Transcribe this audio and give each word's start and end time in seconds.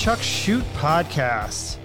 Chuck 0.00 0.22
Shute 0.22 0.64
podcast. 0.76 1.76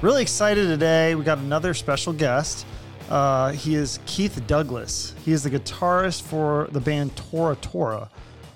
Really 0.00 0.22
excited 0.22 0.68
today. 0.68 1.16
We 1.16 1.24
got 1.24 1.38
another 1.38 1.74
special 1.74 2.12
guest. 2.12 2.64
Uh, 3.10 3.50
he 3.50 3.74
is 3.74 3.98
Keith 4.06 4.40
Douglas. 4.46 5.12
He 5.24 5.32
is 5.32 5.42
the 5.42 5.50
guitarist 5.50 6.22
for 6.22 6.68
the 6.70 6.78
band 6.78 7.16
Tora 7.16 7.56
Tora, 7.56 8.10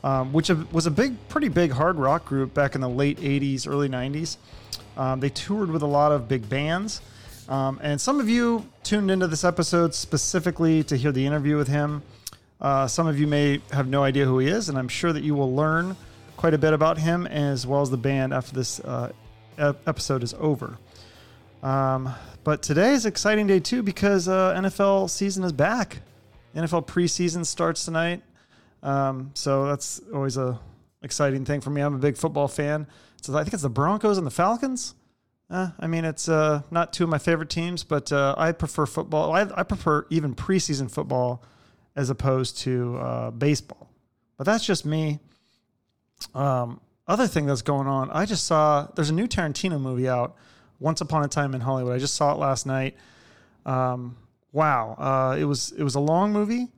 um, 0.05 0.33
which 0.33 0.51
was 0.71 0.87
a 0.87 0.93
big, 0.93 1.17
pretty 1.27 1.49
big 1.49 1.73
hard 1.73 1.97
rock 1.97 2.27
group 2.27 2.55
back 2.55 2.77
in 2.77 2.81
the 2.81 2.89
late 2.89 3.19
80s, 3.19 3.67
early 3.67 3.89
90s. 3.89 4.37
Um, 4.97 5.19
they 5.19 5.31
toured 5.31 5.73
with 5.73 5.83
a 5.83 5.87
lot 5.87 6.13
of 6.13 6.29
big 6.29 6.49
bands. 6.49 7.01
Um, 7.49 7.81
and 7.83 8.01
some 8.01 8.21
of 8.21 8.29
you 8.29 8.69
tuned 8.85 9.11
into 9.11 9.27
this 9.27 9.43
episode 9.43 9.97
specifically 9.97 10.85
to 10.85 10.97
hear 10.97 11.11
the 11.11 11.27
interview 11.27 11.57
with 11.57 11.67
him. 11.67 12.03
Uh, 12.61 12.87
some 12.87 13.09
of 13.09 13.19
you 13.19 13.27
may 13.27 13.61
have 13.73 13.89
no 13.89 14.05
idea 14.05 14.27
who 14.27 14.39
he 14.39 14.47
is, 14.47 14.69
and 14.69 14.79
I'm 14.79 14.87
sure 14.87 15.13
that 15.13 15.25
you 15.25 15.35
will 15.35 15.57
learn 15.57 15.97
quite 16.39 16.55
a 16.55 16.59
bit 16.59 16.73
about 16.73 16.99
him 16.99 17.27
as 17.27 17.67
well 17.67 17.83
as 17.83 17.91
the 17.91 17.97
band 17.97 18.33
after 18.33 18.55
this 18.55 18.79
uh, 18.81 19.13
episode 19.59 20.23
is 20.23 20.35
over. 20.39 20.79
Um, 21.65 22.15
but 22.45 22.63
today 22.63 22.93
is 22.93 23.05
an 23.05 23.11
exciting 23.11 23.49
day 23.49 23.59
too 23.59 23.83
because 23.83 24.29
uh, 24.29 24.55
NFL 24.55 25.11
season 25.11 25.43
is 25.43 25.51
back. 25.51 25.99
NFL 26.55 26.87
preseason 26.87 27.45
starts 27.45 27.85
tonight, 27.85 28.23
um, 28.85 29.33
so 29.35 29.67
that's 29.67 30.01
always 30.15 30.37
a 30.37 30.59
exciting 31.03 31.45
thing 31.45 31.61
for 31.61 31.71
me. 31.71 31.81
I'm 31.81 31.95
a 31.95 31.99
big 31.99 32.17
football 32.17 32.47
fan. 32.47 32.87
So 33.21 33.37
I 33.37 33.43
think 33.43 33.53
it's 33.55 33.65
the 33.65 33.69
Broncos 33.69 34.17
and 34.17 34.27
the 34.27 34.31
Falcons. 34.31 34.95
Uh, 35.51 35.71
I 35.81 35.89
mean, 35.89 36.05
it's 36.05 36.29
uh, 36.29 36.63
not 36.71 36.93
two 36.93 37.05
of 37.05 37.11
my 37.11 37.19
favorite 37.19 37.51
teams, 37.51 37.83
but 37.83 38.13
uh, 38.13 38.37
I 38.39 38.53
prefer 38.53 38.87
football. 38.87 39.33
I, 39.33 39.43
I, 39.57 39.63
prefer 39.65 40.07
even 40.11 40.35
preseason 40.35 40.91
football 40.91 41.43
as 41.97 42.11
opposed 42.11 42.59
to 42.59 42.97
uh, 42.99 43.31
baseball. 43.31 43.91
But 44.37 44.45
that's 44.45 44.65
just 44.65 44.85
me. 44.85 45.21
Um, 46.35 46.81
other 47.07 47.27
thing 47.27 47.47
that's 47.47 47.63
going 47.63 47.87
on, 47.87 48.11
I 48.11 48.27
just 48.27 48.45
saw 48.45 48.87
there's 48.95 49.11
a 49.11 49.15
new 49.15 49.27
Tarantino 49.27 49.81
movie 49.81 50.09
out, 50.09 50.37
Once 50.79 51.01
Upon 51.01 51.25
a 51.25 51.29
Time 51.29 51.55
in 51.55 51.61
Hollywood. 51.61 51.95
I 51.95 51.99
just 51.99 52.15
saw 52.15 52.33
it 52.33 52.39
last 52.39 52.67
night. 52.67 52.97
Um, 53.65 54.17
wow, 54.53 54.95
uh, 54.99 55.37
it 55.39 55.45
was 55.45 55.73
it 55.73 55.83
was 55.83 55.95
a 55.95 56.01
long 56.01 56.33
movie. 56.33 56.69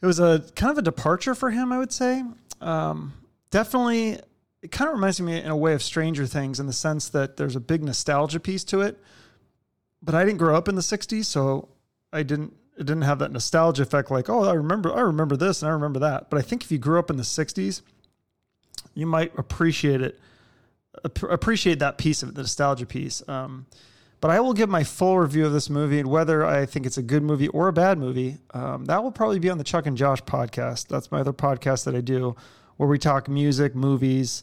It 0.00 0.06
was 0.06 0.20
a 0.20 0.44
kind 0.54 0.70
of 0.70 0.78
a 0.78 0.82
departure 0.82 1.34
for 1.34 1.50
him, 1.50 1.72
I 1.72 1.78
would 1.78 1.92
say. 1.92 2.22
Um, 2.60 3.14
definitely, 3.50 4.18
it 4.62 4.70
kind 4.70 4.88
of 4.88 4.94
reminds 4.94 5.20
me 5.20 5.40
in 5.40 5.50
a 5.50 5.56
way 5.56 5.74
of 5.74 5.82
Stranger 5.82 6.26
Things 6.26 6.60
in 6.60 6.66
the 6.66 6.72
sense 6.72 7.08
that 7.10 7.36
there's 7.36 7.56
a 7.56 7.60
big 7.60 7.82
nostalgia 7.82 8.40
piece 8.40 8.64
to 8.64 8.80
it. 8.80 8.98
But 10.02 10.14
I 10.14 10.24
didn't 10.24 10.38
grow 10.38 10.56
up 10.56 10.68
in 10.68 10.74
the 10.74 10.82
'60s, 10.82 11.24
so 11.26 11.68
I 12.12 12.22
didn't 12.22 12.54
it 12.76 12.86
didn't 12.86 13.02
have 13.02 13.18
that 13.18 13.32
nostalgia 13.32 13.82
effect 13.82 14.10
like 14.10 14.28
oh 14.28 14.44
I 14.44 14.52
remember 14.52 14.92
I 14.92 15.00
remember 15.00 15.36
this 15.36 15.62
and 15.62 15.68
I 15.68 15.72
remember 15.72 16.00
that. 16.00 16.30
But 16.30 16.38
I 16.38 16.42
think 16.42 16.64
if 16.64 16.72
you 16.72 16.78
grew 16.78 16.98
up 16.98 17.10
in 17.10 17.16
the 17.16 17.22
'60s 17.22 17.82
you 18.98 19.06
might 19.06 19.32
appreciate 19.38 20.00
it, 20.00 20.18
appreciate 21.04 21.78
that 21.78 21.98
piece 21.98 22.24
of 22.24 22.30
it, 22.30 22.34
the 22.34 22.42
nostalgia 22.42 22.84
piece. 22.84 23.22
Um, 23.28 23.66
but 24.20 24.32
I 24.32 24.40
will 24.40 24.54
give 24.54 24.68
my 24.68 24.82
full 24.82 25.20
review 25.20 25.46
of 25.46 25.52
this 25.52 25.70
movie 25.70 26.00
and 26.00 26.10
whether 26.10 26.44
I 26.44 26.66
think 26.66 26.84
it's 26.84 26.98
a 26.98 27.02
good 27.02 27.22
movie 27.22 27.46
or 27.46 27.68
a 27.68 27.72
bad 27.72 27.96
movie. 27.98 28.38
Um, 28.52 28.86
that 28.86 29.04
will 29.04 29.12
probably 29.12 29.38
be 29.38 29.50
on 29.50 29.58
the 29.58 29.62
Chuck 29.62 29.86
and 29.86 29.96
Josh 29.96 30.20
podcast. 30.22 30.88
That's 30.88 31.12
my 31.12 31.20
other 31.20 31.32
podcast 31.32 31.84
that 31.84 31.94
I 31.94 32.00
do, 32.00 32.34
where 32.76 32.88
we 32.88 32.98
talk 32.98 33.28
music, 33.28 33.76
movies, 33.76 34.42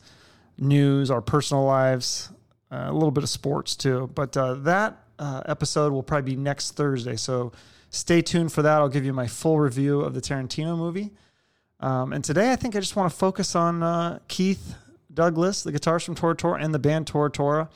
news, 0.58 1.12
our 1.12 1.22
personal 1.22 1.66
lives, 1.66 2.30
uh, 2.72 2.86
a 2.88 2.94
little 2.94 3.12
bit 3.12 3.26
of 3.26 3.30
sports 3.30 3.76
too. 3.76 4.10
But 4.16 4.38
uh, 4.38 4.54
that 4.54 5.04
uh, 5.20 5.42
episode 5.48 5.92
will 5.92 6.04
probably 6.04 6.36
be 6.36 6.42
next 6.42 6.78
Thursday. 6.78 7.18
So 7.18 7.52
stay 7.90 8.22
tuned 8.22 8.54
for 8.54 8.62
that. 8.62 8.78
I'll 8.78 8.88
give 8.88 9.04
you 9.04 9.12
my 9.12 9.28
full 9.28 9.60
review 9.60 10.00
of 10.00 10.14
the 10.14 10.22
Tarantino 10.22 10.78
movie. 10.78 11.12
Um, 11.80 12.14
and 12.14 12.24
today, 12.24 12.52
I 12.52 12.56
think 12.56 12.76
I 12.76 12.80
just 12.80 12.96
want 12.96 13.12
to 13.12 13.18
focus 13.18 13.56
on 13.56 13.84
uh, 13.84 14.20
Keith 14.28 14.76
Douglas, 15.14 15.64
the 15.64 15.72
guitarist 15.72 16.06
from 16.06 16.16
Tora 16.16 16.36
Tora, 16.36 16.64
and 16.64 16.74
the 16.74 16.80
band 16.80 17.08
Tora 17.08 17.30
Tora. 17.30 17.70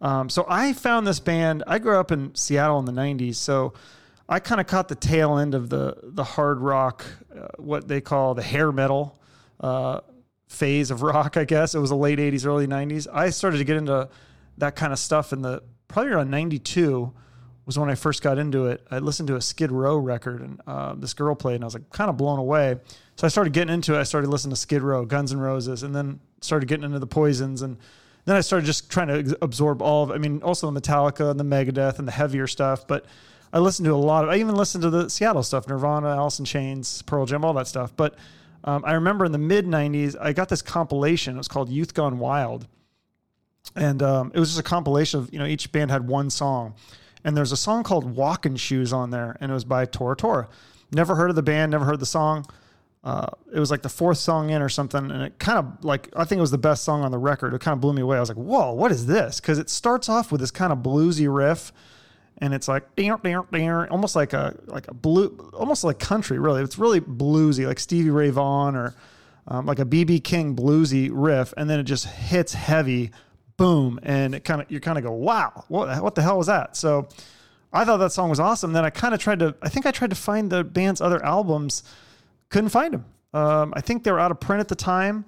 Um, 0.00 0.28
so 0.28 0.44
I 0.48 0.72
found 0.72 1.06
this 1.06 1.20
band. 1.20 1.64
I 1.66 1.78
grew 1.78 1.98
up 1.98 2.12
in 2.12 2.34
Seattle 2.34 2.78
in 2.78 2.84
the 2.84 2.92
'90s, 2.92 3.36
so 3.36 3.72
I 4.28 4.40
kind 4.40 4.60
of 4.60 4.66
caught 4.66 4.88
the 4.88 4.94
tail 4.94 5.38
end 5.38 5.54
of 5.54 5.68
the 5.68 5.96
the 6.02 6.24
hard 6.24 6.60
rock, 6.60 7.04
uh, 7.34 7.48
what 7.56 7.88
they 7.88 8.00
call 8.00 8.34
the 8.34 8.42
hair 8.42 8.72
metal 8.72 9.18
uh, 9.60 10.00
phase 10.48 10.90
of 10.90 11.02
rock. 11.02 11.36
I 11.36 11.44
guess 11.44 11.74
it 11.74 11.78
was 11.78 11.90
the 11.90 11.96
late 11.96 12.18
'80s, 12.18 12.46
early 12.46 12.66
'90s. 12.66 13.06
I 13.12 13.30
started 13.30 13.58
to 13.58 13.64
get 13.64 13.76
into 13.76 14.08
that 14.58 14.76
kind 14.76 14.92
of 14.92 14.98
stuff 14.98 15.32
in 15.32 15.42
the 15.42 15.62
probably 15.88 16.12
around 16.12 16.30
'92 16.30 17.12
was 17.64 17.78
when 17.78 17.90
I 17.90 17.96
first 17.96 18.22
got 18.22 18.38
into 18.38 18.66
it. 18.66 18.86
I 18.90 19.00
listened 19.00 19.26
to 19.28 19.36
a 19.36 19.40
Skid 19.40 19.72
Row 19.72 19.96
record 19.96 20.40
and 20.40 20.60
uh, 20.66 20.94
this 20.94 21.14
girl 21.14 21.34
played, 21.34 21.56
and 21.56 21.64
I 21.64 21.66
was 21.66 21.74
like 21.74 21.90
kind 21.90 22.08
of 22.08 22.16
blown 22.16 22.38
away. 22.38 22.76
So 23.16 23.26
I 23.26 23.28
started 23.28 23.52
getting 23.52 23.72
into 23.72 23.94
it. 23.94 23.98
I 23.98 24.02
started 24.02 24.28
listening 24.28 24.50
to 24.50 24.60
Skid 24.60 24.82
Row, 24.82 25.04
Guns 25.04 25.32
N' 25.32 25.40
Roses, 25.40 25.82
and 25.82 25.94
then 25.94 26.20
started 26.40 26.66
getting 26.66 26.84
into 26.84 26.98
the 26.98 27.06
Poisons, 27.06 27.62
and 27.62 27.78
then 28.26 28.36
I 28.36 28.40
started 28.40 28.66
just 28.66 28.90
trying 28.90 29.08
to 29.08 29.38
absorb 29.42 29.80
all 29.80 30.04
of. 30.04 30.10
I 30.10 30.18
mean, 30.18 30.42
also 30.42 30.70
the 30.70 30.80
Metallica 30.80 31.30
and 31.30 31.40
the 31.40 31.44
Megadeth 31.44 31.98
and 31.98 32.06
the 32.06 32.12
heavier 32.12 32.46
stuff, 32.46 32.86
but 32.86 33.06
I 33.52 33.58
listened 33.58 33.86
to 33.86 33.92
a 33.92 33.96
lot 33.96 34.24
of. 34.24 34.30
I 34.30 34.36
even 34.36 34.54
listened 34.54 34.82
to 34.82 34.90
the 34.90 35.08
Seattle 35.08 35.42
stuff, 35.42 35.68
Nirvana, 35.68 36.08
Alice 36.08 36.38
in 36.38 36.44
Chains, 36.44 37.02
Pearl 37.02 37.26
Jam, 37.26 37.44
all 37.44 37.54
that 37.54 37.66
stuff. 37.66 37.96
But 37.96 38.16
um, 38.64 38.84
I 38.84 38.94
remember 38.94 39.24
in 39.24 39.32
the 39.32 39.38
mid 39.38 39.66
'90s, 39.66 40.16
I 40.20 40.32
got 40.32 40.48
this 40.48 40.62
compilation. 40.62 41.34
It 41.34 41.38
was 41.38 41.48
called 41.48 41.70
Youth 41.70 41.94
Gone 41.94 42.18
Wild, 42.18 42.66
and 43.74 44.02
um, 44.02 44.32
it 44.34 44.40
was 44.40 44.50
just 44.50 44.60
a 44.60 44.64
compilation 44.64 45.20
of 45.20 45.32
you 45.32 45.38
know 45.38 45.46
each 45.46 45.72
band 45.72 45.90
had 45.90 46.06
one 46.06 46.30
song 46.30 46.74
and 47.26 47.36
there's 47.36 47.50
a 47.50 47.56
song 47.56 47.82
called 47.82 48.04
Walking 48.04 48.54
Shoes 48.54 48.92
on 48.92 49.10
there, 49.10 49.36
and 49.40 49.50
it 49.50 49.54
was 49.54 49.64
by 49.64 49.84
Tora 49.84 50.14
Tora. 50.14 50.48
Never 50.92 51.16
heard 51.16 51.28
of 51.28 51.34
the 51.34 51.42
band, 51.42 51.72
never 51.72 51.84
heard 51.84 51.98
the 51.98 52.06
song. 52.06 52.46
Uh, 53.06 53.28
it 53.54 53.60
was 53.60 53.70
like 53.70 53.82
the 53.82 53.88
fourth 53.88 54.18
song 54.18 54.50
in 54.50 54.60
or 54.60 54.68
something, 54.68 55.12
and 55.12 55.22
it 55.22 55.38
kind 55.38 55.60
of 55.60 55.84
like 55.84 56.08
I 56.16 56.24
think 56.24 56.38
it 56.38 56.40
was 56.40 56.50
the 56.50 56.58
best 56.58 56.82
song 56.82 57.04
on 57.04 57.12
the 57.12 57.18
record. 57.18 57.54
It 57.54 57.60
kind 57.60 57.72
of 57.72 57.80
blew 57.80 57.92
me 57.92 58.02
away. 58.02 58.16
I 58.16 58.20
was 58.20 58.28
like, 58.28 58.36
"Whoa, 58.36 58.72
what 58.72 58.90
is 58.90 59.06
this?" 59.06 59.40
Because 59.40 59.60
it 59.60 59.70
starts 59.70 60.08
off 60.08 60.32
with 60.32 60.40
this 60.40 60.50
kind 60.50 60.72
of 60.72 60.80
bluesy 60.80 61.32
riff, 61.32 61.72
and 62.38 62.52
it's 62.52 62.66
like 62.66 62.82
almost 62.96 64.16
like 64.16 64.32
a 64.32 64.56
like 64.66 64.88
a 64.88 64.94
blue, 64.94 65.28
almost 65.54 65.84
like 65.84 66.00
country. 66.00 66.40
Really, 66.40 66.62
it's 66.62 66.78
really 66.78 67.00
bluesy, 67.00 67.64
like 67.64 67.78
Stevie 67.78 68.10
Ray 68.10 68.30
Vaughan 68.30 68.74
or 68.74 68.92
um, 69.46 69.66
like 69.66 69.78
a 69.78 69.84
BB 69.84 70.24
King 70.24 70.56
bluesy 70.56 71.08
riff, 71.12 71.54
and 71.56 71.70
then 71.70 71.78
it 71.78 71.84
just 71.84 72.06
hits 72.06 72.54
heavy 72.54 73.12
boom, 73.56 74.00
and 74.02 74.34
it 74.34 74.42
kind 74.42 74.60
of 74.60 74.68
you 74.68 74.80
kind 74.80 74.98
of 74.98 75.04
go, 75.04 75.12
wow, 75.12 75.64
what 75.68 76.02
what 76.02 76.16
the 76.16 76.22
hell 76.22 76.38
was 76.38 76.48
that? 76.48 76.76
So 76.76 77.06
I 77.72 77.84
thought 77.84 77.98
that 77.98 78.10
song 78.10 78.30
was 78.30 78.40
awesome. 78.40 78.72
Then 78.72 78.84
I 78.84 78.90
kind 78.90 79.14
of 79.14 79.20
tried 79.20 79.38
to, 79.40 79.54
I 79.62 79.68
think 79.68 79.86
I 79.86 79.92
tried 79.92 80.10
to 80.10 80.16
find 80.16 80.50
the 80.50 80.64
band's 80.64 81.00
other 81.00 81.24
albums, 81.24 81.82
couldn't 82.48 82.70
find 82.70 82.94
them. 82.94 83.04
Um, 83.32 83.72
I 83.76 83.80
think 83.80 84.04
they 84.04 84.12
were 84.12 84.20
out 84.20 84.30
of 84.30 84.40
print 84.40 84.60
at 84.60 84.68
the 84.68 84.76
time, 84.76 85.24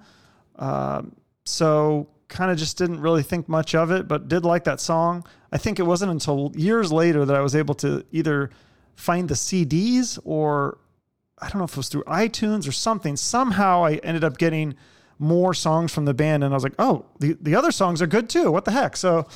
um, 0.57 1.15
so 1.45 2.09
kind 2.27 2.51
of 2.51 2.57
just 2.57 2.77
didn't 2.77 3.01
really 3.01 3.23
think 3.23 3.49
much 3.49 3.75
of 3.75 3.91
it, 3.91 4.07
but 4.07 4.27
did 4.27 4.45
like 4.45 4.63
that 4.63 4.79
song. 4.79 5.25
I 5.51 5.57
think 5.57 5.79
it 5.79 5.83
wasn't 5.83 6.11
until 6.11 6.51
years 6.55 6.91
later 6.91 7.25
that 7.25 7.35
I 7.35 7.41
was 7.41 7.55
able 7.55 7.75
to 7.75 8.05
either 8.11 8.51
find 8.95 9.27
the 9.27 9.35
CDs 9.35 10.19
or 10.23 10.77
I 11.39 11.49
don't 11.49 11.57
know 11.57 11.65
if 11.65 11.71
it 11.71 11.77
was 11.77 11.89
through 11.89 12.03
iTunes 12.03 12.67
or 12.67 12.71
something. 12.71 13.15
Somehow 13.15 13.83
I 13.83 13.95
ended 13.95 14.23
up 14.23 14.37
getting 14.37 14.75
more 15.17 15.53
songs 15.53 15.93
from 15.93 16.05
the 16.05 16.13
band, 16.13 16.43
and 16.43 16.53
I 16.53 16.55
was 16.55 16.63
like, 16.63 16.75
oh, 16.79 17.05
the 17.19 17.37
the 17.41 17.55
other 17.55 17.71
songs 17.71 18.01
are 18.01 18.07
good 18.07 18.29
too. 18.29 18.51
What 18.51 18.65
the 18.65 18.71
heck? 18.71 18.95
So. 18.95 19.27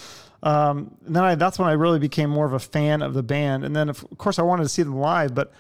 Um, 0.45 0.97
then 1.03 1.23
I, 1.23 1.35
that's 1.35 1.57
when 1.57 1.69
I 1.69 1.71
really 1.71 1.99
became 1.99 2.29
more 2.29 2.45
of 2.45 2.51
a 2.51 2.59
fan 2.59 3.01
of 3.01 3.13
the 3.13 3.23
band. 3.23 3.63
And 3.63 3.73
then, 3.73 3.87
of 3.87 4.05
course, 4.17 4.39
I 4.39 4.41
wanted 4.41 4.63
to 4.63 4.67
see 4.67 4.83
them 4.83 4.97
live, 4.97 5.33
but 5.33 5.53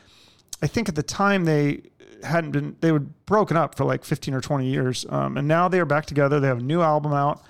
I 0.61 0.67
think 0.67 0.89
at 0.89 0.95
the 0.95 1.03
time 1.03 1.45
they 1.45 1.83
hadn't 2.23 2.51
been, 2.51 2.75
they 2.81 2.91
were 2.91 2.99
broken 2.99 3.57
up 3.57 3.75
for 3.75 3.85
like 3.85 4.03
15 4.03 4.33
or 4.33 4.41
20 4.41 4.67
years. 4.67 5.05
Um, 5.09 5.37
and 5.37 5.47
now 5.47 5.67
they 5.67 5.79
are 5.79 5.85
back 5.85 6.05
together. 6.05 6.39
They 6.39 6.47
have 6.47 6.59
a 6.59 6.63
new 6.63 6.81
album 6.81 7.13
out 7.13 7.43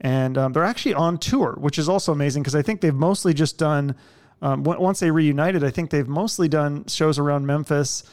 and 0.00 0.38
um, 0.38 0.52
they're 0.52 0.64
actually 0.64 0.94
on 0.94 1.18
tour, 1.18 1.56
which 1.58 1.78
is 1.78 1.88
also 1.88 2.12
amazing 2.12 2.42
because 2.42 2.54
I 2.54 2.62
think 2.62 2.80
they've 2.80 2.94
mostly 2.94 3.34
just 3.34 3.58
done, 3.58 3.96
um, 4.42 4.62
once 4.62 5.00
they 5.00 5.10
reunited, 5.10 5.64
I 5.64 5.70
think 5.70 5.90
they've 5.90 6.08
mostly 6.08 6.48
done 6.48 6.86
shows 6.86 7.18
around 7.18 7.46
Memphis 7.46 8.04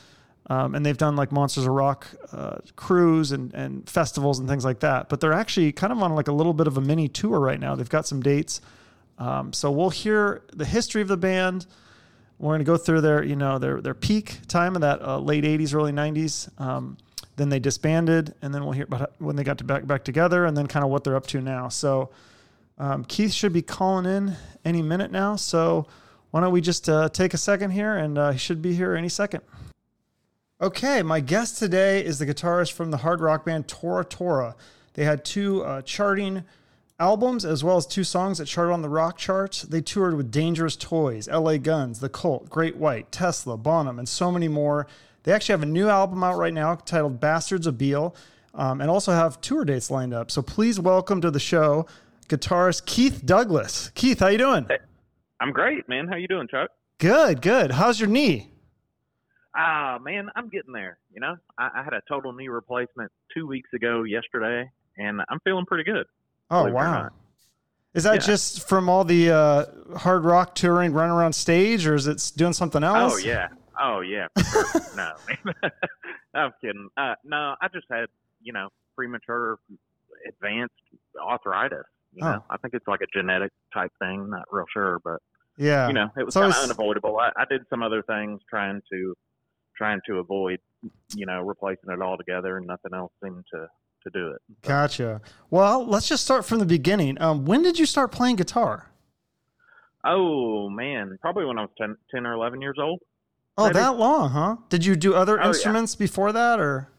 um, 0.47 0.75
and 0.75 0.85
they've 0.85 0.97
done 0.97 1.15
like 1.15 1.31
Monsters 1.31 1.65
of 1.65 1.73
Rock 1.73 2.07
uh, 2.31 2.57
cruise 2.75 3.31
and, 3.31 3.53
and 3.53 3.87
festivals 3.89 4.39
and 4.39 4.47
things 4.47 4.65
like 4.65 4.79
that. 4.81 5.09
But 5.09 5.19
they're 5.19 5.33
actually 5.33 5.71
kind 5.71 5.91
of 5.91 6.01
on 6.01 6.15
like 6.15 6.27
a 6.27 6.31
little 6.31 6.53
bit 6.53 6.67
of 6.67 6.77
a 6.77 6.81
mini 6.81 7.07
tour 7.07 7.39
right 7.39 7.59
now. 7.59 7.75
They've 7.75 7.89
got 7.89 8.07
some 8.07 8.21
dates. 8.21 8.61
Um, 9.17 9.53
so 9.53 9.71
we'll 9.71 9.91
hear 9.91 10.43
the 10.53 10.65
history 10.65 11.01
of 11.01 11.07
the 11.07 11.17
band. 11.17 11.65
We're 12.37 12.49
going 12.49 12.59
to 12.59 12.65
go 12.65 12.77
through 12.77 13.01
their, 13.01 13.23
you 13.23 13.35
know, 13.35 13.59
their 13.59 13.81
their 13.81 13.93
peak 13.93 14.39
time 14.47 14.75
of 14.75 14.81
that 14.81 15.01
uh, 15.01 15.19
late 15.19 15.43
'80s, 15.43 15.73
early 15.73 15.91
'90s. 15.91 16.49
Um, 16.59 16.97
then 17.37 17.49
they 17.49 17.59
disbanded, 17.59 18.33
and 18.41 18.53
then 18.53 18.63
we'll 18.63 18.73
hear 18.73 18.85
about 18.85 19.13
when 19.19 19.35
they 19.35 19.43
got 19.43 19.57
to 19.59 19.63
back 19.63 19.87
back 19.87 20.03
together, 20.03 20.45
and 20.45 20.55
then 20.55 20.67
kind 20.67 20.83
of 20.83 20.91
what 20.91 21.03
they're 21.03 21.15
up 21.15 21.27
to 21.27 21.41
now. 21.41 21.69
So 21.69 22.09
um, 22.77 23.05
Keith 23.05 23.31
should 23.31 23.53
be 23.53 23.61
calling 23.61 24.05
in 24.05 24.35
any 24.63 24.81
minute 24.81 25.11
now. 25.11 25.35
So 25.35 25.87
why 26.31 26.41
don't 26.41 26.51
we 26.51 26.61
just 26.61 26.89
uh, 26.89 27.09
take 27.09 27.33
a 27.33 27.37
second 27.37 27.71
here, 27.71 27.95
and 27.95 28.17
uh, 28.17 28.31
he 28.31 28.37
should 28.37 28.61
be 28.61 28.73
here 28.73 28.95
any 28.95 29.09
second. 29.09 29.41
Okay, 30.61 31.03
my 31.03 31.19
guest 31.19 31.57
today 31.57 32.03
is 32.03 32.19
the 32.19 32.25
guitarist 32.25 32.71
from 32.71 32.91
the 32.91 32.97
hard 32.97 33.21
rock 33.21 33.45
band 33.45 33.67
Tora 33.67 34.05
Tora. 34.05 34.55
They 34.93 35.03
had 35.03 35.25
two 35.25 35.63
uh, 35.63 35.81
charting 35.81 36.43
albums 36.99 37.43
as 37.43 37.63
well 37.63 37.77
as 37.77 37.85
two 37.85 38.03
songs 38.03 38.37
that 38.37 38.45
charted 38.45 38.73
on 38.73 38.81
the 38.81 38.89
rock 38.89 39.17
charts. 39.17 39.63
They 39.63 39.81
toured 39.81 40.15
with 40.15 40.31
Dangerous 40.31 40.75
Toys, 40.75 41.27
LA 41.27 41.57
Guns, 41.57 41.99
The 41.99 42.09
Cult, 42.09 42.49
Great 42.49 42.77
White, 42.77 43.11
Tesla, 43.11 43.57
Bonham, 43.57 43.99
and 43.99 44.07
so 44.07 44.31
many 44.31 44.47
more. 44.47 44.87
They 45.23 45.33
actually 45.33 45.53
have 45.53 45.63
a 45.63 45.67
new 45.67 45.89
album 45.89 46.23
out 46.23 46.37
right 46.37 46.53
now 46.53 46.75
titled 46.75 47.19
Bastards 47.19 47.67
of 47.67 47.77
Beale. 47.77 48.15
um, 48.53 48.79
and 48.79 48.89
also 48.89 49.11
have 49.11 49.41
tour 49.41 49.65
dates 49.65 49.91
lined 49.91 50.13
up. 50.13 50.31
So 50.31 50.41
please 50.41 50.79
welcome 50.79 51.19
to 51.21 51.29
the 51.29 51.41
show 51.41 51.85
guitarist 52.29 52.85
Keith 52.85 53.25
Douglas. 53.25 53.89
Keith, 53.95 54.19
how 54.19 54.27
you 54.27 54.37
doing? 54.37 54.65
Hey, 54.69 54.77
I'm 55.41 55.51
great, 55.51 55.87
man. 55.89 56.07
How 56.07 56.15
you 56.15 56.27
doing, 56.27 56.47
Chuck? 56.47 56.69
Good, 56.97 57.41
good. 57.41 57.71
How's 57.71 57.99
your 57.99 58.07
knee? 58.07 58.51
Ah, 59.57 59.95
uh, 59.95 59.99
man, 59.99 60.29
I'm 60.35 60.49
getting 60.49 60.73
there. 60.73 60.97
You 61.13 61.21
know, 61.21 61.35
I, 61.57 61.69
I, 61.75 61.83
had 61.83 61.93
a 61.93 62.01
total 62.09 62.33
knee 62.33 62.47
replacement 62.49 63.11
two 63.33 63.47
weeks 63.47 63.69
ago 63.73 64.03
yesterday, 64.03 64.69
and 64.97 65.21
I'm 65.29 65.39
feeling 65.45 65.65
pretty 65.65 65.83
good. 65.83 66.05
Oh 66.49 66.71
wow! 66.71 67.09
Is 67.93 68.03
that 68.03 68.15
yeah. 68.15 68.19
just 68.19 68.67
from 68.67 68.89
all 68.89 69.03
the 69.03 69.31
uh, 69.31 69.65
hard 69.97 70.25
rock 70.25 70.53
touring, 70.53 70.91
running 70.91 71.15
around 71.15 71.33
stage, 71.33 71.87
or 71.87 71.95
is 71.95 72.07
it 72.07 72.31
doing 72.35 72.53
something 72.53 72.83
else? 72.83 73.13
Oh 73.13 73.17
yeah, 73.17 73.47
oh 73.81 74.01
yeah. 74.01 74.27
Sure. 74.51 74.65
no, 74.95 75.13
I'm 76.35 76.51
kidding. 76.61 76.89
Uh, 76.97 77.15
no, 77.23 77.55
I 77.61 77.67
just 77.73 77.87
had 77.89 78.07
you 78.41 78.53
know 78.53 78.69
premature 78.95 79.57
advanced 80.27 80.73
arthritis. 81.19 81.85
You 82.13 82.25
oh. 82.25 82.31
know, 82.31 82.43
I 82.49 82.57
think 82.57 82.73
it's 82.73 82.87
like 82.87 83.01
a 83.01 83.07
genetic 83.13 83.51
type 83.73 83.91
thing. 83.99 84.29
Not 84.29 84.43
real 84.51 84.65
sure, 84.71 84.99
but 85.03 85.21
yeah, 85.57 85.87
you 85.87 85.93
know, 85.93 86.09
it 86.17 86.25
was 86.25 86.33
so 86.33 86.41
kind 86.41 86.53
of 86.53 86.63
unavoidable. 86.63 87.17
I, 87.17 87.31
I 87.37 87.45
did 87.49 87.61
some 87.69 87.81
other 87.81 88.03
things 88.03 88.41
trying 88.49 88.81
to 88.91 89.15
trying 89.77 90.01
to 90.07 90.19
avoid, 90.19 90.59
you 91.13 91.25
know, 91.25 91.41
replacing 91.41 91.89
it 91.89 92.01
all 92.01 92.17
together, 92.17 92.57
and 92.57 92.67
nothing 92.67 92.93
else 92.93 93.11
seemed 93.23 93.45
to 93.53 93.67
to 94.05 94.09
do 94.11 94.29
it. 94.29 94.41
So. 94.63 94.69
Gotcha. 94.69 95.21
Well, 95.49 95.85
let's 95.85 96.07
just 96.07 96.23
start 96.23 96.45
from 96.45 96.59
the 96.59 96.65
beginning. 96.65 97.21
Um, 97.21 97.45
when 97.45 97.61
did 97.61 97.77
you 97.77 97.85
start 97.85 98.11
playing 98.11 98.37
guitar? 98.37 98.91
Oh 100.05 100.69
man, 100.69 101.17
probably 101.21 101.45
when 101.45 101.57
I 101.57 101.61
was 101.61 101.71
10, 101.77 101.97
10 102.13 102.25
or 102.25 102.33
eleven 102.33 102.61
years 102.61 102.77
old. 102.79 103.01
Oh, 103.57 103.65
maybe. 103.65 103.73
that 103.79 103.97
long, 103.97 104.29
huh? 104.29 104.57
Did 104.69 104.85
you 104.85 104.95
do 104.95 105.15
other 105.15 105.41
oh, 105.41 105.47
instruments 105.47 105.95
yeah. 105.95 106.03
before 106.03 106.31
that, 106.33 106.59
or? 106.59 106.89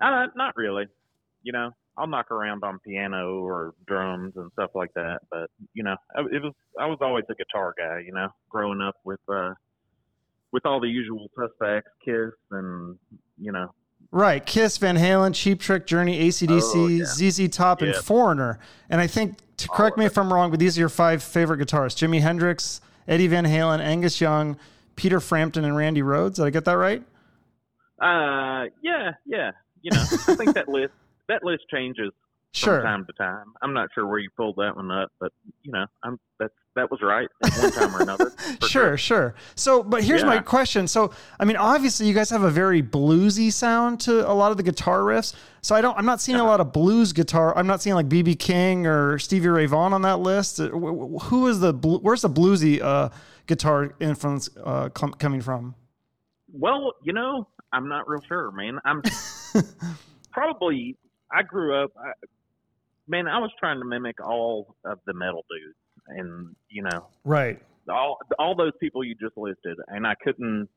Uh, 0.00 0.26
not 0.34 0.56
really. 0.56 0.86
You 1.42 1.52
know, 1.52 1.70
I'll 1.96 2.06
knock 2.06 2.30
around 2.30 2.64
on 2.64 2.78
piano 2.80 3.40
or 3.40 3.74
drums 3.86 4.32
and 4.36 4.50
stuff 4.52 4.70
like 4.74 4.92
that, 4.94 5.20
but 5.30 5.50
you 5.74 5.84
know, 5.84 5.96
it 6.32 6.42
was 6.42 6.54
I 6.80 6.86
was 6.86 6.98
always 7.00 7.24
a 7.30 7.34
guitar 7.34 7.74
guy. 7.76 8.02
You 8.04 8.12
know, 8.12 8.28
growing 8.48 8.80
up 8.80 8.96
with 9.04 9.20
uh, 9.28 9.52
with 10.50 10.64
all 10.64 10.80
the 10.80 10.88
usual 10.88 11.28
suspects, 11.38 11.90
Kiss 12.04 12.32
and 12.50 12.98
you 13.38 13.52
know. 13.52 13.72
Right, 14.14 14.44
Kiss, 14.44 14.76
Van 14.76 14.96
Halen, 14.96 15.34
Cheap 15.34 15.58
Trick, 15.58 15.86
Journey, 15.86 16.28
ACDC, 16.28 16.74
oh, 16.74 16.86
yeah. 16.86 17.04
ZZ 17.06 17.48
Top, 17.48 17.80
and 17.80 17.94
Foreigner. 17.94 18.58
And 18.90 19.00
I 19.00 19.06
think, 19.06 19.38
to 19.56 19.68
correct 19.68 19.96
me 19.96 20.04
if 20.04 20.18
I'm 20.18 20.30
wrong, 20.30 20.50
but 20.50 20.60
these 20.60 20.76
are 20.76 20.80
your 20.80 20.90
five 20.90 21.22
favorite 21.22 21.66
guitarists: 21.66 21.96
Jimi 21.96 22.20
Hendrix, 22.20 22.82
Eddie 23.08 23.26
Van 23.26 23.46
Halen, 23.46 23.80
Angus 23.80 24.20
Young, 24.20 24.58
Peter 24.96 25.18
Frampton, 25.18 25.64
and 25.64 25.74
Randy 25.74 26.02
Rhoads. 26.02 26.34
Did 26.34 26.44
I 26.44 26.50
get 26.50 26.66
that 26.66 26.76
right? 26.76 27.02
Uh, 28.02 28.68
yeah, 28.82 29.12
yeah. 29.24 29.52
You 29.80 29.92
know, 29.92 30.02
I 30.02 30.34
think 30.34 30.54
that 30.54 30.68
list 30.68 30.92
that 31.28 31.42
list 31.42 31.62
changes 31.72 32.10
sure. 32.52 32.80
from 32.80 32.84
time 32.84 33.06
to 33.06 33.12
time. 33.14 33.54
I'm 33.62 33.72
not 33.72 33.88
sure 33.94 34.06
where 34.06 34.18
you 34.18 34.28
pulled 34.36 34.56
that 34.56 34.76
one 34.76 34.90
up, 34.90 35.10
but 35.20 35.32
you 35.62 35.72
know, 35.72 35.86
I'm 36.02 36.20
that's 36.38 36.52
that 36.74 36.90
was 36.90 37.00
right 37.02 37.28
at 37.42 37.52
one 37.58 37.72
time 37.72 37.94
or 37.94 38.02
another. 38.02 38.32
sure, 38.62 38.96
sure, 38.96 38.96
sure. 38.96 39.34
So, 39.54 39.82
but 39.82 40.02
here's 40.02 40.22
yeah. 40.22 40.28
my 40.28 40.38
question. 40.38 40.88
So, 40.88 41.12
I 41.38 41.44
mean, 41.44 41.56
obviously, 41.56 42.06
you 42.06 42.14
guys 42.14 42.30
have 42.30 42.42
a 42.42 42.50
very 42.50 42.82
bluesy 42.82 43.52
sound 43.52 44.00
to 44.00 44.28
a 44.28 44.32
lot 44.32 44.50
of 44.50 44.56
the 44.56 44.62
guitar 44.62 45.00
riffs. 45.00 45.34
So, 45.60 45.74
I 45.74 45.80
don't. 45.80 45.96
I'm 45.98 46.06
not 46.06 46.20
seeing 46.20 46.38
a 46.38 46.44
lot 46.44 46.60
of 46.60 46.72
blues 46.72 47.12
guitar. 47.12 47.56
I'm 47.56 47.66
not 47.66 47.82
seeing 47.82 47.94
like 47.94 48.08
BB 48.08 48.38
King 48.38 48.86
or 48.86 49.18
Stevie 49.18 49.48
Ray 49.48 49.66
Vaughan 49.66 49.92
on 49.92 50.02
that 50.02 50.20
list. 50.20 50.60
Uh, 50.60 50.68
who 50.68 51.46
is 51.48 51.60
the 51.60 51.72
where's 51.72 52.22
the 52.22 52.30
bluesy 52.30 52.80
uh, 52.80 53.10
guitar 53.46 53.94
influence 54.00 54.48
uh, 54.64 54.88
com- 54.90 55.14
coming 55.14 55.40
from? 55.40 55.74
Well, 56.52 56.94
you 57.02 57.12
know, 57.12 57.48
I'm 57.72 57.88
not 57.88 58.08
real 58.08 58.22
sure, 58.26 58.50
man. 58.52 58.78
I'm 58.84 59.02
probably. 60.30 60.96
I 61.34 61.42
grew 61.42 61.82
up. 61.82 61.92
I, 61.98 62.12
man, 63.08 63.26
I 63.26 63.38
was 63.38 63.50
trying 63.58 63.78
to 63.78 63.86
mimic 63.86 64.16
all 64.22 64.76
of 64.84 64.98
the 65.06 65.14
metal 65.14 65.44
dudes 65.50 65.76
and 66.08 66.54
you 66.68 66.82
know, 66.82 67.06
right, 67.24 67.60
all 67.88 68.18
all 68.38 68.54
those 68.54 68.72
people 68.80 69.04
you 69.04 69.14
just 69.14 69.36
listed, 69.36 69.78
and 69.88 70.06
I 70.06 70.14
couldn't, 70.22 70.68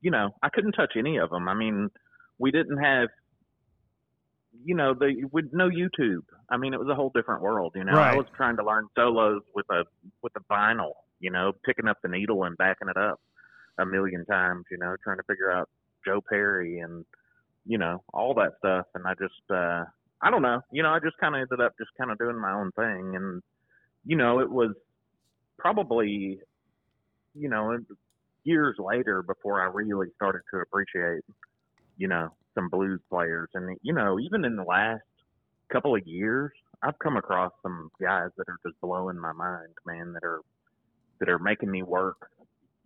you 0.00 0.10
know, 0.10 0.30
I 0.42 0.48
couldn't 0.48 0.72
touch 0.72 0.92
any 0.96 1.18
of 1.18 1.30
them. 1.30 1.48
I 1.48 1.54
mean, 1.54 1.90
we 2.38 2.50
didn't 2.50 2.78
have, 2.78 3.08
you 4.64 4.74
know, 4.74 4.94
the 4.94 5.28
with 5.32 5.46
no 5.52 5.68
YouTube. 5.68 6.24
I 6.50 6.56
mean, 6.56 6.72
it 6.74 6.80
was 6.80 6.88
a 6.88 6.94
whole 6.94 7.12
different 7.14 7.42
world. 7.42 7.72
You 7.74 7.84
know, 7.84 7.92
right. 7.92 8.14
I 8.14 8.16
was 8.16 8.26
trying 8.36 8.56
to 8.56 8.64
learn 8.64 8.86
solos 8.96 9.42
with 9.54 9.66
a 9.70 9.84
with 10.22 10.32
a 10.36 10.52
vinyl. 10.52 10.92
You 11.20 11.30
know, 11.30 11.52
picking 11.64 11.88
up 11.88 11.98
the 12.02 12.08
needle 12.08 12.44
and 12.44 12.56
backing 12.56 12.88
it 12.88 12.96
up 12.96 13.20
a 13.78 13.84
million 13.84 14.24
times. 14.24 14.64
You 14.70 14.78
know, 14.78 14.94
trying 15.02 15.18
to 15.18 15.24
figure 15.24 15.50
out 15.50 15.68
Joe 16.04 16.22
Perry 16.28 16.78
and 16.80 17.04
you 17.66 17.78
know 17.78 18.02
all 18.12 18.34
that 18.34 18.52
stuff. 18.58 18.86
And 18.94 19.06
I 19.06 19.14
just, 19.14 19.50
uh, 19.50 19.84
I 20.22 20.30
don't 20.30 20.42
know. 20.42 20.60
You 20.72 20.82
know, 20.82 20.90
I 20.90 21.00
just 21.00 21.18
kind 21.18 21.34
of 21.34 21.42
ended 21.42 21.64
up 21.64 21.74
just 21.78 21.90
kind 21.98 22.10
of 22.10 22.18
doing 22.18 22.40
my 22.40 22.52
own 22.52 22.70
thing 22.72 23.16
and 23.16 23.42
you 24.04 24.16
know, 24.16 24.40
it 24.40 24.50
was 24.50 24.72
probably, 25.58 26.40
you 27.34 27.48
know, 27.48 27.78
years 28.44 28.76
later 28.78 29.22
before 29.22 29.60
I 29.60 29.66
really 29.66 30.08
started 30.16 30.42
to 30.52 30.60
appreciate, 30.60 31.22
you 31.96 32.08
know, 32.08 32.30
some 32.54 32.68
blues 32.68 33.00
players. 33.10 33.48
And, 33.54 33.76
you 33.82 33.92
know, 33.92 34.18
even 34.18 34.44
in 34.44 34.56
the 34.56 34.62
last 34.62 35.02
couple 35.70 35.94
of 35.94 36.06
years, 36.06 36.52
I've 36.82 36.98
come 36.98 37.16
across 37.16 37.52
some 37.62 37.90
guys 38.00 38.30
that 38.36 38.48
are 38.48 38.58
just 38.66 38.80
blowing 38.80 39.18
my 39.18 39.32
mind, 39.32 39.74
man, 39.84 40.12
that 40.12 40.24
are, 40.24 40.40
that 41.20 41.28
are 41.28 41.38
making 41.38 41.70
me 41.70 41.82
work, 41.82 42.30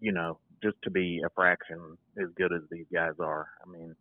you 0.00 0.12
know, 0.12 0.38
just 0.62 0.76
to 0.82 0.90
be 0.90 1.20
a 1.24 1.30
fraction 1.30 1.96
as 2.20 2.28
good 2.36 2.52
as 2.52 2.62
these 2.70 2.86
guys 2.92 3.12
are. 3.20 3.48
I 3.64 3.70
mean, 3.70 3.94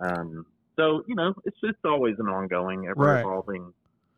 um, 0.00 0.46
so, 0.76 1.02
you 1.06 1.14
know, 1.14 1.34
it's 1.44 1.58
just 1.60 1.78
always 1.84 2.16
an 2.18 2.28
ongoing, 2.28 2.86
ever 2.86 3.02
right. 3.02 3.24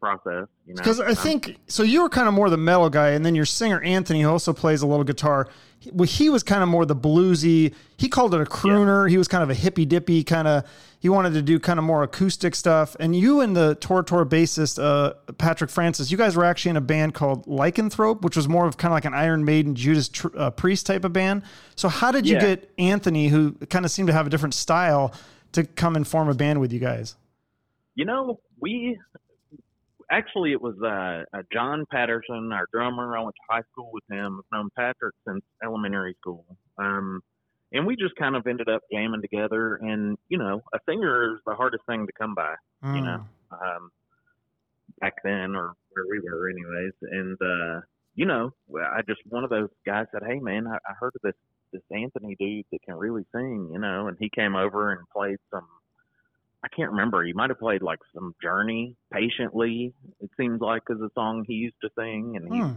Process. 0.01 0.47
You 0.67 0.75
know, 0.75 0.77
because 0.77 1.01
I 1.01 1.15
think 1.15 1.57
so. 1.67 1.83
You 1.83 2.03
were 2.03 2.09
kind 2.09 2.29
of 2.29 2.35
more 2.35 2.51
the 2.51 2.57
metal 2.57 2.91
guy, 2.91 3.11
and 3.11 3.25
then 3.25 3.35
your 3.35 3.45
singer 3.45 3.81
Anthony 3.83 4.25
also 4.25 4.53
plays 4.53 4.83
a 4.83 4.87
little 4.87 5.05
guitar. 5.05 5.49
He, 5.81 5.91
well, 5.93 6.09
he 6.09 6.31
was 6.31 6.43
kind 6.43 6.63
of 6.63 6.69
more 6.69 6.85
the 6.85 6.97
bluesy. 6.97 7.75
He 7.97 8.09
called 8.09 8.35
it 8.35 8.41
a 8.41 8.45
crooner. 8.45 9.07
Yeah. 9.07 9.11
He 9.13 9.19
was 9.19 9.29
kind 9.29 9.43
of 9.43 9.51
a 9.51 9.55
hippy 9.55 9.85
dippy 9.85 10.25
kind 10.25 10.49
of. 10.49 10.65
He 11.01 11.09
wanted 11.09 11.35
to 11.35 11.43
do 11.43 11.61
kind 11.61 11.79
of 11.79 11.85
more 11.85 12.03
acoustic 12.03 12.57
stuff. 12.57 12.97
And 12.99 13.15
you 13.15 13.41
and 13.41 13.55
the 13.55 13.77
Tora 13.77 14.05
Tora 14.05 14.27
bassist 14.27 14.83
uh, 14.83 15.15
Patrick 15.35 15.71
Francis, 15.71 16.11
you 16.11 16.19
guys 16.19 16.35
were 16.35 16.45
actually 16.45 16.71
in 16.71 16.77
a 16.77 16.81
band 16.81 17.15
called 17.15 17.47
Lycanthrope, 17.47 18.23
which 18.23 18.35
was 18.37 18.49
more 18.49 18.67
of 18.67 18.77
kind 18.77 18.91
of 18.91 18.97
like 18.97 19.05
an 19.05 19.15
Iron 19.15 19.45
Maiden, 19.45 19.77
Judas 19.77 20.11
uh, 20.37 20.51
Priest 20.51 20.87
type 20.87 21.05
of 21.05 21.13
band. 21.13 21.43
So 21.77 21.89
how 21.89 22.11
did 22.11 22.27
you 22.27 22.35
yeah. 22.35 22.41
get 22.41 22.73
Anthony, 22.79 23.29
who 23.29 23.53
kind 23.71 23.85
of 23.85 23.93
seemed 23.93 24.09
to 24.09 24.13
have 24.13 24.27
a 24.27 24.31
different 24.31 24.55
style, 24.55 25.15
to 25.53 25.65
come 25.65 25.95
and 25.95 26.07
form 26.07 26.29
a 26.29 26.35
band 26.35 26.61
with 26.61 26.73
you 26.73 26.81
guys? 26.81 27.15
You 27.95 28.05
know, 28.05 28.41
we 28.61 28.99
actually, 30.11 30.53
it 30.53 30.61
was 30.61 30.75
uh, 30.83 31.25
uh, 31.37 31.43
John 31.53 31.85
Patterson, 31.91 32.51
our 32.53 32.67
drummer. 32.73 33.17
I 33.17 33.23
went 33.23 33.35
to 33.35 33.55
high 33.55 33.63
school 33.73 33.91
with 33.93 34.05
him. 34.11 34.41
I've 34.41 34.59
known 34.59 34.69
Patrick 34.77 35.15
since 35.27 35.43
elementary 35.63 36.15
school. 36.21 36.45
Um, 36.79 37.21
and 37.73 37.87
we 37.87 37.97
just 37.97 38.17
kind 38.17 38.35
of 38.35 38.47
ended 38.47 38.69
up 38.69 38.83
jamming 38.93 39.21
together. 39.21 39.77
And, 39.77 40.17
you 40.29 40.39
know, 40.39 40.63
a 40.73 40.79
singer 40.89 41.35
is 41.35 41.41
the 41.47 41.55
hardest 41.55 41.85
thing 41.87 42.07
to 42.07 42.13
come 42.19 42.35
by, 42.35 42.55
mm. 42.85 42.97
you 42.97 43.03
know, 43.03 43.25
um, 43.53 43.91
back 45.01 45.15
then 45.23 45.55
or 45.55 45.75
where 45.91 46.07
we 46.11 46.21
were, 46.21 46.49
anyways. 46.49 46.93
And, 47.03 47.37
uh, 47.43 47.81
you 48.15 48.25
know, 48.27 48.53
I 48.75 49.03
just, 49.07 49.21
one 49.29 49.45
of 49.45 49.51
those 49.51 49.69
guys 49.87 50.07
said, 50.13 50.23
Hey, 50.27 50.39
man, 50.39 50.67
I, 50.67 50.77
I 50.77 50.95
heard 50.99 51.13
of 51.15 51.23
this, 51.23 51.35
this 51.73 51.83
Anthony 51.95 52.37
dude 52.39 52.65
that 52.73 52.83
can 52.83 52.97
really 52.97 53.25
sing, 53.35 53.71
you 53.73 53.79
know, 53.79 54.09
and 54.09 54.17
he 54.19 54.31
came 54.35 54.57
over 54.57 54.93
and 54.93 55.07
played 55.15 55.37
some 55.53 55.67
I 56.65 56.69
can't 56.69 56.91
remember. 56.91 57.25
He 57.25 57.33
might 57.33 57.51
have 57.51 57.59
played 57.59 57.83
like 57.83 58.01
some 58.15 58.35
Journey, 58.43 58.97
Patiently. 59.13 59.95
It 60.21 60.31
seems 60.37 60.61
like 60.61 60.83
is 60.91 61.01
a 61.01 61.11
song 61.15 61.45
he 61.47 61.55
used 61.55 61.77
to 61.83 61.91
sing, 61.97 62.35
and 62.37 62.53
he, 62.53 62.61
hmm. 62.61 62.73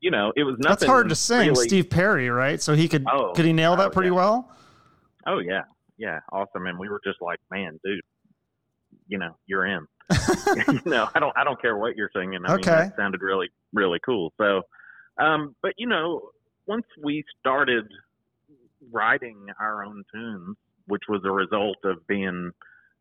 you 0.00 0.10
know, 0.10 0.32
it 0.36 0.44
was 0.44 0.56
nothing. 0.58 0.70
That's 0.70 0.84
hard 0.84 1.08
to 1.08 1.16
sing, 1.16 1.48
really... 1.48 1.66
Steve 1.66 1.90
Perry, 1.90 2.30
right? 2.30 2.62
So 2.62 2.74
he 2.74 2.88
could 2.88 3.04
oh, 3.12 3.32
could 3.34 3.44
he 3.44 3.52
nail 3.52 3.74
that 3.76 3.88
oh, 3.88 3.90
pretty 3.90 4.10
yeah. 4.10 4.14
well? 4.14 4.52
Oh 5.26 5.40
yeah, 5.40 5.62
yeah, 5.98 6.20
awesome. 6.30 6.66
And 6.66 6.78
we 6.78 6.88
were 6.88 7.00
just 7.04 7.20
like, 7.20 7.40
man, 7.50 7.80
dude, 7.84 8.00
you 9.08 9.18
know, 9.18 9.36
you're 9.46 9.66
in. 9.66 9.86
no, 10.84 11.08
I 11.14 11.18
don't. 11.18 11.36
I 11.36 11.42
don't 11.42 11.60
care 11.60 11.76
what 11.76 11.96
you're 11.96 12.10
singing. 12.14 12.40
I 12.46 12.54
okay, 12.54 12.70
mean, 12.70 12.78
that 12.78 12.96
sounded 12.96 13.22
really, 13.22 13.48
really 13.72 13.98
cool. 14.04 14.32
So, 14.38 14.62
um, 15.18 15.56
but 15.62 15.72
you 15.78 15.88
know, 15.88 16.30
once 16.68 16.86
we 17.02 17.24
started 17.40 17.86
writing 18.92 19.46
our 19.60 19.84
own 19.84 20.04
tunes, 20.14 20.56
which 20.86 21.02
was 21.08 21.22
a 21.24 21.30
result 21.30 21.78
of 21.84 22.06
being 22.06 22.52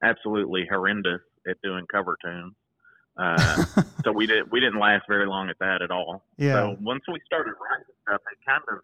absolutely 0.05 0.65
horrendous 0.69 1.21
at 1.47 1.57
doing 1.63 1.85
cover 1.91 2.17
tunes. 2.23 2.53
Uh, 3.17 3.63
so 4.03 4.11
we 4.11 4.27
didn't 4.27 4.51
we 4.51 4.59
didn't 4.59 4.77
last 4.77 5.05
very 5.07 5.25
long 5.25 5.49
at 5.49 5.57
that 5.59 5.81
at 5.81 5.89
all. 5.89 6.21
Yeah. 6.35 6.55
So 6.55 6.77
once 6.81 7.01
we 7.07 7.17
started 7.25 7.53
writing 7.61 7.85
stuff, 8.03 8.19
it 8.29 8.37
kind 8.45 8.61
of, 8.69 8.79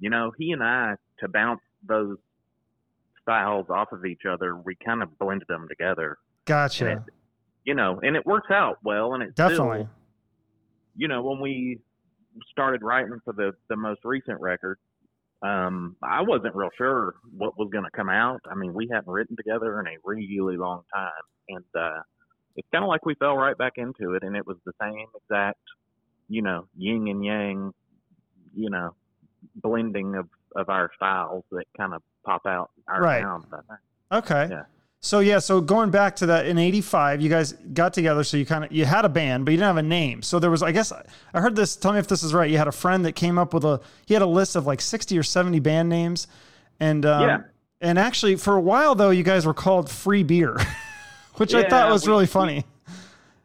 you 0.00 0.08
know, 0.08 0.32
he 0.38 0.52
and 0.52 0.62
I 0.62 0.94
to 1.20 1.28
bounce 1.28 1.60
those 1.86 2.16
styles 3.20 3.66
off 3.68 3.92
of 3.92 4.06
each 4.06 4.22
other, 4.26 4.56
we 4.56 4.74
kind 4.82 5.02
of 5.02 5.18
blended 5.18 5.48
them 5.48 5.66
together. 5.68 6.16
Gotcha. 6.46 6.92
It, 6.92 6.98
you 7.64 7.74
know, 7.74 8.00
and 8.02 8.16
it 8.16 8.24
works 8.24 8.50
out 8.50 8.78
well, 8.82 9.12
and 9.12 9.22
it 9.22 9.34
definitely. 9.34 9.80
Still, 9.80 9.88
you 10.96 11.08
know, 11.08 11.22
when 11.22 11.38
we 11.38 11.78
started 12.50 12.82
writing 12.82 13.20
for 13.22 13.34
the 13.34 13.52
the 13.68 13.76
most 13.76 14.00
recent 14.02 14.40
record, 14.40 14.78
um, 15.42 15.96
I 16.02 16.22
wasn't 16.22 16.54
real 16.54 16.70
sure 16.76 17.14
what 17.36 17.58
was 17.58 17.68
going 17.72 17.84
to 17.84 17.90
come 17.90 18.08
out. 18.08 18.40
I 18.50 18.54
mean, 18.54 18.72
we 18.74 18.88
hadn't 18.92 19.10
written 19.12 19.36
together 19.36 19.80
in 19.80 19.86
a 19.86 19.96
really 20.04 20.56
long 20.56 20.82
time, 20.94 21.10
and 21.48 21.64
uh, 21.74 22.00
it's 22.56 22.68
kind 22.72 22.84
of 22.84 22.88
like 22.88 23.04
we 23.04 23.14
fell 23.16 23.36
right 23.36 23.56
back 23.58 23.72
into 23.76 24.14
it, 24.14 24.22
and 24.22 24.36
it 24.36 24.46
was 24.46 24.56
the 24.64 24.72
same 24.80 25.06
exact, 25.16 25.58
you 26.28 26.42
know, 26.42 26.66
yin 26.76 27.08
and 27.08 27.24
yang, 27.24 27.72
you 28.54 28.70
know, 28.70 28.94
blending 29.56 30.14
of 30.14 30.28
of 30.54 30.68
our 30.68 30.90
styles 30.96 31.44
that 31.50 31.64
kind 31.76 31.94
of 31.94 32.02
pop 32.24 32.46
out 32.46 32.70
our 32.86 33.00
Right. 33.00 33.22
sound. 33.22 33.46
Okay. 34.12 34.48
Yeah. 34.50 34.64
So 35.04 35.18
yeah, 35.18 35.40
so 35.40 35.60
going 35.60 35.90
back 35.90 36.14
to 36.16 36.26
that 36.26 36.46
in 36.46 36.58
'85, 36.58 37.20
you 37.20 37.28
guys 37.28 37.54
got 37.74 37.92
together. 37.92 38.22
So 38.22 38.36
you 38.36 38.46
kind 38.46 38.64
of 38.64 38.70
you 38.70 38.84
had 38.84 39.04
a 39.04 39.08
band, 39.08 39.44
but 39.44 39.50
you 39.50 39.56
didn't 39.56 39.66
have 39.66 39.76
a 39.76 39.82
name. 39.82 40.22
So 40.22 40.38
there 40.38 40.50
was, 40.50 40.62
I 40.62 40.70
guess, 40.70 40.92
I 40.92 41.40
heard 41.40 41.56
this. 41.56 41.74
Tell 41.74 41.92
me 41.92 41.98
if 41.98 42.06
this 42.06 42.22
is 42.22 42.32
right. 42.32 42.48
You 42.48 42.56
had 42.56 42.68
a 42.68 42.72
friend 42.72 43.04
that 43.04 43.14
came 43.14 43.36
up 43.36 43.52
with 43.52 43.64
a. 43.64 43.80
He 44.06 44.14
had 44.14 44.22
a 44.22 44.26
list 44.26 44.54
of 44.54 44.64
like 44.64 44.80
60 44.80 45.18
or 45.18 45.24
70 45.24 45.58
band 45.58 45.88
names, 45.88 46.28
and 46.78 47.04
um, 47.04 47.22
Yeah. 47.22 47.38
And 47.80 47.98
actually, 47.98 48.36
for 48.36 48.54
a 48.54 48.60
while 48.60 48.94
though, 48.94 49.10
you 49.10 49.24
guys 49.24 49.44
were 49.44 49.54
called 49.54 49.90
Free 49.90 50.22
Beer, 50.22 50.56
which 51.34 51.52
I 51.52 51.68
thought 51.68 51.90
was 51.90 52.06
we- 52.06 52.12
really 52.12 52.26
funny. 52.26 52.64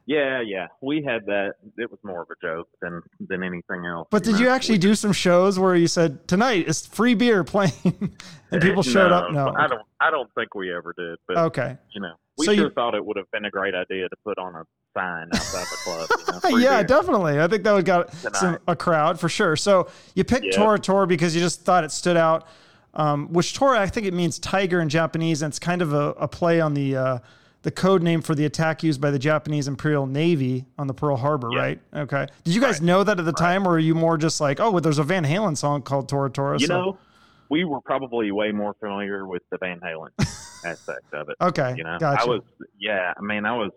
Yeah, 0.07 0.39
yeah, 0.39 0.67
we 0.81 1.03
had 1.03 1.25
that. 1.25 1.55
It 1.77 1.91
was 1.91 1.99
more 2.01 2.21
of 2.21 2.29
a 2.31 2.35
joke 2.41 2.69
than 2.81 3.01
than 3.19 3.43
anything 3.43 3.85
else. 3.85 4.07
But 4.09 4.23
did 4.23 4.39
you 4.39 4.47
actually 4.47 4.77
do 4.77 4.95
some 4.95 5.11
shows 5.11 5.59
where 5.59 5.75
you 5.75 5.87
said 5.87 6.25
tonight 6.29 6.65
is 6.67 6.85
free 6.87 7.13
beer 7.13 7.43
playing, 7.43 8.15
and 8.51 8.61
people 8.61 8.83
showed 8.83 9.11
up? 9.11 9.31
No. 9.33 9.49
I 9.49 9.67
don't. 9.67 9.81
I 9.99 10.09
don't 10.09 10.29
think 10.33 10.55
we 10.55 10.73
ever 10.73 10.93
did. 10.97 11.17
But 11.27 11.37
Okay. 11.37 11.77
you 11.93 11.99
know, 11.99 12.13
we 12.37 12.45
So 12.45 12.51
you- 12.51 12.69
thought 12.69 12.95
it 12.95 13.05
would 13.05 13.17
have 13.17 13.29
been 13.31 13.43
a 13.45 13.51
great 13.51 13.75
idea 13.75 14.07
to 14.07 14.15
put 14.23 14.37
on 14.37 14.55
a 14.55 14.63
sign 14.97 15.27
outside 15.33 15.65
the 15.65 15.77
club. 15.83 16.41
You 16.45 16.51
know, 16.51 16.57
yeah, 16.63 16.77
beer. 16.77 16.87
definitely. 16.87 17.41
I 17.41 17.47
think 17.49 17.63
that 17.65 17.73
would 17.73 17.83
got 17.85 18.13
some, 18.13 18.59
a 18.65 18.77
crowd 18.77 19.19
for 19.19 19.27
sure. 19.27 19.57
So 19.57 19.89
you 20.15 20.23
picked 20.23 20.45
Yeah. 20.45 20.51
Tora 20.51 20.79
Tora 20.79 21.05
because 21.05 21.35
you 21.35 21.41
just 21.41 21.63
thought 21.65 21.83
it 21.83 21.91
stood 21.91 22.15
out. 22.17 22.47
Um, 22.93 23.27
which 23.33 23.53
Tora, 23.53 23.77
I 23.79 23.87
think 23.87 24.07
it 24.07 24.13
means 24.13 24.39
tiger 24.39 24.79
in 24.79 24.87
Japanese, 24.87 25.41
and 25.41 25.51
it's 25.51 25.59
kind 25.59 25.81
of 25.81 25.91
a, 25.93 26.11
a 26.11 26.27
play 26.29 26.61
on 26.61 26.73
the 26.73 26.95
uh, 26.95 27.19
the 27.63 27.71
code 27.71 28.01
name 28.03 28.21
for 28.21 28.35
the 28.35 28.45
attack 28.45 28.83
used 28.83 29.01
by 29.01 29.11
the 29.11 29.19
Japanese 29.19 29.67
Imperial 29.67 30.05
Navy 30.05 30.65
on 30.77 30.87
the 30.87 30.93
Pearl 30.93 31.17
Harbor, 31.17 31.49
Yeah. 31.51 31.59
right? 31.59 31.79
Okay. 31.93 32.27
Did 32.43 32.53
you 32.55 32.61
guys 32.61 32.75
Right. 32.79 32.83
know 32.85 33.03
that 33.03 33.19
at 33.19 33.25
the 33.25 33.33
time, 33.33 33.67
or 33.67 33.71
are 33.71 33.79
you 33.79 33.95
more 33.95 34.17
just 34.17 34.39
like, 34.39 34.59
oh, 34.59 34.71
well, 34.71 34.81
there's 34.81 34.99
a 34.99 35.03
Van 35.03 35.25
Halen 35.25 35.57
song 35.57 35.81
called 35.81 36.07
Tora 36.07 36.29
Tora? 36.29 36.59
You 36.59 36.67
so- 36.67 36.73
know, 36.81 36.97
we 37.49 37.63
were 37.65 37.81
probably 37.81 38.31
way 38.31 38.51
more 38.51 38.73
familiar 38.79 39.25
with 39.27 39.41
the 39.49 39.57
Van 39.57 39.79
Halen 39.79 40.09
aspect 40.65 41.13
of 41.13 41.29
it. 41.29 41.35
Okay. 41.41 41.75
You 41.77 41.83
know, 41.83 41.97
Gotcha. 41.99 42.23
I 42.23 42.25
was. 42.25 42.41
Yeah, 42.79 43.13
I 43.17 43.21
mean, 43.21 43.45
I 43.45 43.55
was 43.57 43.71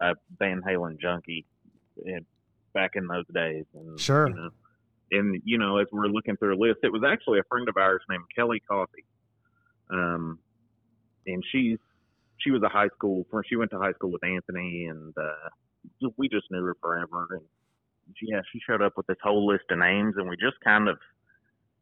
a 0.00 0.14
Van 0.38 0.60
Halen 0.62 0.98
junkie 1.00 1.46
in, 2.04 2.24
back 2.74 2.92
in 2.96 3.06
those 3.06 3.26
days. 3.32 3.64
And, 3.74 3.98
Sure. 3.98 4.28
You 4.28 4.34
know, 4.34 4.50
and 5.12 5.42
you 5.44 5.58
know, 5.58 5.78
as 5.78 5.86
we're 5.92 6.06
looking 6.06 6.36
through 6.36 6.54
a 6.54 6.60
list, 6.60 6.80
it 6.82 6.92
was 6.92 7.02
actually 7.04 7.38
a 7.38 7.44
friend 7.44 7.68
of 7.68 7.76
ours 7.76 8.02
named 8.08 8.24
Kelly 8.34 8.60
Coffey. 8.68 9.04
Um, 9.90 10.38
and 11.26 11.44
she's 11.52 11.78
she 12.42 12.50
was 12.50 12.62
a 12.62 12.68
high 12.68 12.88
school 12.96 13.26
friend. 13.30 13.44
She 13.48 13.56
went 13.56 13.70
to 13.72 13.78
high 13.78 13.92
school 13.92 14.10
with 14.10 14.24
Anthony, 14.24 14.86
and 14.86 15.14
uh, 15.16 16.08
we 16.16 16.28
just 16.28 16.50
knew 16.50 16.62
her 16.64 16.76
forever. 16.80 17.28
And 17.30 17.42
she, 18.16 18.26
yeah, 18.30 18.40
she 18.52 18.60
showed 18.66 18.82
up 18.82 18.94
with 18.96 19.06
this 19.06 19.16
whole 19.22 19.46
list 19.46 19.64
of 19.70 19.78
names, 19.78 20.14
and 20.16 20.28
we 20.28 20.36
just 20.36 20.60
kind 20.64 20.88
of, 20.88 20.98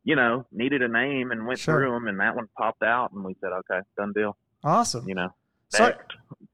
you 0.05 0.17
know, 0.17 0.47
needed 0.53 0.83
a 0.83 0.89
name 0.89 1.31
and 1.31 1.47
went 1.47 1.59
Sure. 1.61 1.81
through 1.81 1.93
them, 1.93 2.07
and 2.09 2.21
that 2.21 2.35
one 2.37 2.49
popped 2.57 2.83
out, 2.83 3.13
and 3.13 3.25
we 3.25 3.35
said, 3.41 3.51
okay, 3.53 3.81
done 3.97 4.13
deal. 4.13 4.37
awesome. 4.65 5.09
You 5.09 5.15
know, 5.15 5.29
So- 5.71 5.93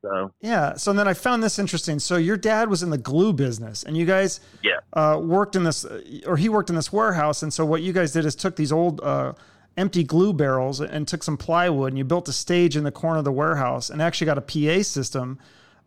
So 0.03 0.31
Yeah. 0.41 0.75
So 0.75 0.93
then 0.93 1.09
I 1.09 1.15
found 1.15 1.43
this 1.43 1.59
interesting. 1.59 1.99
So 1.99 2.17
your 2.17 2.37
dad 2.37 2.69
was 2.69 2.83
in 2.85 2.91
the 2.91 2.99
glue 2.99 3.33
business, 3.33 3.83
and 3.83 3.97
you 3.97 4.07
guys 4.07 4.41
Yeah. 4.63 4.79
uh, 4.93 5.19
worked 5.21 5.57
in 5.57 5.65
this, 5.65 5.85
or 6.27 6.37
he 6.37 6.49
worked 6.49 6.71
in 6.71 6.77
this 6.77 6.93
warehouse. 6.93 7.43
And 7.43 7.53
so 7.53 7.65
what 7.65 7.83
you 7.83 7.93
guys 7.93 8.13
did 8.13 8.25
is 8.25 8.37
took 8.37 8.55
these 8.55 8.71
old 8.71 9.01
uh, 9.01 9.33
empty 9.77 10.03
glue 10.05 10.33
barrels 10.33 10.81
and 10.81 11.07
took 11.07 11.23
some 11.23 11.37
plywood, 11.37 11.91
and 11.93 11.99
you 11.99 12.05
built 12.05 12.29
a 12.29 12.33
stage 12.33 12.77
in 12.77 12.85
the 12.85 12.91
corner 12.93 13.19
of 13.19 13.25
the 13.25 13.33
warehouse, 13.33 13.91
and 13.91 14.01
actually 14.01 14.25
got 14.27 14.39
a 14.39 14.41
PA 14.41 14.83
system. 14.83 15.39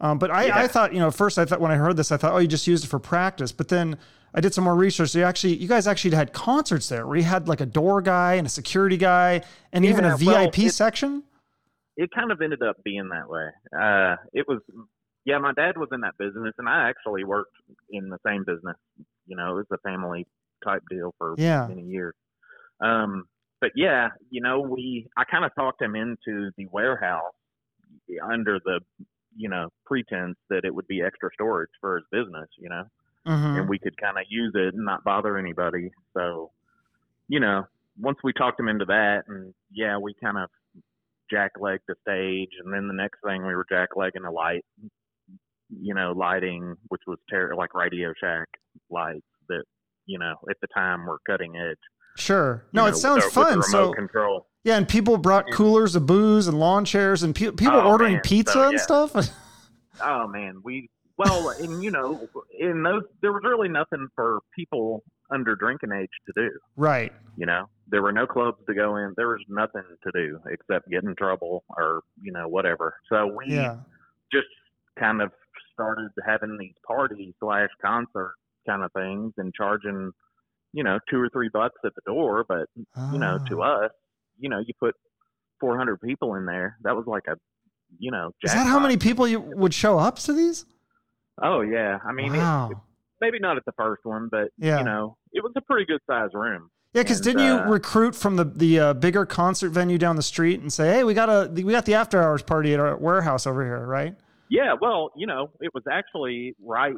Um, 0.02 0.18
but 0.18 0.32
I, 0.32 0.46
Yeah. 0.46 0.58
I 0.60 0.68
thought, 0.68 0.94
you 0.94 1.00
know, 1.00 1.12
first 1.12 1.38
I 1.38 1.46
thought 1.46 1.60
when 1.60 1.72
I 1.72 1.76
heard 1.76 1.98
this, 1.98 2.12
I 2.12 2.18
thought, 2.18 2.34
oh, 2.34 2.38
you 2.38 2.48
just 2.48 2.68
used 2.68 2.84
it 2.86 2.88
for 2.88 3.00
practice. 3.00 3.52
But 3.52 3.68
then 3.68 3.98
I 4.34 4.42
did 4.42 4.54
some 4.54 4.64
more 4.64 4.76
research. 4.76 5.10
So 5.10 5.20
you 5.20 5.26
actually, 5.26 5.56
you 5.56 5.68
guys 5.68 5.88
actually 5.88 6.16
had 6.16 6.32
concerts 6.34 6.88
there 6.88 7.06
where 7.08 7.18
you 7.18 7.24
had 7.24 7.48
like 7.48 7.60
a 7.62 7.66
door 7.66 8.02
guy 8.02 8.36
and 8.36 8.46
a 8.48 8.50
security 8.50 8.96
guy, 8.98 9.42
and 9.74 9.84
even 9.86 10.06
a 10.06 10.16
Yeah, 10.18 10.26
well, 10.34 10.46
VIP 10.52 10.60
it- 10.68 10.72
section. 10.72 11.24
it 11.98 12.12
kind 12.16 12.32
of 12.32 12.42
ended 12.42 12.62
up 12.62 12.82
being 12.84 13.10
that 13.10 13.28
way. 13.30 13.48
Uh, 13.78 14.16
it 14.32 14.48
was, 14.48 14.62
yeah, 15.26 15.38
my 15.40 15.52
dad 15.52 15.78
was 15.78 15.90
in 15.92 16.02
that 16.02 16.18
business, 16.18 16.54
and 16.58 16.70
I 16.70 16.88
actually 16.90 17.24
worked 17.26 17.56
in 17.90 18.08
the 18.10 18.20
same 18.26 18.46
business. 18.46 18.78
You 19.26 19.36
know, 19.36 19.52
it 19.52 19.56
was 19.56 19.66
a 19.74 19.78
family 19.80 20.28
type 20.64 20.84
deal 20.90 21.14
for 21.18 21.36
Yeah. 21.38 21.68
many 21.68 21.82
years. 21.84 22.14
Um, 22.80 23.26
but 23.62 23.72
yeah, 23.76 24.10
you 24.30 24.42
know, 24.42 24.60
we 24.62 25.08
I 25.18 25.24
kind 25.26 25.46
of 25.46 25.52
talked 25.56 25.82
him 25.82 25.96
into 25.96 26.52
the 26.58 26.68
warehouse 26.72 27.34
under 28.24 28.60
the 28.66 28.80
you 29.36 29.50
know 29.50 29.70
pretense 29.86 30.38
that 30.50 30.66
it 30.66 30.74
would 30.74 30.88
be 30.88 31.02
extra 31.02 31.30
storage 31.34 31.70
for 31.82 31.98
his 31.98 32.06
business. 32.12 32.50
You 32.58 32.70
know, 32.70 32.84
Mhm. 33.28 33.60
and 33.60 33.70
we 33.70 33.80
could 33.80 33.98
kind 33.98 34.18
of 34.18 34.26
use 34.30 34.54
it 34.56 34.74
and 34.74 34.86
not 34.86 35.04
bother 35.04 35.38
anybody. 35.38 35.92
So, 36.14 36.52
you 37.28 37.40
know, 37.40 37.66
once 38.00 38.18
we 38.24 38.34
talked 38.34 38.60
him 38.60 38.70
into 38.70 38.86
that, 38.86 39.24
and 39.28 39.54
yeah, 39.72 39.98
we 39.98 40.14
kind 40.16 40.38
of 40.38 40.50
jacklegged 41.32 41.86
the 41.88 41.96
stage, 42.02 42.52
and 42.64 42.74
then 42.74 42.88
the 42.88 42.94
next 42.94 43.20
thing 43.24 43.46
we 43.46 43.54
were 43.56 43.66
jacklegging 43.72 44.28
a 44.28 44.32
light, 44.32 44.66
you 45.70 45.94
know, 45.94 46.12
lighting, 46.14 46.76
which 46.88 47.02
was 47.06 47.20
ter- 47.30 47.54
like 47.56 47.76
Radio 47.76 48.14
Shack 48.20 48.48
lights 48.90 49.28
that, 49.48 49.64
you 50.06 50.18
know, 50.18 50.36
at 50.50 50.58
the 50.62 50.68
time 50.68 51.06
were 51.06 51.20
cutting 51.28 51.56
edge. 51.58 51.78
Sure. 52.18 52.66
No, 52.74 52.84
know, 52.84 52.88
it 52.88 52.96
sounds 52.96 53.24
with 53.26 53.26
with 53.26 53.34
fun. 53.34 53.54
remote 53.60 53.66
So 53.66 53.94
control. 53.94 54.48
Yeah, 54.64 54.78
and 54.78 54.88
people 54.88 55.18
brought 55.18 55.46
And- 55.48 55.56
coolers 55.56 55.96
of 55.96 56.06
booze 56.06 56.48
and 56.48 56.60
lawn 56.60 56.84
chairs, 56.86 57.24
and 57.24 57.34
pe- 57.34 57.52
people 57.52 57.76
Oh, 57.80 57.90
ordering 57.90 58.14
man. 58.14 58.22
pizza 58.24 58.54
So, 58.54 58.64
and 58.64 58.74
yeah. 58.74 58.78
stuff. 58.80 59.16
Oh 60.02 60.28
man, 60.28 60.62
we 60.64 60.90
well, 61.18 61.50
and 61.50 61.84
you 61.84 61.92
know, 61.92 62.26
in 62.58 62.84
those 62.84 63.04
there 63.22 63.34
was 63.34 63.42
really 63.44 63.68
nothing 63.68 64.08
for 64.16 64.40
people 64.56 65.04
under 65.30 65.56
drinking 65.58 65.92
age 65.92 66.10
to 66.26 66.34
do. 66.36 66.50
right. 66.78 67.12
You 67.36 67.46
know, 67.46 67.66
there 67.90 68.02
were 68.02 68.14
no 68.14 68.26
clubs 68.26 68.60
to 68.68 68.74
go 68.74 68.96
in. 68.96 69.14
There 69.18 69.28
was 69.28 69.44
nothing 69.50 69.84
to 70.04 70.12
do 70.14 70.40
except 70.48 70.90
get 70.90 71.04
in 71.04 71.16
trouble 71.18 71.66
or 71.78 72.02
you 72.22 72.32
know 72.32 72.48
whatever. 72.48 72.96
So 73.10 73.28
we 73.28 73.54
Yeah. 73.56 73.76
just 74.32 74.48
kind 74.98 75.22
of 75.22 75.32
started 75.74 76.12
having 76.26 76.58
these 76.58 76.76
parties 76.88 77.34
slash 77.42 77.70
concert 77.82 78.36
kind 78.68 78.84
of 78.84 78.92
things 78.94 79.34
and 79.38 79.54
charging, 79.54 80.12
you 80.74 80.84
know, 80.84 81.00
two 81.10 81.20
or 81.20 81.30
three 81.30 81.50
bucks 81.52 81.80
at 81.86 81.94
the 81.96 82.02
door. 82.06 82.46
But 82.48 82.68
you 83.12 83.20
know, 83.20 83.40
to 83.50 83.62
Ah. 83.64 83.86
us, 83.86 83.92
you 84.38 84.50
know, 84.50 84.60
you 84.60 84.74
put 84.80 84.96
400 85.60 86.00
people 86.02 86.36
in 86.36 86.46
there. 86.46 86.78
That 86.84 86.96
was 86.96 87.06
like 87.08 87.24
a, 87.28 87.36
you 87.98 88.12
know, 88.12 88.32
Is 88.44 88.54
that 88.54 88.68
how 88.68 88.80
many 88.80 88.98
people 88.98 89.28
you 89.28 89.40
would 89.40 89.74
show 89.74 89.98
up 90.00 90.18
to 90.20 90.34
these? 90.34 90.66
Oh 91.42 91.62
yeah, 91.62 92.00
I 92.06 92.12
mean, 92.12 92.36
it, 92.36 92.40
wow. 92.40 92.70
maybe 93.22 93.40
not 93.40 93.58
at 93.58 93.66
the 93.66 93.72
first 93.74 94.02
one, 94.06 94.28
but 94.32 94.50
Yeah. 94.58 94.80
you 94.80 94.86
know, 94.86 95.18
it 95.34 95.44
was 95.44 95.54
a 95.56 95.62
pretty 95.62 95.86
good 95.86 96.02
sized 96.08 96.34
room. 96.34 96.70
Yeah, 96.94 97.04
because 97.04 97.22
didn't 97.22 97.46
you 97.46 97.54
uh, 97.54 97.66
recruit 97.70 98.16
from 98.16 98.36
the 98.36 98.44
the 98.46 98.80
uh, 98.80 98.94
bigger 98.94 99.24
concert 99.26 99.70
venue 99.70 99.98
down 100.00 100.16
the 100.16 100.24
street 100.24 100.60
and 100.60 100.74
say, 100.74 100.92
"Hey, 100.92 101.04
we 101.04 101.14
got 101.14 101.30
a 101.30 101.50
we 101.52 101.64
got 101.72 101.86
the 101.86 101.94
after 101.94 102.22
hours 102.22 102.42
party 102.42 102.74
at 102.74 102.80
our 102.80 102.98
warehouse 102.98 103.46
over 103.46 103.64
here, 103.64 103.86
right?" 103.86 104.16
Yeah, 104.50 104.74
well, 104.82 105.12
you 105.16 105.28
know, 105.28 105.52
it 105.62 105.72
was 105.76 105.84
actually 105.92 106.56
right 106.64 106.96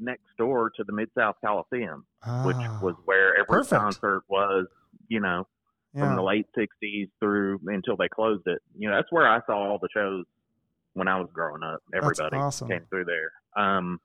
next 0.00 0.24
door 0.38 0.70
to 0.76 0.84
the 0.84 0.92
Mid 0.92 1.10
South 1.16 1.36
Coliseum, 1.44 2.04
which 2.44 2.56
Ah, 2.58 2.78
was 2.82 2.94
where 3.04 3.34
every 3.34 3.46
Perfect. 3.46 3.80
concert 3.80 4.22
was. 4.28 4.66
You 5.08 5.20
know, 5.20 5.46
from 5.94 6.16
the 6.16 6.22
late 6.22 6.46
'60s 6.56 7.08
through 7.18 7.60
until 7.66 7.96
they 7.96 8.08
closed 8.08 8.42
it. 8.46 8.60
You 8.76 8.90
know, 8.90 8.96
that's 8.96 9.10
where 9.10 9.26
I 9.26 9.40
saw 9.46 9.56
all 9.70 9.78
the 9.80 9.88
shows 9.94 10.26
when 10.92 11.08
I 11.08 11.18
was 11.18 11.28
growing 11.32 11.62
up. 11.62 11.80
Everybody 11.94 12.36
awesome. 12.36 12.68
came 12.68 12.84
through 12.90 13.06
there. 13.06 13.32
Um, 13.56 14.00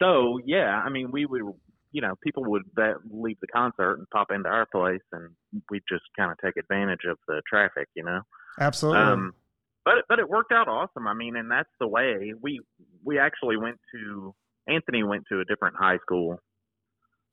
so 0.00 0.38
yeah, 0.46 0.80
I 0.84 0.88
mean, 0.88 1.10
we 1.10 1.26
would, 1.26 1.42
you 1.92 2.00
know, 2.00 2.14
people 2.22 2.44
would 2.46 2.62
leave 3.10 3.36
the 3.40 3.46
concert 3.48 3.96
and 3.98 4.08
pop 4.10 4.30
into 4.30 4.48
our 4.48 4.64
place, 4.66 5.02
and 5.12 5.30
we'd 5.70 5.82
just 5.88 6.04
kind 6.16 6.30
of 6.32 6.38
take 6.42 6.56
advantage 6.56 7.04
of 7.10 7.18
the 7.28 7.42
traffic. 7.46 7.88
You 7.94 8.04
know. 8.04 8.20
Absolutely. 8.58 9.02
Um, 9.02 9.34
but 9.84 9.96
but 10.08 10.18
it 10.18 10.28
worked 10.30 10.52
out 10.52 10.66
awesome. 10.68 11.06
I 11.06 11.12
mean, 11.14 11.36
and 11.36 11.50
that's 11.50 11.68
the 11.78 11.86
way 11.88 12.32
we 12.40 12.60
we 13.04 13.18
actually 13.18 13.58
went 13.58 13.78
to. 13.92 14.34
Anthony 14.68 15.02
went 15.04 15.24
to 15.30 15.40
a 15.40 15.44
different 15.46 15.76
high 15.78 15.98
school 15.98 16.38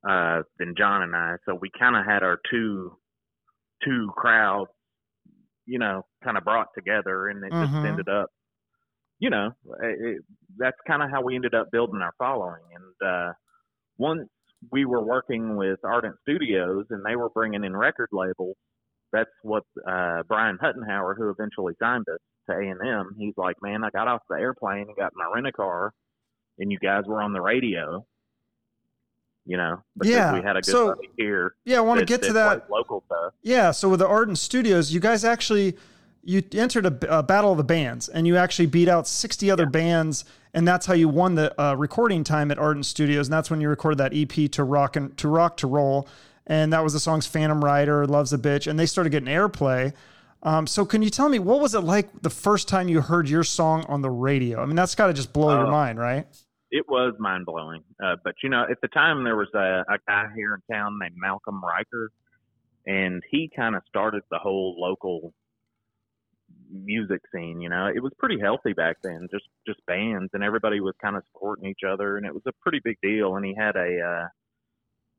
uh, 0.08 0.44
than 0.60 0.76
John 0.78 1.04
and 1.04 1.16
I, 1.16 1.36
so 1.46 1.56
we 1.56 1.70
kind 1.78 1.96
of 1.96 2.06
had 2.06 2.24
our 2.24 2.40
two 2.52 2.98
two 3.84 4.10
crowds, 4.16 4.72
you 5.66 5.80
know, 5.80 6.04
kind 6.24 6.38
of 6.38 6.44
brought 6.44 6.68
together, 6.76 7.30
and 7.30 7.44
it 7.46 7.56
Mhm. 7.56 7.60
just 7.60 7.74
ended 7.86 8.10
up, 8.10 8.30
you 9.20 9.30
know, 9.30 9.52
it, 9.84 10.18
it, 10.18 10.22
that's 10.58 10.78
kind 10.88 11.04
of 11.04 11.10
how 11.12 11.24
we 11.24 11.36
ended 11.36 11.56
up 11.56 11.72
building 11.72 12.02
our 12.02 12.14
following. 12.20 12.64
And 12.76 13.10
uh, 13.10 13.34
once 13.98 14.30
we 14.72 14.86
were 14.86 15.06
working 15.06 15.58
with 15.58 15.80
Ardent 15.84 16.18
Studios, 16.24 16.86
and 16.92 17.04
they 17.06 17.16
were 17.18 17.30
bringing 17.32 17.64
in 17.64 17.76
record 17.78 18.10
labels 18.12 18.58
that's 19.14 19.32
what 19.44 19.64
uh, 19.88 20.24
Brian 20.28 20.58
Huttenhauer, 20.58 21.16
who 21.18 21.30
eventually 21.30 21.74
signed 21.82 22.06
us 22.14 22.20
to 22.50 22.56
A 22.58 22.60
and 22.60 22.82
M, 22.88 23.16
he's 23.18 23.34
like, 23.38 23.56
man, 23.62 23.84
I 23.84 23.90
got 23.92 24.08
off 24.08 24.22
the 24.30 24.36
airplane 24.38 24.88
and 24.88 24.98
got 24.98 25.14
in 25.14 25.18
my 25.18 25.32
rent 25.34 25.48
a 25.48 25.54
car, 25.54 25.94
and 26.60 26.72
you 26.72 26.80
guys 26.80 27.04
were 27.06 27.22
on 27.22 27.34
the 27.34 27.42
radio. 27.42 28.06
You 29.48 29.58
know, 29.58 29.84
because 29.96 30.12
Yeah, 30.12 30.34
we 30.34 30.42
had 30.42 30.58
a 30.58 30.62
good 30.62 30.72
so- 30.72 30.96
here. 31.18 31.54
yeah, 31.66 31.78
I 31.78 31.82
want 31.82 32.00
to 32.00 32.06
get 32.06 32.24
to 32.24 32.34
that 32.34 32.68
local 32.70 33.04
stuff. 33.06 33.34
Yeah. 33.44 33.70
So 33.72 33.90
with 33.90 34.00
the 34.00 34.08
Ardent 34.08 34.40
Studios, 34.40 34.92
you 34.92 35.00
guys 35.00 35.24
actually 35.24 35.78
you 36.24 36.42
entered 36.54 36.88
a, 36.88 37.20
a 37.20 37.22
battle 37.22 37.52
of 37.52 37.58
the 37.60 37.64
bands, 37.64 38.10
and 38.10 38.26
you 38.26 38.36
actually 38.38 38.66
beat 38.66 38.88
out 38.90 39.08
sixty 39.08 39.52
other 39.52 39.66
Yeah. 39.66 39.70
bands, 39.70 40.26
and 40.56 40.68
that's 40.68 40.88
how 40.88 40.96
you 40.96 41.08
won 41.08 41.36
the 41.36 41.54
uh, 41.62 41.76
recording 41.76 42.24
time 42.24 42.50
at 42.50 42.58
Ardent 42.58 42.88
Studios, 42.88 43.28
and 43.28 43.34
that's 43.34 43.52
when 43.52 43.62
you 43.62 43.70
recorded 43.70 44.00
that 44.00 44.12
EP 44.16 44.50
to 44.54 44.64
rock 44.64 44.96
and 44.96 45.16
to 45.20 45.28
rock 45.28 45.58
to 45.58 45.68
roll, 45.68 46.08
and 46.48 46.74
that 46.74 46.84
was 46.84 46.94
the 46.94 47.00
songs 47.00 47.28
Phantom 47.28 47.64
Rider, 47.64 48.08
Loves 48.08 48.34
a 48.34 48.40
Bitch, 48.40 48.66
and 48.66 48.80
they 48.80 48.88
started 48.88 49.12
getting 49.12 49.30
airplay. 49.30 49.94
Um, 50.42 50.66
so 50.66 50.84
can 50.86 51.04
you 51.04 51.12
tell 51.12 51.30
me 51.30 51.38
what 51.38 51.60
was 51.60 51.76
it 51.76 51.82
like 51.82 52.10
the 52.24 52.32
first 52.32 52.68
time 52.68 52.88
you 52.88 53.02
heard 53.02 53.30
your 53.30 53.44
song 53.44 53.86
on 53.88 54.02
the 54.02 54.10
radio? 54.10 54.60
I 54.64 54.66
mean, 54.66 54.76
that's 54.76 54.96
got 54.96 55.08
to 55.08 55.14
just 55.14 55.32
blow 55.32 55.56
your 55.56 55.68
Oh. 55.68 55.72
mind, 55.72 56.00
right? 56.00 56.26
It 56.72 56.86
was 56.88 57.14
mind 57.20 57.46
blowing. 57.46 57.84
Uh, 58.04 58.16
but 58.24 58.36
you 58.44 58.50
know, 58.50 58.66
at 58.70 58.82
the 58.82 58.88
time 58.90 59.24
there 59.24 59.36
was 59.36 59.50
a, 59.54 59.84
a 59.94 59.98
guy 60.08 60.26
here 60.36 60.56
in 60.56 60.76
town 60.76 60.98
named 61.02 61.16
Malcolm 61.18 61.62
Riker, 61.64 62.12
and 62.86 63.24
he 63.30 63.50
kind 63.56 63.76
of 63.76 63.84
started 63.88 64.24
the 64.32 64.40
whole 64.40 64.76
local 64.80 65.34
music 66.72 67.22
scene. 67.34 67.62
You 67.62 67.70
know, 67.70 67.88
it 67.94 68.02
was 68.02 68.12
pretty 68.18 68.40
healthy 68.40 68.74
back 68.74 68.98
then, 69.04 69.28
just 69.32 69.46
just 69.68 69.80
bands, 69.86 70.30
and 70.34 70.44
everybody 70.44 70.80
was 70.80 70.96
kind 71.02 71.16
of 71.16 71.24
supporting 71.32 71.70
each 71.70 71.84
other, 71.88 72.18
and 72.18 72.26
it 72.26 72.34
was 72.34 72.44
a 72.48 72.52
pretty 72.62 72.80
big 72.84 72.98
deal. 73.02 73.36
And 73.36 73.46
he 73.46 73.56
had 73.58 73.76
a, 73.76 74.02
uh, 74.02 74.28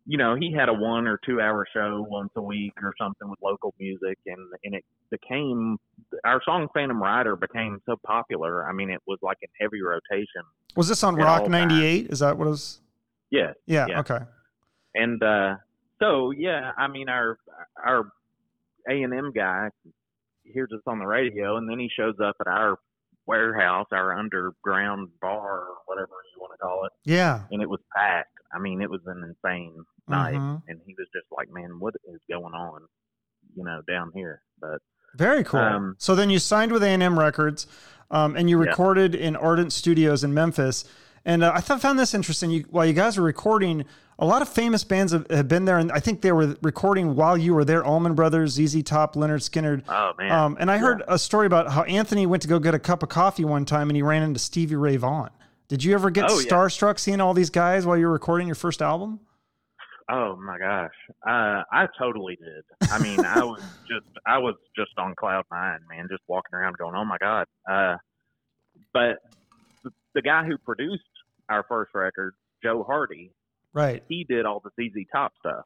you 0.04 0.18
know, 0.18 0.34
he 0.34 0.52
had 0.52 0.68
a 0.68 0.74
one 0.74 1.06
or 1.06 1.18
two 1.24 1.40
hour 1.40 1.66
show 1.72 2.04
once 2.08 2.30
a 2.36 2.42
week 2.42 2.74
or 2.82 2.92
something 2.98 3.28
with 3.28 3.38
local 3.42 3.74
music, 3.78 4.18
and 4.26 4.40
and 4.64 4.74
it 4.74 4.84
became 5.10 5.78
our 6.24 6.40
song 6.44 6.68
Phantom 6.74 7.00
Rider 7.02 7.36
became 7.36 7.80
so 7.86 7.96
popular. 8.06 8.68
I 8.68 8.72
mean, 8.72 8.90
it 8.90 9.00
was 9.06 9.18
like 9.22 9.38
in 9.42 9.48
heavy 9.60 9.82
rotation. 9.82 10.42
Was 10.76 10.88
this 10.88 11.02
on 11.02 11.14
Rock 11.16 11.42
all 11.42 11.48
'98? 11.48 12.06
Is 12.10 12.18
that 12.20 12.36
what 12.38 12.46
it 12.46 12.50
was? 12.50 12.80
Yeah, 13.30 13.52
Yeah. 13.66 13.86
Yeah. 13.88 14.00
Okay. 14.00 14.20
and 14.94 15.22
uh 15.22 15.56
so 16.00 16.30
yeah 16.30 16.70
i 16.78 16.86
mean 16.86 17.08
our 17.08 17.38
our 17.84 18.04
a 18.88 19.02
and 19.02 19.12
m 19.12 19.32
guy 19.34 19.68
hears 20.44 20.70
us 20.72 20.80
on 20.86 20.98
the 21.00 21.06
radio 21.06 21.56
and 21.56 21.68
then 21.68 21.78
he 21.78 21.88
shows 21.98 22.14
up 22.22 22.36
at 22.40 22.46
our 22.46 22.78
warehouse 23.26 23.86
our 23.92 24.16
underground 24.16 25.08
bar 25.20 25.58
or 25.60 25.74
whatever 25.86 26.12
you 26.34 26.40
want 26.40 26.52
to 26.52 26.58
call 26.58 26.84
it 26.86 26.92
Yeah. 27.04 27.42
and 27.50 27.60
it 27.60 27.68
was 27.68 27.80
packed 27.94 28.30
i 28.54 28.58
mean 28.58 28.80
it 28.80 28.88
was 28.88 29.00
an 29.06 29.22
insane 29.24 29.74
night 30.08 30.34
Mhm. 30.36 30.62
and 30.68 30.80
he 30.86 30.94
was 30.96 31.08
just 31.12 31.26
like 31.36 31.50
man 31.50 31.80
what 31.80 31.94
is 32.08 32.20
going 32.30 32.54
on 32.54 32.82
you 33.56 33.64
know 33.64 33.82
down 33.88 34.12
here 34.14 34.42
but 34.60 34.80
Very 35.14 35.44
cool. 35.44 35.60
Um, 35.60 35.96
so 35.98 36.14
then 36.14 36.30
you 36.30 36.38
signed 36.38 36.72
with 36.72 36.82
A&M 36.82 37.18
Records, 37.18 37.66
um, 38.10 38.36
and 38.36 38.50
you 38.50 38.62
Yeah. 38.62 38.70
recorded 38.70 39.14
in 39.14 39.36
Ardent 39.36 39.72
Studios 39.72 40.22
in 40.24 40.34
Memphis. 40.34 40.84
And 41.24 41.42
uh, 41.42 41.52
I 41.54 41.60
thought 41.60 41.80
found 41.80 41.98
this 41.98 42.14
interesting. 42.14 42.50
You, 42.50 42.64
while 42.70 42.86
you 42.86 42.92
guys 42.92 43.16
were 43.18 43.24
recording, 43.24 43.84
a 44.18 44.24
lot 44.24 44.42
of 44.42 44.48
famous 44.48 44.84
bands 44.84 45.12
have, 45.12 45.26
have 45.30 45.48
been 45.48 45.64
there, 45.64 45.78
and 45.78 45.90
I 45.90 45.98
think 46.00 46.20
they 46.20 46.30
were 46.32 46.56
recording 46.62 47.16
while 47.16 47.36
you 47.36 47.52
were 47.54 47.64
there. 47.64 47.84
Allman 47.84 48.14
Brothers, 48.14 48.52
ZZ 48.54 48.82
Top, 48.84 49.14
Lynyrd 49.16 49.40
Skynyrd. 49.42 49.82
oh 49.88 50.12
man 50.18 50.30
Um, 50.30 50.56
and 50.60 50.70
I 50.70 50.74
Yeah. 50.74 50.80
heard 50.82 51.02
a 51.08 51.18
story 51.18 51.46
about 51.46 51.72
how 51.72 51.82
Anthony 51.82 52.26
went 52.26 52.42
to 52.42 52.48
go 52.48 52.58
get 52.60 52.74
a 52.74 52.78
cup 52.78 53.02
of 53.02 53.08
coffee 53.08 53.44
one 53.44 53.64
time, 53.64 53.90
and 53.90 53.96
he 53.96 54.02
ran 54.02 54.22
into 54.22 54.38
Stevie 54.38 54.76
Ray 54.76 54.96
Vaughan. 54.96 55.30
Did 55.68 55.82
you 55.82 55.94
ever 55.94 56.10
get 56.10 56.30
Oh, 56.30 56.38
yeah. 56.38 56.48
starstruck 56.48 57.00
seeing 57.00 57.20
all 57.20 57.34
these 57.34 57.50
guys 57.50 57.84
while 57.84 57.96
you 57.96 58.06
were 58.06 58.12
recording 58.12 58.46
your 58.46 58.54
first 58.54 58.80
album? 58.80 59.18
Oh 60.10 60.36
my 60.36 60.58
gosh, 60.58 60.94
uh, 61.26 61.62
I 61.72 61.86
totally 61.98 62.36
did. 62.36 62.64
I 62.90 62.98
mean, 62.98 63.24
I 63.24 63.42
was 63.44 63.60
just, 63.90 64.06
I 64.26 64.38
was 64.38 64.54
just 64.76 64.92
on 64.98 65.14
cloud 65.18 65.44
nine, 65.50 65.80
man, 65.90 66.06
just 66.10 66.22
walking 66.28 66.54
around 66.54 66.76
going, 66.78 66.94
"Oh 66.96 67.04
my 67.04 67.18
god!" 67.18 67.46
Uh, 67.68 67.96
but 68.92 69.16
the, 69.82 69.90
the 70.14 70.22
guy 70.22 70.44
who 70.44 70.58
produced 70.58 71.02
our 71.48 71.64
first 71.68 71.90
record, 71.94 72.34
Joe 72.62 72.84
Hardy, 72.86 73.32
Right. 73.72 74.02
he 74.08 74.24
did 74.24 74.46
all 74.46 74.62
the 74.64 74.70
ZZ 74.80 75.04
Top 75.12 75.32
stuff. 75.40 75.64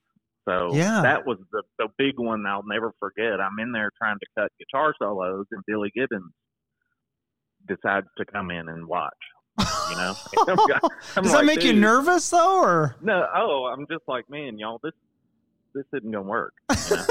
So 0.49 0.75
Yeah. 0.75 1.03
that 1.03 1.27
was 1.27 1.39
the 1.53 1.63
the 1.79 1.89
big 1.99 2.19
one 2.19 2.47
I'll 2.47 2.67
never 2.67 2.93
forget. 2.99 3.41
I'm 3.41 3.59
in 3.61 3.73
there 3.73 3.91
trying 3.99 4.19
to 4.21 4.27
cut 4.39 4.51
guitar 4.59 4.95
solos, 4.99 5.47
and 5.53 5.63
Billy 5.67 5.93
Gibbons 5.95 6.33
decides 7.69 8.07
to 8.17 8.25
come 8.25 8.51
in 8.51 8.69
and 8.71 8.87
watch. 8.87 9.13
You 9.91 9.97
know, 9.97 10.15
I'm 11.17 11.23
Does 11.25 11.33
that 11.33 11.39
like, 11.39 11.47
make 11.47 11.63
you 11.65 11.73
nervous 11.73 12.29
though, 12.31 12.61
or? 12.63 12.97
no, 13.03 13.27
oh, 13.35 13.73
I'm 13.73 13.87
just 13.91 14.03
like, 14.09 14.29
man, 14.31 14.59
y'all, 14.59 14.81
this 14.83 14.93
this 15.75 15.85
isn't 15.95 16.11
gonna 16.11 16.23
work. 16.29 16.55
You 16.91 16.97
know? 16.97 17.05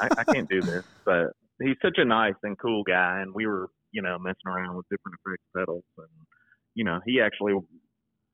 I, 0.00 0.08
I 0.18 0.24
can't 0.24 0.48
do 0.48 0.62
this. 0.62 0.84
But 1.04 1.32
he's 1.60 1.76
such 1.82 1.98
a 1.98 2.04
nice 2.04 2.34
and 2.42 2.58
cool 2.58 2.82
guy, 2.84 3.20
and 3.20 3.34
we 3.34 3.46
were, 3.46 3.68
you 3.92 4.00
know, 4.02 4.18
messing 4.18 4.46
around 4.46 4.76
with 4.76 4.86
different 4.88 5.18
effects 5.24 5.42
pedals, 5.56 5.84
and 5.98 6.06
you 6.74 6.84
know, 6.84 7.00
he 7.04 7.20
actually 7.20 7.54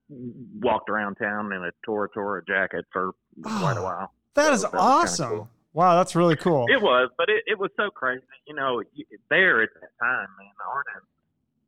walked 0.09 0.89
around 0.89 1.17
town 1.17 1.53
in 1.53 1.63
a 1.65 1.71
Tora 1.85 2.09
Tora 2.13 2.43
jacket 2.47 2.85
for 2.93 3.13
quite 3.43 3.77
a 3.77 3.81
Oh, 3.81 3.85
while. 3.85 4.13
That 4.35 4.47
So 4.49 4.53
is 4.53 4.63
that 4.63 4.75
awesome. 4.75 5.29
cool. 5.29 5.49
Wow, 5.73 5.97
that's 5.97 6.15
really 6.17 6.37
cool. 6.37 6.67
It 6.69 6.81
was, 6.81 7.11
but 7.19 7.29
it, 7.29 7.43
it 7.47 7.59
was 7.59 7.71
so 7.77 7.91
crazy. 7.91 8.23
You 8.47 8.55
know, 8.55 8.83
there 9.31 9.63
at 9.63 9.69
that 9.75 9.91
time, 10.01 10.27
man, 10.39 10.49
the 10.57 10.65
artist, 10.73 11.07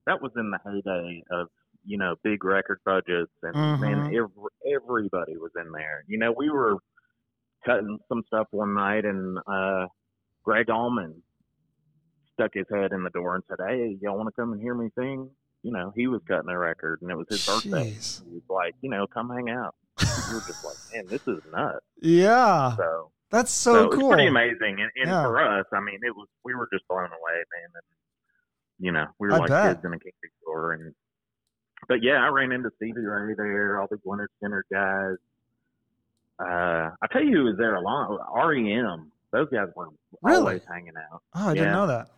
that 0.07 0.23
was 0.23 0.33
in 0.37 0.51
the 0.51 0.59
heyday 0.65 1.23
of, 1.31 1.49
you 1.89 1.97
know, 1.97 2.15
big 2.23 2.45
record 2.45 2.79
budgets 2.85 3.33
and 3.43 3.55
man, 3.81 4.03
Mhm. 4.03 4.07
every, 4.09 4.75
everybody 4.77 5.37
was 5.39 5.51
in 5.57 5.73
there. 5.73 6.05
You 6.07 6.19
know, 6.19 6.33
we 6.33 6.51
were 6.51 6.77
cutting 7.65 7.99
some 8.09 8.23
stuff 8.27 8.47
one 8.51 8.75
night 8.75 9.05
and 9.07 9.39
uh 9.47 9.87
Gregg 10.45 10.69
Allman 10.71 11.23
stuck 12.35 12.51
his 12.55 12.67
head 12.71 12.93
in 12.93 13.03
the 13.03 13.11
door 13.11 13.35
and 13.37 13.45
said, 13.49 13.57
Hey, 13.67 13.97
y'all 14.03 14.17
want 14.17 14.29
to 14.29 14.41
come 14.41 14.53
and 14.53 14.61
hear 14.61 14.75
me 14.75 14.91
sing? 14.99 15.31
You 15.63 15.73
know, 15.73 15.93
he 15.97 16.07
was 16.07 16.21
cutting 16.29 16.51
a 16.51 16.59
record 16.59 17.01
and 17.03 17.11
it 17.11 17.17
was 17.17 17.27
his 17.31 17.41
birthday. 17.45 17.95
Jeez. 17.97 18.23
He 18.25 18.35
was 18.35 18.43
like, 18.51 18.75
you 18.83 18.91
know, 18.91 19.07
come 19.07 19.31
hang 19.31 19.49
out. 19.51 19.75
we 20.29 20.35
were 20.35 20.43
just 20.47 20.63
like, 20.63 20.77
man, 20.93 21.09
this 21.11 21.23
is 21.27 21.43
nuts. 21.51 21.85
Yeah, 22.03 22.77
So 22.77 23.11
that's 23.31 23.51
so, 23.51 23.73
so, 23.73 23.89
cool. 23.91 23.99
it's 24.01 24.09
pretty 24.15 24.29
amazing. 24.29 24.77
And, 24.81 24.91
and 24.97 25.09
Yeah. 25.11 25.23
for 25.23 25.41
us, 25.41 25.67
I 25.73 25.81
mean, 25.81 25.99
it 26.03 26.15
was 26.15 26.29
we 26.45 26.55
were 26.55 26.69
just 26.73 26.87
blown 26.87 27.07
away, 27.07 27.39
man. 27.55 27.71
And 27.75 27.83
you 28.79 28.93
know, 28.93 29.07
we 29.19 29.27
were 29.29 29.35
I 29.35 29.39
like 29.39 29.49
bet. 29.49 29.75
kids 29.75 29.85
in 29.85 29.93
a 29.95 29.99
candy 29.99 30.31
store. 30.43 30.75
And 30.75 30.95
but 31.89 32.03
yeah, 32.03 32.23
I 32.25 32.29
ran 32.29 32.53
into 32.53 32.71
Stevie 32.77 33.01
Ray 33.01 33.35
there, 33.37 33.81
all 33.81 33.89
the 33.91 33.97
Lynyrd 33.99 34.27
Skynyrd 34.43 34.63
guys. 34.73 35.17
Uh, 36.41 36.91
I 37.03 37.07
tell 37.13 37.23
you, 37.25 37.37
who 37.39 37.45
was 37.45 37.57
there 37.59 37.75
a 37.75 37.81
lot. 37.81 38.19
REM. 38.47 39.11
Those 39.33 39.49
guys 39.51 39.69
were 39.75 39.89
Really? 40.23 40.39
always 40.39 40.63
hanging 40.69 40.95
out. 40.97 41.23
oh, 41.35 41.49
I 41.51 41.55
didn't 41.55 41.73
know 41.73 41.87
that. 41.89 42.09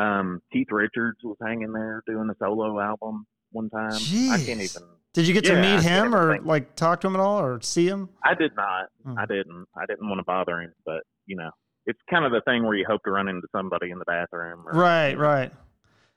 Um, 0.00 0.40
Keith 0.52 0.68
Richards 0.70 1.18
was 1.22 1.36
hanging 1.42 1.72
there 1.72 2.02
doing 2.06 2.30
a 2.30 2.34
solo 2.38 2.80
album 2.80 3.26
one 3.50 3.68
time. 3.68 3.88
I 3.92 4.38
can't 4.38 4.60
Jeez. 4.60 4.76
even. 4.76 4.88
Did 5.12 5.26
you 5.28 5.34
get 5.34 5.44
to 5.44 5.52
Yeah, 5.52 5.58
I 5.58 5.76
meet 5.76 5.82
him 5.82 6.14
or 6.14 6.32
think. 6.34 6.46
like 6.46 6.74
talk 6.76 7.02
to 7.02 7.08
him 7.08 7.14
at 7.14 7.20
all 7.20 7.40
or 7.40 7.60
see 7.60 7.86
him? 7.86 8.08
I 8.24 8.34
did 8.34 8.56
not. 8.56 8.86
Hmm. 9.04 9.18
I 9.18 9.26
didn't. 9.26 9.66
I 9.76 9.84
didn't 9.86 10.08
want 10.08 10.20
to 10.20 10.24
bother 10.24 10.60
him, 10.62 10.72
but 10.86 11.02
you 11.26 11.36
know, 11.36 11.50
it's 11.84 11.98
kind 12.08 12.24
of 12.24 12.32
the 12.32 12.40
thing 12.42 12.64
where 12.64 12.74
you 12.76 12.86
hope 12.88 13.02
to 13.04 13.10
run 13.10 13.28
into 13.28 13.46
somebody 13.52 13.90
in 13.90 13.98
the 13.98 14.04
bathroom. 14.06 14.66
Or, 14.66 14.72
Right, 14.72 15.10
you 15.10 15.16
know. 15.16 15.22
right. 15.22 15.52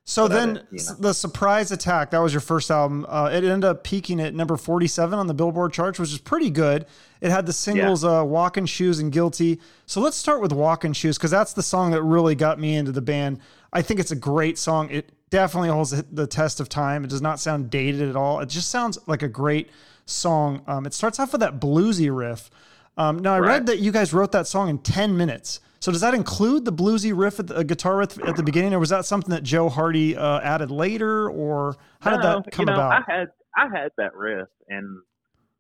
So 0.08 0.28
then 0.28 0.62
you 0.70 0.80
know. 0.86 0.94
the 1.00 1.14
surprise 1.14 1.72
attack 1.72 2.12
that 2.12 2.20
was 2.20 2.32
your 2.32 2.42
first 2.42 2.70
album. 2.70 3.08
Uh, 3.10 3.30
it 3.34 3.44
ended 3.44 3.64
up 3.64 3.84
peaking 3.84 4.20
at 4.22 4.36
number 4.36 4.56
forty-seven 4.56 5.18
on 5.18 5.26
the 5.26 5.34
Billboard 5.34 5.74
charts, 5.74 5.98
which 5.98 6.12
is 6.12 6.20
pretty 6.20 6.52
good. 6.52 6.86
It 7.22 7.32
had 7.32 7.48
the 7.48 7.54
singles 7.54 8.06
uh, 8.06 8.24
"Walking 8.24 8.68
Shoes" 8.68 9.00
and 9.00 9.12
"Guilty." 9.12 9.60
So 9.88 10.02
let's 10.02 10.16
start 10.16 10.42
with 10.42 10.52
"Walking 10.54 10.94
Shoes" 10.94 11.18
because 11.18 11.32
that's 11.32 11.54
the 11.54 11.64
song 11.64 11.90
that 11.92 12.04
really 12.04 12.36
got 12.36 12.60
me 12.60 12.76
into 12.76 12.92
the 12.92 13.02
band. 13.02 13.40
I 13.74 13.82
think 13.82 14.00
it's 14.00 14.12
a 14.12 14.16
great 14.16 14.60
song. 14.60 14.92
It 14.92 15.12
definitely 15.32 15.70
holds 15.70 15.90
the- 16.04 16.28
test 16.28 16.60
of 16.60 16.70
time. 16.70 17.04
It 17.04 17.10
does 17.10 17.22
not 17.24 17.40
sound 17.40 17.72
dated 17.72 18.08
at 18.08 18.16
all. 18.16 18.42
It 18.42 18.50
just 18.50 18.70
sounds 18.70 19.00
like 19.08 19.24
a 19.24 19.28
great 19.28 19.70
song. 20.06 20.62
Um, 20.68 20.86
it 20.86 20.94
starts 20.94 21.20
off 21.20 21.32
with 21.32 21.42
that 21.42 21.60
bluesy 21.60 22.16
riff. 22.16 22.52
Um, 22.96 23.20
now 23.20 23.34
I 23.34 23.40
read 23.40 23.66
that 23.66 23.80
you 23.80 23.92
guys 23.92 24.14
wrote 24.14 24.32
that 24.34 24.46
song 24.46 24.70
in 24.70 24.78
ten 24.78 25.18
minutes. 25.18 25.62
So 25.80 25.92
does 25.92 26.02
that 26.02 26.14
include 26.14 26.66
the 26.66 26.74
bluesy 26.74 27.12
riff 27.16 27.40
at 27.40 27.48
the 27.48 27.58
uh, 27.58 27.64
guitar 27.64 27.98
riff 27.98 28.18
at 28.24 28.36
the 28.36 28.44
beginning, 28.44 28.74
or 28.74 28.80
was 28.80 28.90
that 28.90 29.06
something 29.06 29.30
that 29.32 29.44
Joe 29.44 29.70
Hardy 29.70 30.16
uh, 30.16 30.40
added 30.40 30.72
later, 30.72 31.30
or 31.30 31.76
how 32.00 32.12
did 32.12 32.22
that 32.22 32.52
come 32.52 32.64
you 32.64 32.66
know, 32.68 32.74
about? 32.74 33.04
I 33.08 33.12
had 33.12 33.28
I 33.56 33.68
had 33.68 33.92
that 33.98 34.16
riff, 34.16 34.48
and 34.68 35.02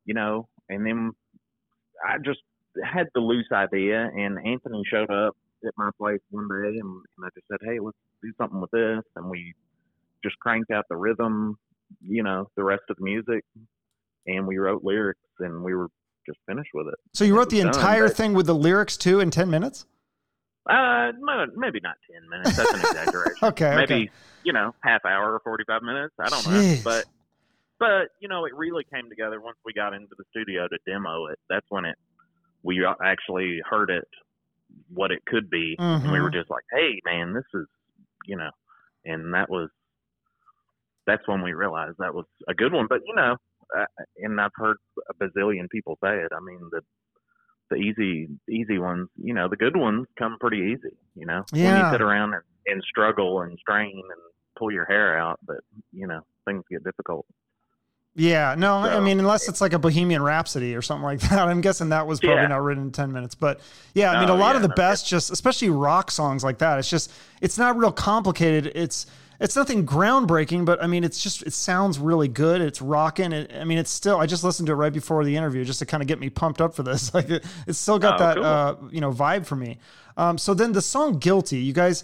you 0.05 0.13
know, 0.13 0.47
and 0.69 0.85
then 0.85 1.11
I 2.07 2.17
just 2.23 2.39
had 2.83 3.07
the 3.13 3.21
loose 3.21 3.47
idea, 3.51 4.09
and 4.15 4.37
Anthony 4.45 4.83
showed 4.91 5.09
up 5.11 5.35
at 5.65 5.73
my 5.77 5.89
place 5.97 6.19
one 6.29 6.47
day, 6.47 6.77
and, 6.79 6.81
and 6.81 7.25
I 7.25 7.29
just 7.35 7.47
said, 7.49 7.59
"Hey, 7.63 7.79
let's 7.79 7.97
do 8.23 8.31
something 8.37 8.59
with 8.59 8.71
this," 8.71 9.03
and 9.15 9.29
we 9.29 9.53
just 10.23 10.37
cranked 10.39 10.71
out 10.71 10.85
the 10.89 10.97
rhythm, 10.97 11.57
you 12.01 12.23
know, 12.23 12.49
the 12.55 12.63
rest 12.63 12.83
of 12.89 12.97
the 12.97 13.03
music, 13.03 13.43
and 14.27 14.47
we 14.47 14.57
wrote 14.57 14.83
lyrics, 14.83 15.19
and 15.39 15.63
we 15.63 15.75
were 15.75 15.87
just 16.25 16.39
finished 16.47 16.71
with 16.73 16.87
it. 16.87 16.95
so 17.13 17.23
you 17.23 17.37
wrote 17.37 17.51
the 17.51 17.59
done, 17.59 17.67
entire 17.67 18.07
but- 18.07 18.17
thing 18.17 18.33
with 18.33 18.47
the 18.47 18.55
lyrics 18.55 18.97
too 18.97 19.19
in 19.19 19.29
ten 19.29 19.49
minutes? 19.49 19.85
Uh, 20.69 21.11
maybe 21.55 21.79
not 21.81 21.95
ten 22.11 22.27
minutes. 22.29 22.55
That's 22.57 22.73
an 22.73 22.79
exaggeration. 22.79 23.35
Okay, 23.43 23.75
maybe 23.75 23.93
okay. 23.93 24.09
you 24.43 24.53
know 24.53 24.73
half 24.83 25.05
hour 25.05 25.33
or 25.33 25.39
forty 25.41 25.63
five 25.67 25.83
minutes. 25.83 26.13
I 26.19 26.29
don't 26.29 26.43
Jeez. 26.43 26.77
know, 26.77 26.81
but 26.83 27.05
but 27.79 28.07
you 28.19 28.27
know 28.27 28.45
it 28.45 28.55
really 28.55 28.83
came 28.91 29.09
together 29.09 29.39
once 29.39 29.57
we 29.65 29.73
got 29.73 29.93
into 29.93 30.15
the 30.17 30.23
studio 30.31 30.67
to 30.67 30.77
demo 30.87 31.27
it. 31.27 31.37
That's 31.49 31.65
when 31.69 31.85
it 31.85 31.95
we 32.63 32.83
actually 33.03 33.61
heard 33.69 33.89
it 33.91 34.07
what 34.91 35.11
it 35.11 35.23
could 35.27 35.49
be, 35.49 35.75
and 35.77 36.11
we 36.11 36.19
were 36.19 36.31
Mhm. 36.31 36.33
just 36.33 36.49
like, 36.49 36.63
hey 36.71 36.99
man, 37.05 37.33
this 37.33 37.45
is 37.53 37.67
you 38.25 38.35
know, 38.37 38.49
and 39.05 39.33
that 39.35 39.49
was 39.49 39.69
that's 41.05 41.27
when 41.27 41.43
we 41.43 41.53
realized 41.53 41.97
that 41.99 42.15
was 42.15 42.25
a 42.47 42.55
good 42.55 42.73
one. 42.73 42.87
But 42.89 43.01
you 43.05 43.13
know, 43.13 43.37
uh, 43.77 43.85
and 44.17 44.41
I've 44.41 44.51
heard 44.55 44.77
a 45.09 45.13
bazillion 45.13 45.69
people 45.69 45.97
say 46.03 46.17
it. 46.17 46.31
I 46.35 46.39
mean 46.39 46.59
the 46.71 46.81
the 47.69 47.75
easy 47.77 48.27
easy 48.49 48.77
ones. 48.77 49.09
You 49.21 49.33
know, 49.33 49.47
the 49.49 49.57
good 49.57 49.75
ones 49.75 50.07
come 50.17 50.37
pretty 50.39 50.73
easy. 50.73 50.95
You 51.15 51.25
know, 51.25 51.43
Yeah. 51.53 51.73
when 51.73 51.85
you 51.85 51.91
sit 51.93 52.01
around 52.01 52.33
and, 52.33 52.43
and 52.67 52.83
struggle 52.83 53.41
and 53.41 53.57
strain 53.59 53.95
and 53.95 54.21
pull 54.57 54.71
your 54.71 54.85
hair 54.85 55.17
out, 55.17 55.39
but 55.45 55.57
you 55.91 56.07
know 56.07 56.21
things 56.45 56.63
get 56.69 56.83
difficult. 56.83 57.25
Yeah, 58.17 58.55
no, 58.57 58.75
I 58.77 59.01
mean, 59.01 59.19
unless 59.19 59.49
it's 59.49 59.59
like 59.59 59.73
a 59.73 59.79
Bohemian 59.79 60.21
Rhapsody 60.23 60.73
or 60.73 60.81
something 60.81 61.03
like 61.03 61.19
that. 61.29 61.33
I'm 61.39 61.59
guessing 61.59 61.89
that 61.89 62.07
was 62.07 62.21
probably 62.21 62.43
Yeah. 62.43 62.47
not 62.47 62.63
written 62.63 62.83
in 62.83 62.91
10 62.93 63.11
minutes. 63.11 63.35
But 63.35 63.59
yeah, 63.93 64.11
I 64.11 64.19
mean, 64.19 64.29
No, 64.29 64.35
a 64.35 64.37
lot 64.37 64.51
yeah, 64.51 64.55
of 64.55 64.61
the 64.61 64.69
no, 64.69 64.75
best, 64.75 65.05
just 65.05 65.31
especially 65.31 65.69
rock 65.69 66.09
songs 66.11 66.41
like 66.41 66.59
that, 66.59 66.79
it's 66.79 66.89
just, 66.89 67.11
it's 67.41 67.57
not 67.57 67.75
real 67.77 67.91
complicated. 67.91 68.71
It's, 68.73 69.05
it's 69.39 69.55
nothing 69.55 69.85
groundbreaking, 69.85 70.65
but 70.65 70.81
I 70.83 70.87
mean, 70.87 71.03
it's 71.03 71.21
just, 71.21 71.43
it 71.43 71.53
sounds 71.53 71.99
really 71.99 72.27
good. 72.27 72.61
It's 72.61 72.81
rocking. 72.81 73.31
It, 73.31 73.51
I 73.53 73.63
mean, 73.65 73.77
it's 73.77 73.91
still, 73.91 74.17
I 74.17 74.25
just 74.25 74.43
listened 74.43 74.67
to 74.67 74.73
it 74.73 74.75
right 74.77 74.93
before 74.93 75.23
the 75.23 75.35
interview 75.35 75.63
just 75.65 75.79
to 75.79 75.85
kind 75.85 76.01
of 76.01 76.07
get 76.07 76.19
me 76.19 76.29
pumped 76.29 76.61
up 76.61 76.73
for 76.75 76.83
this. 76.83 77.13
Like, 77.13 77.29
it, 77.29 77.43
it's 77.67 77.77
still 77.79 77.99
got 77.99 78.19
Oh, 78.21 78.25
that, 78.25 78.35
cool. 78.35 78.45
uh, 78.45 78.75
you 78.91 79.01
know, 79.01 79.11
vibe 79.11 79.45
for 79.45 79.55
me. 79.55 79.77
Um, 80.17 80.37
so 80.37 80.53
then 80.53 80.71
the 80.71 80.81
song 80.81 81.19
Guilty, 81.19 81.57
you 81.57 81.73
guys, 81.73 82.03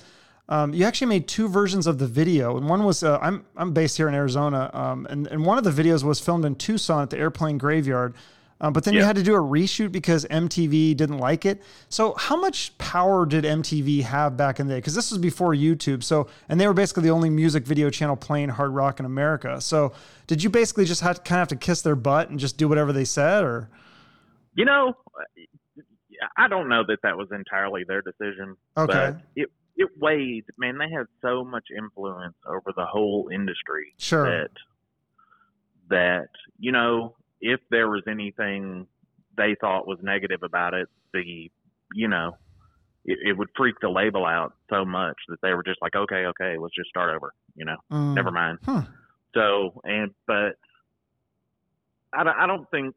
um, 0.50 0.74
you 0.74 0.84
actually 0.86 1.08
made 1.08 1.28
two 1.30 1.48
versions 1.48 1.88
of 1.88 1.98
the 1.98 2.08
video, 2.08 2.58
and 2.58 2.68
one 2.68 2.84
was 2.84 3.04
uh, 3.04 3.18
I'm 3.22 3.46
I'm 3.56 3.72
based 3.72 3.96
here 3.96 4.10
in 4.10 4.14
Arizona, 4.14 4.70
um, 4.74 5.08
and 5.10 5.26
and 5.28 5.46
one 5.46 5.58
of 5.58 5.64
the 5.64 5.72
videos 5.72 6.04
was 6.04 6.20
filmed 6.20 6.44
in 6.44 6.56
Tucson 6.56 7.04
at 7.04 7.10
the 7.10 7.18
airplane 7.18 7.58
graveyard, 7.58 8.14
um, 8.62 8.74
but 8.74 8.84
then 8.84 8.94
you 8.94 9.04
had 9.04 9.16
to 9.16 9.24
do 9.24 9.34
a 9.34 9.40
reshoot 9.40 9.92
because 9.92 10.24
MTV 10.26 10.96
didn't 10.96 11.18
like 11.18 11.48
it. 11.48 11.64
So 11.90 12.14
how 12.14 12.40
much 12.40 12.78
power 12.78 13.26
did 13.26 13.44
MTV 13.44 14.04
have 14.04 14.38
back 14.38 14.60
in 14.60 14.68
the 14.68 14.76
day? 14.76 14.78
Because 14.78 14.94
this 14.94 15.10
was 15.10 15.20
before 15.20 15.56
YouTube, 15.56 16.04
so 16.04 16.28
and 16.48 16.62
they 16.62 16.68
were 16.68 16.74
basically 16.74 17.02
the 17.02 17.10
only 17.10 17.32
music 17.32 17.66
video 17.66 17.90
channel 17.90 18.16
playing 18.16 18.50
hard 18.50 18.72
rock 18.72 19.00
in 19.00 19.06
America. 19.08 19.60
So 19.62 19.94
did 20.28 20.44
you 20.44 20.52
basically 20.52 20.86
just 20.86 21.02
have 21.02 21.16
to 21.16 21.22
kind 21.24 21.40
of 21.40 21.50
have 21.50 21.60
to 21.60 21.66
kiss 21.66 21.82
their 21.82 21.96
butt 21.96 22.30
and 22.30 22.40
just 22.40 22.58
do 22.58 22.70
whatever 22.70 22.94
they 22.94 23.04
said, 23.04 23.44
or 23.44 23.68
You 24.54 24.66
know, 24.66 24.94
I 26.38 26.48
don't 26.48 26.70
know 26.70 26.84
that 26.88 27.00
that 27.02 27.18
was 27.18 27.30
entirely 27.32 27.84
their 27.84 28.04
decision. 28.04 28.58
okay, 28.78 28.94
But 28.94 29.22
it 29.36 29.50
it 29.76 29.90
weighed. 30.00 30.46
Man, 30.60 30.78
they 30.78 30.90
had 30.96 31.08
so 31.24 31.44
much 31.44 31.66
influence 31.76 32.36
over 32.46 32.72
the 32.76 32.86
whole 32.86 33.30
industry 33.34 33.96
sure, 33.98 34.26
that 34.26 34.52
that 35.90 36.30
you 36.60 36.72
know 36.72 37.16
if 37.42 37.60
there 37.70 37.90
was 37.90 38.04
anything 38.08 38.88
they 39.38 39.56
thought 39.60 39.88
was 39.88 39.98
negative 40.02 40.44
about 40.44 40.74
it, 40.74 40.88
the 41.14 41.50
you 41.94 42.08
know 42.08 42.38
it, 43.06 43.18
it 43.30 43.38
would 43.38 43.50
freak 43.58 43.76
the 43.82 43.90
label 43.90 44.26
out 44.26 44.54
so 44.70 44.86
much 44.86 45.16
that 45.28 45.42
they 45.42 45.54
were 45.54 45.64
just 45.64 45.82
like, 45.82 45.96
okay, 45.96 46.26
okay, 46.28 46.58
let's 46.60 46.76
just 46.76 46.90
start 46.90 47.10
over. 47.16 47.34
You 47.56 47.66
know, 47.66 47.78
Mm. 47.92 48.14
never 48.16 48.32
mind. 48.32 48.60
Hmm. 48.66 48.80
So 49.34 49.82
and 49.84 50.12
but 50.28 50.56
I 52.14 52.24
don't, 52.24 52.38
I 52.38 52.46
don't 52.48 52.70
think 52.72 52.96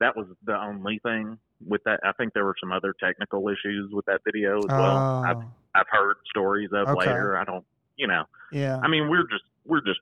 that 0.00 0.16
was 0.16 0.26
the 0.44 0.56
only 0.60 0.98
thing 1.02 1.38
with 1.66 1.82
that. 1.84 2.00
I 2.04 2.12
think 2.12 2.34
there 2.34 2.44
were 2.44 2.56
some 2.60 2.72
other 2.72 2.94
technical 3.02 3.48
issues 3.48 3.90
with 3.92 4.04
that 4.06 4.20
video 4.24 4.58
as 4.58 4.70
well. 4.70 5.24
I've 5.24 5.36
Oh, 5.36 5.44
I've 5.74 5.86
heard 5.90 6.16
stories 6.28 6.70
of 6.72 6.88
Okay. 6.88 6.98
later. 7.08 7.36
I 7.36 7.44
don't, 7.44 7.64
you 7.96 8.06
know. 8.06 8.24
yeah. 8.52 8.80
I 8.82 8.88
mean, 8.88 9.08
we're 9.08 9.26
just 9.28 9.44
we're 9.64 9.80
just, 9.82 10.00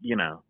you 0.00 0.16
know, 0.16 0.42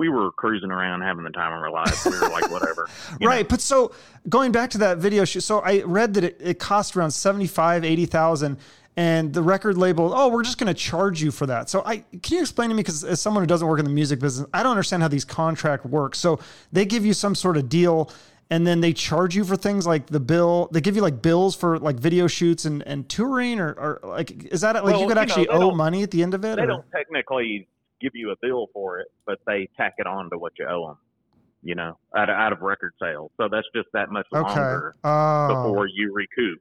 we 0.00 0.08
were 0.08 0.32
cruising 0.32 0.70
around 0.70 1.02
having 1.02 1.24
the 1.24 1.30
time 1.30 1.52
of 1.52 1.60
our 1.62 1.70
lives. 1.70 2.04
We 2.06 2.18
were 2.18 2.30
like, 2.30 2.50
whatever. 2.56 2.88
you 3.20 3.26
know. 3.26 3.30
right 3.30 3.46
but 3.48 3.60
so 3.60 3.92
going 4.28 4.50
back 4.50 4.70
to 4.70 4.78
that 4.78 4.98
video 4.98 5.24
shoot 5.26 5.42
so 5.42 5.60
i 5.60 5.82
read 5.82 6.14
that 6.14 6.24
it, 6.24 6.36
it 6.40 6.58
cost 6.58 6.96
around 6.96 7.10
75 7.10 7.84
80000 7.84 8.56
and 8.96 9.32
the 9.32 9.42
record 9.42 9.76
label 9.78 10.12
oh 10.14 10.28
we're 10.28 10.42
just 10.42 10.58
going 10.58 10.66
to 10.74 10.74
charge 10.74 11.22
you 11.22 11.30
for 11.30 11.46
that 11.46 11.68
so 11.70 11.82
i 11.84 11.98
can 12.22 12.36
you 12.36 12.40
explain 12.40 12.70
to 12.70 12.74
me 12.74 12.80
because 12.82 13.04
as 13.04 13.20
someone 13.20 13.42
who 13.42 13.46
doesn't 13.46 13.68
work 13.68 13.78
in 13.78 13.84
the 13.84 13.90
music 13.90 14.18
business 14.20 14.48
i 14.54 14.62
don't 14.62 14.70
understand 14.72 15.02
how 15.02 15.08
these 15.08 15.24
contract 15.24 15.84
work 15.86 16.14
so 16.14 16.40
they 16.72 16.84
give 16.84 17.04
you 17.04 17.12
some 17.12 17.34
sort 17.34 17.56
of 17.56 17.68
deal 17.68 18.10
and 18.50 18.66
then 18.66 18.80
they 18.80 18.92
charge 18.92 19.36
you 19.36 19.44
for 19.44 19.56
things 19.56 19.86
like 19.86 20.06
the 20.06 20.18
bill 20.20 20.68
they 20.72 20.80
give 20.80 20.96
you 20.96 21.02
like 21.02 21.22
bills 21.22 21.54
for 21.54 21.78
like 21.78 21.96
video 21.96 22.26
shoots 22.26 22.64
and, 22.64 22.82
and 22.86 23.08
touring 23.08 23.60
or, 23.60 23.72
or 23.72 24.00
like 24.02 24.46
is 24.46 24.62
that 24.62 24.74
like 24.76 24.84
Well, 24.84 25.00
you 25.02 25.06
could 25.08 25.16
you 25.16 25.22
actually 25.22 25.44
they 25.46 25.52
owe 25.52 25.70
money 25.70 26.02
at 26.02 26.10
the 26.10 26.22
end 26.22 26.34
of 26.34 26.44
it 26.44 26.56
They 26.56 26.62
or- 26.62 26.66
don't 26.66 26.90
technically 26.90 27.68
give 28.00 28.12
you 28.14 28.30
a 28.30 28.36
bill 28.40 28.68
for 28.72 28.98
it, 29.00 29.08
but 29.26 29.38
they 29.46 29.68
tack 29.76 29.94
it 29.98 30.06
on 30.06 30.30
to 30.30 30.38
what 30.38 30.52
you 30.58 30.66
owe 30.66 30.88
them. 30.88 30.98
You 31.62 31.74
know, 31.74 31.98
out 32.16 32.30
of, 32.30 32.36
out 32.36 32.52
of 32.54 32.62
record 32.62 32.94
sales. 33.00 33.30
So 33.36 33.48
that's 33.52 33.66
just 33.74 33.88
that 33.92 34.10
much 34.10 34.26
okay 34.34 34.48
longer 34.48 34.94
oh, 35.04 35.48
before 35.48 35.86
you 35.86 36.12
recoup. 36.14 36.60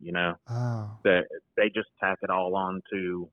You 0.00 0.12
know, 0.12 0.34
oh. 0.48 0.90
that 1.04 1.24
they 1.56 1.68
just 1.68 1.88
tack 2.00 2.18
it 2.22 2.30
all 2.30 2.54
on 2.56 2.80
to, 2.92 3.28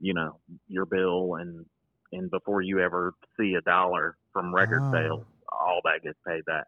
you 0.00 0.14
know, 0.14 0.38
your 0.68 0.86
bill 0.86 1.34
and 1.34 1.66
and 2.12 2.30
before 2.30 2.62
you 2.62 2.80
ever 2.80 3.12
see 3.38 3.54
a 3.54 3.60
dollar 3.62 4.16
from 4.32 4.54
record 4.54 4.80
Oh. 4.82 4.92
sales, 4.92 5.24
all 5.52 5.80
that 5.84 6.02
gets 6.02 6.18
paid 6.26 6.44
back. 6.46 6.64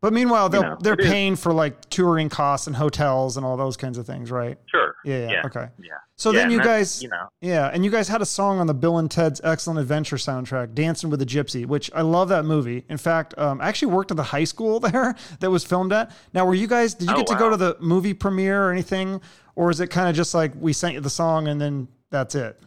but 0.00 0.12
meanwhile 0.12 0.48
they'll, 0.48 0.62
know, 0.62 0.76
they're 0.80 0.94
it 0.94 1.00
is. 1.00 1.06
paying 1.06 1.34
for 1.36 1.52
like 1.52 1.88
touring 1.88 2.28
costs 2.28 2.66
and 2.66 2.76
hotels 2.76 3.36
and 3.36 3.46
all 3.46 3.56
those 3.56 3.76
kinds 3.76 3.96
of 3.98 4.06
things 4.06 4.30
right 4.30 4.58
Sure. 4.70 4.87
Yeah, 5.08 5.18
yeah, 5.20 5.30
Yeah. 5.30 5.42
okay. 5.46 5.68
Yeah. 5.78 5.92
So 6.16 6.30
Yeah, 6.32 6.40
then 6.40 6.50
you 6.50 6.58
guys, 6.62 7.02
you 7.02 7.08
know, 7.08 7.28
yeah, 7.40 7.70
and 7.72 7.84
you 7.84 7.90
guys 7.90 8.08
had 8.08 8.20
a 8.20 8.26
song 8.26 8.58
on 8.58 8.66
the 8.66 8.74
Bill 8.74 8.98
and 8.98 9.10
Ted's 9.10 9.40
Excellent 9.44 9.78
Adventure 9.80 10.16
soundtrack, 10.16 10.74
"Dancing 10.74 11.08
with 11.10 11.22
a 11.22 11.26
Gypsy," 11.26 11.64
which 11.64 11.90
I 11.94 12.02
love 12.02 12.28
that 12.28 12.44
movie. 12.44 12.84
In 12.88 12.98
fact, 12.98 13.36
um, 13.38 13.60
I 13.60 13.68
actually 13.68 13.92
worked 13.92 14.10
at 14.10 14.16
the 14.16 14.22
high 14.24 14.44
school 14.44 14.80
there 14.88 15.14
that 15.40 15.50
was 15.50 15.64
filmed 15.64 15.92
at. 15.92 16.10
Now, 16.34 16.44
were 16.44 16.54
you 16.54 16.66
guys? 16.66 16.94
Did 16.94 17.08
you 17.08 17.14
Oh, 17.14 17.18
get 17.18 17.26
to 17.28 17.36
go 17.36 17.48
to 17.50 17.56
the 17.56 17.76
movie 17.80 18.14
premiere 18.14 18.64
or 18.64 18.72
anything, 18.72 19.20
or 19.56 19.70
is 19.70 19.80
it 19.80 19.88
kind 19.88 20.08
of 20.08 20.14
just 20.16 20.34
like 20.34 20.52
we 20.60 20.72
sent 20.72 20.94
you 20.94 21.00
the 21.00 21.10
song 21.10 21.48
and 21.48 21.60
then 21.60 21.88
that's 22.10 22.34
it? 22.34 22.60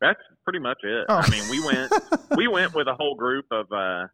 that's 0.00 0.20
pretty 0.44 0.58
much 0.58 0.78
it. 0.82 1.06
Oh. 1.08 1.16
I 1.24 1.30
mean, 1.30 1.48
we 1.48 1.64
went 1.64 1.92
we 2.36 2.48
went 2.48 2.74
with 2.74 2.88
a 2.88 2.94
whole 2.94 3.14
group 3.14 3.46
of 3.52 3.70
uh 3.70 4.08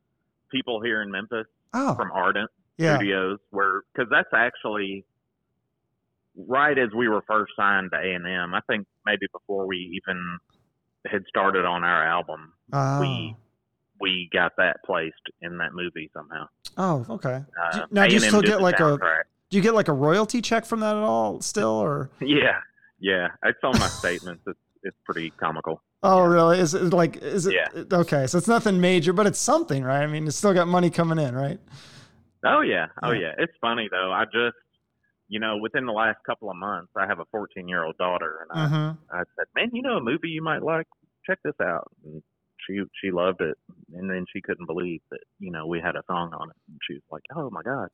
people 0.50 0.80
here 0.82 1.00
in 1.02 1.11
Memphis 1.11 1.46
Oh, 1.72 1.94
from 1.94 2.11
Ardent 2.12 2.50
yeah, 2.76 2.96
Studios, 2.96 3.38
where 3.50 3.82
because 3.94 4.11
that's 4.11 4.28
actually 4.34 5.04
right 6.46 6.79
as 6.79 6.88
we 6.96 7.09
were 7.09 7.22
first 7.27 7.53
signed 7.57 7.90
to 7.92 7.98
A 7.98 8.14
and 8.14 8.27
M. 8.27 8.55
I 8.55 8.61
think 8.68 8.87
maybe 9.05 9.27
before 9.33 9.66
we 9.66 10.01
even 10.03 10.38
had 11.07 11.24
started 11.29 11.64
on 11.64 11.85
our 11.85 12.07
album, 12.07 12.53
oh, 12.72 13.01
we 13.01 13.37
we 14.01 14.31
got 14.33 14.53
that 14.59 14.77
placed 14.87 15.14
in 15.42 15.59
that 15.59 15.72
movie 15.74 16.11
somehow. 16.14 16.46
oh, 16.77 17.05
okay. 17.11 17.42
Uh, 17.61 17.87
now, 17.90 18.07
do 18.07 18.14
you 18.14 18.20
A&M 18.20 18.29
still 18.29 18.42
get 18.42 18.61
like 18.61 18.79
a- 18.81 18.98
Do 19.51 19.57
you 19.57 19.62
get 19.62 19.74
like 19.74 19.88
a 19.88 19.92
royalty 19.92 20.40
check 20.40 20.64
from 20.64 20.81
that 20.81 20.96
at 20.96 21.03
all 21.03 21.40
still, 21.40 21.70
or? 21.70 22.11
Yeah, 22.20 22.61
yeah. 23.01 23.29
It's 23.44 23.59
on 23.64 23.72
my 23.79 23.88
statements. 23.88 24.42
It's 24.46 24.59
it's 24.85 24.96
pretty 25.05 25.31
comical. 25.31 25.83
Oh, 26.05 26.20
really? 26.22 26.61
Is 26.61 26.74
it 26.74 26.92
like? 26.92 27.16
Is 27.16 27.46
it 27.46 27.55
Yeah. 27.55 27.83
okay? 27.92 28.29
So 28.29 28.38
it's 28.38 28.46
nothing 28.46 28.81
major, 28.81 29.12
but 29.12 29.27
it's 29.27 29.40
something, 29.40 29.83
right? 29.83 30.03
I 30.03 30.07
mean, 30.07 30.29
it's 30.29 30.37
still 30.37 30.55
got 30.55 30.68
money 30.68 30.90
coming 30.90 31.18
in, 31.18 31.35
right? 31.35 31.59
Oh 32.44 32.61
yeah, 32.61 32.87
oh 33.03 33.11
Yeah. 33.11 33.20
yeah. 33.20 33.33
It's 33.38 33.53
funny 33.61 33.88
though. 33.90 34.12
I 34.12 34.24
just, 34.27 34.55
you 35.28 35.38
know, 35.40 35.58
within 35.58 35.84
the 35.86 35.92
last 35.92 36.18
couple 36.24 36.50
of 36.50 36.56
months, 36.56 36.90
I 36.96 37.06
have 37.06 37.18
a 37.18 37.24
14 37.30 37.68
year 37.68 37.84
old 37.84 37.96
daughter, 37.98 38.46
and 38.48 38.58
I, 38.60 38.66
Mm-hmm. 38.66 39.14
I 39.16 39.18
said, 39.36 39.46
man, 39.54 39.70
you 39.72 39.82
know, 39.82 39.96
a 39.98 40.00
movie 40.02 40.28
you 40.28 40.42
might 40.42 40.62
like. 40.62 40.86
Check 41.26 41.38
this 41.44 41.54
out. 41.60 41.90
And 42.04 42.22
she 42.66 42.80
she 43.02 43.10
loved 43.10 43.40
it, 43.42 43.56
and 43.94 44.08
then 44.10 44.24
she 44.32 44.40
couldn't 44.40 44.66
believe 44.66 45.00
that 45.10 45.20
you 45.38 45.50
know 45.50 45.66
we 45.66 45.80
had 45.80 45.94
a 45.96 46.02
song 46.06 46.32
on 46.32 46.48
it. 46.50 46.56
And 46.68 46.78
she 46.88 46.94
was 46.94 47.02
like, 47.10 47.22
oh 47.36 47.50
my 47.50 47.62
god. 47.62 47.88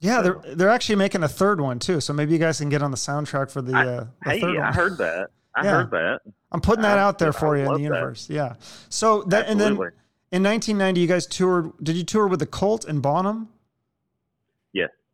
Yeah, 0.00 0.16
So- 0.16 0.22
they're 0.42 0.54
they're 0.56 0.68
actually 0.68 0.96
making 0.96 1.22
a 1.22 1.28
third 1.28 1.60
one 1.60 1.78
too. 1.78 2.00
So 2.00 2.12
maybe 2.12 2.32
you 2.32 2.38
guys 2.38 2.58
can 2.58 2.68
get 2.68 2.82
on 2.82 2.90
the 2.90 2.96
soundtrack 2.96 3.50
for 3.50 3.62
the, 3.62 3.72
I- 3.74 3.86
uh, 3.86 4.06
the 4.24 4.30
Hey, 4.30 4.40
third 4.40 4.56
one. 4.56 4.64
I 4.64 4.72
heard 4.72 4.98
that. 4.98 5.30
I 5.56 5.64
Yeah. 5.64 5.70
heard 5.78 5.90
that. 5.92 6.20
I'm 6.50 6.60
putting 6.60 6.82
that 6.82 6.98
I- 6.98 7.02
out 7.02 7.18
there 7.18 7.28
I 7.30 7.32
for 7.32 7.56
you 7.56 7.62
in 7.62 7.68
the 7.68 7.74
that. 7.74 7.82
universe. 7.82 8.28
Yeah. 8.30 8.54
So 8.90 9.22
that 9.24 9.48
and 9.48 9.58
then 9.60 9.72
in 10.30 10.42
1990, 10.42 11.00
you 11.00 11.06
guys 11.06 11.26
toured. 11.26 11.72
Did 11.82 11.96
you 11.96 12.04
tour 12.04 12.26
with 12.26 12.40
the 12.40 12.46
Cult 12.46 12.84
and 12.84 13.00
Bonham? 13.02 13.48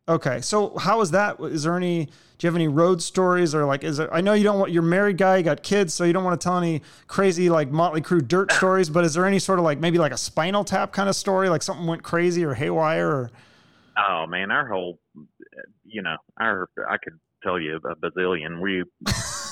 Okay. 0.09 0.41
So 0.41 0.75
how 0.77 0.97
was 0.97 1.11
that? 1.11 1.39
Is 1.39 1.63
there 1.63 1.77
any? 1.77 2.05
Do 2.05 2.45
you 2.45 2.47
have 2.47 2.55
any 2.55 2.67
road 2.67 3.01
stories 3.01 3.53
or 3.53 3.65
like? 3.65 3.83
Is 3.83 3.97
there? 3.97 4.11
I 4.11 4.21
know 4.21 4.33
you 4.33 4.43
don't 4.43 4.59
want. 4.59 4.71
You're 4.71 4.83
a 4.83 4.85
married 4.85 5.17
guy. 5.17 5.37
You 5.37 5.43
got 5.43 5.61
kids, 5.61 5.93
so 5.93 6.03
you 6.03 6.13
don't 6.13 6.23
want 6.23 6.39
to 6.39 6.43
tell 6.43 6.57
any 6.57 6.81
crazy 7.07 7.49
like 7.49 7.69
Motley 7.69 8.01
Crue 8.01 8.27
dirt 8.27 8.51
stories. 8.53 8.89
But 8.89 9.05
is 9.05 9.13
there 9.13 9.25
any 9.25 9.37
sort 9.37 9.59
of 9.59 9.65
like 9.65 9.79
maybe 9.79 9.99
like 9.99 10.11
a 10.11 10.17
Spinal 10.17 10.63
Tap 10.63 10.91
kind 10.91 11.07
of 11.07 11.15
story, 11.15 11.47
like 11.47 11.61
something 11.61 11.85
went 11.85 12.01
crazy 12.01 12.43
or 12.43 12.55
haywire 12.55 13.07
or? 13.07 13.31
Oh 13.97 14.25
man, 14.27 14.49
our 14.49 14.67
whole, 14.67 14.99
you 15.85 16.01
know, 16.01 16.15
our 16.39 16.69
I 16.89 16.97
could 16.97 17.19
tell 17.43 17.59
you 17.59 17.75
a 17.75 17.95
bazillion. 17.95 18.61
We 18.61 18.83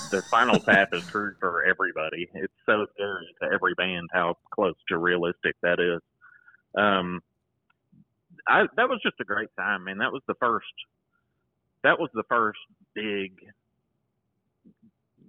the 0.09 0.23
Spinal 0.25 0.59
Tap 0.59 0.89
is 0.93 1.05
true 1.07 1.33
for 1.39 1.63
everybody. 1.65 2.27
It's 2.33 2.53
so 2.65 2.87
scary 2.95 3.27
to 3.43 3.49
every 3.53 3.73
band 3.75 4.09
how 4.11 4.35
close 4.51 4.75
to 4.87 4.97
realistic 4.97 5.55
that 5.61 5.79
is. 5.79 6.01
Um, 6.81 7.21
I 8.47 8.63
that 8.77 8.89
was 8.89 8.99
just 9.03 9.19
a 9.19 9.25
great 9.25 9.49
time, 9.57 9.83
man. 9.85 9.97
That 9.99 10.11
was 10.11 10.21
the 10.27 10.35
first. 10.39 10.65
That 11.83 11.99
was 11.99 12.09
the 12.13 12.23
first 12.29 12.59
big. 12.95 13.33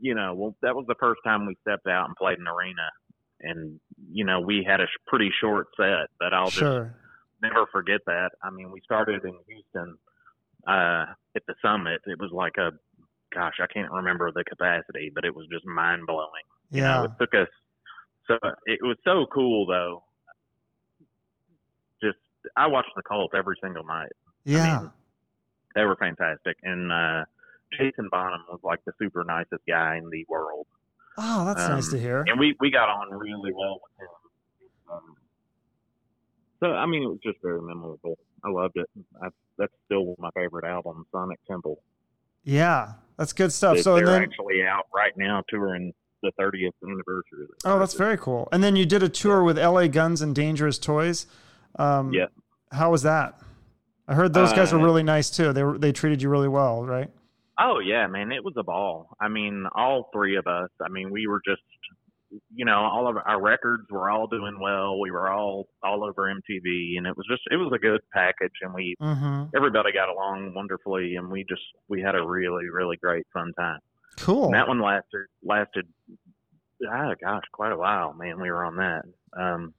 You 0.01 0.15
know, 0.15 0.35
well, 0.35 0.57
that 0.63 0.77
was 0.77 0.87
the 0.87 0.95
first 1.01 1.21
time 1.25 1.47
we 1.47 1.57
stepped 1.63 1.87
out 1.89 2.07
and 2.07 2.15
played 2.17 2.39
an 2.39 2.47
arena, 2.47 2.89
and 3.41 3.81
you 4.13 4.25
know, 4.25 4.41
we 4.41 4.65
had 4.69 4.81
a 4.81 4.87
sh- 4.87 5.03
pretty 5.07 5.31
short 5.41 5.69
set, 5.77 6.07
but 6.21 6.33
I'll 6.33 6.51
just 6.51 6.63
never 7.43 7.67
forget 7.73 8.01
that. 8.07 8.31
I 8.43 8.51
mean, 8.51 8.71
we 8.71 8.81
started 8.83 9.25
in 9.25 9.35
Houston 9.49 9.97
uh, 10.67 11.07
at 11.35 11.43
the 11.47 11.55
summit. 11.63 12.01
It 12.07 12.19
was 12.21 12.31
like 12.33 12.57
a, 12.59 12.71
gosh, 13.35 13.55
I 13.61 13.67
can't 13.67 13.91
remember 13.91 14.31
the 14.33 14.45
capacity, 14.45 15.11
but 15.15 15.25
it 15.25 15.35
was 15.35 15.47
just 15.51 15.67
mind 15.67 16.07
blowing. 16.07 16.47
You 16.71 16.83
Yeah. 16.83 16.95
know, 16.95 17.05
it 17.05 17.11
took 17.21 17.35
us. 17.35 17.49
So 18.29 18.39
it 18.67 18.81
was 18.83 18.97
so 19.05 19.27
cool 19.33 19.67
though. 19.67 20.05
I 22.57 22.67
watched 22.67 22.91
the 22.97 23.03
Cult 23.03 23.35
every 23.35 23.57
single 23.63 23.85
night. 23.85 24.13
Yeah. 24.45 24.81
mean, 24.81 24.91
They 25.75 25.85
were 25.85 25.97
fantastic, 25.97 26.57
and 26.63 26.91
uh, 26.93 27.25
Jason 27.73 28.09
Bonham 28.11 28.45
was 28.51 28.61
like 28.63 28.85
the 28.85 28.93
super 28.99 29.25
nicest 29.25 29.63
guy 29.67 29.97
in 29.97 30.09
the 30.11 30.25
world, 30.29 30.67
oh, 31.19 31.45
that's 31.45 31.69
nice 31.69 31.87
um, 31.87 31.93
to 31.93 31.99
hear. 31.99 32.25
and 32.27 32.39
we 32.39 32.57
we 32.61 32.71
got 32.71 32.89
on 32.89 33.11
really 33.11 33.53
well 33.53 33.81
with 33.83 34.09
him. 34.09 34.93
Um, 34.93 35.17
so 36.61 36.73
I 36.73 36.87
mean, 36.87 37.03
it 37.03 37.09
was 37.09 37.21
just 37.23 37.39
very 37.43 37.61
memorable. 37.61 38.19
I 38.45 38.51
loved 38.51 38.77
it. 38.77 38.89
I, 39.23 39.29
that's 39.59 39.73
still 39.87 40.05
one 40.05 40.15
of 40.19 40.19
my 40.21 40.31
favorite 40.41 40.65
albums, 40.65 41.07
Sonic 41.13 41.39
Temple. 41.47 41.81
Yeah, 42.45 42.93
that's 43.17 43.33
good 43.33 43.53
stuff. 43.53 43.77
They- 43.77 43.83
So 43.83 43.97
and 43.97 44.07
they're 44.07 44.15
then, 44.15 44.23
actually 44.23 44.63
out 44.63 44.87
right 44.95 45.17
now 45.17 45.43
touring 45.49 45.93
the 46.23 46.33
30th 46.41 46.73
anniversary. 46.83 47.43
of 47.43 47.49
the 47.49 47.55
oh, 47.65 47.79
that's 47.79 47.95
very 47.95 48.17
cool. 48.17 48.49
And 48.51 48.63
then 48.63 48.75
you 48.75 48.87
did 48.87 49.03
a 49.03 49.09
tour 49.09 49.43
with 49.45 49.59
L.A. 49.59 49.89
Guns 49.89 50.21
and 50.21 50.35
Dangerous 50.35 50.79
Toys. 50.79 51.27
Um, 51.77 52.13
Yeah. 52.13 52.27
How 52.73 52.91
was 52.91 53.03
that? 53.03 53.39
I 54.07 54.15
heard 54.15 54.33
those 54.35 54.53
guys 54.53 54.73
were 54.73 54.79
Uh, 54.79 54.85
really 54.85 55.03
nice 55.03 55.31
too. 55.31 55.53
They 55.53 55.63
were 55.65 55.79
they 55.79 55.93
treated 55.93 56.23
you 56.23 56.29
really 56.31 56.49
well, 56.49 56.85
right? 56.85 57.11
Oh 57.59 57.79
yeah, 57.81 58.07
man, 58.07 58.31
it 58.33 58.45
was 58.45 58.55
a 58.57 58.63
ball. 58.63 59.17
I 59.21 59.29
mean, 59.29 59.67
all 59.75 60.11
three 60.13 60.37
of 60.37 60.47
us. 60.47 60.71
I 60.83 60.89
mean, 60.89 61.11
we 61.11 61.27
were 61.27 61.41
just, 61.45 61.63
you 62.55 62.65
know, 62.65 62.79
all 62.79 63.09
of 63.09 63.17
our 63.25 63.41
records 63.41 63.85
were 63.91 64.09
all 64.11 64.27
doing 64.27 64.59
well. 64.61 65.01
We 65.01 65.11
were 65.11 65.29
all 65.31 65.69
all 65.83 66.05
over 66.05 66.23
MTV, 66.33 66.97
and 66.99 67.07
it 67.07 67.17
was 67.17 67.27
just, 67.29 67.43
it 67.51 67.57
was 67.57 67.73
a 67.75 67.79
good 67.79 68.01
package, 68.13 68.53
and 68.63 68.73
we 68.75 68.95
Mm-hmm. 69.01 69.45
everybody 69.57 69.93
got 69.93 70.09
along 70.09 70.53
wonderfully, 70.55 71.17
and 71.17 71.29
we 71.31 71.45
just 71.49 71.63
we 71.89 72.01
had 72.01 72.15
a 72.15 72.25
really 72.27 72.69
really 72.71 72.97
great 72.97 73.27
fun 73.33 73.53
time. 73.59 73.81
Cool. 74.19 74.47
And 74.47 74.55
that 74.55 74.69
one 74.69 74.81
lasted 74.81 75.27
lasted, 75.43 75.87
ah, 76.89 77.15
gosh, 77.21 77.45
quite 77.53 77.73
a 77.73 77.77
while, 77.77 78.13
man. 78.15 78.41
We 78.41 78.51
were 78.51 78.65
on 78.65 78.77
that. 78.77 79.03
Um, 79.39 79.75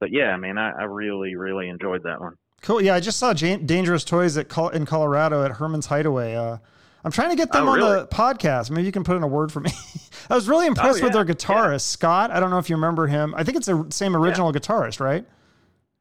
but 0.00 0.10
yeah, 0.12 0.36
man, 0.36 0.58
I, 0.58 0.70
I 0.70 0.82
really 0.84 1.36
really 1.36 1.68
enjoyed 1.68 2.02
that 2.04 2.20
one. 2.20 2.34
Cool. 2.62 2.82
Yeah, 2.82 2.94
I 2.94 3.00
just 3.00 3.18
saw 3.18 3.32
Jan- 3.32 3.64
Dangerous 3.66 4.04
Toys 4.04 4.36
at 4.36 4.48
Col- 4.48 4.68
in 4.70 4.84
Colorado 4.86 5.44
at 5.44 5.52
Herman's 5.52 5.86
Hideaway. 5.86 6.34
Uh, 6.34 6.58
I'm 7.04 7.10
trying 7.12 7.30
to 7.30 7.36
get 7.36 7.50
them 7.52 7.66
Oh, 7.66 7.70
on 7.72 7.78
really? 7.78 8.00
the 8.00 8.06
podcast. 8.08 8.70
Maybe 8.70 8.84
you 8.84 8.92
can 8.92 9.04
put 9.04 9.16
in 9.16 9.22
a 9.22 9.26
word 9.26 9.50
for 9.50 9.60
me. 9.60 9.70
I 10.30 10.34
was 10.34 10.46
really 10.48 10.66
impressed 10.66 11.02
with 11.02 11.14
yeah, 11.14 11.22
their 11.24 11.34
guitarist 11.34 11.82
Scott. 11.82 12.30
I 12.30 12.38
don't 12.40 12.50
know 12.50 12.58
if 12.58 12.68
you 12.68 12.76
remember 12.76 13.06
him. 13.06 13.34
I 13.36 13.44
think 13.44 13.56
it's 13.56 13.66
the 13.66 13.86
same 13.90 14.14
original 14.14 14.52
guitarist, 14.52 15.00
right? 15.00 15.24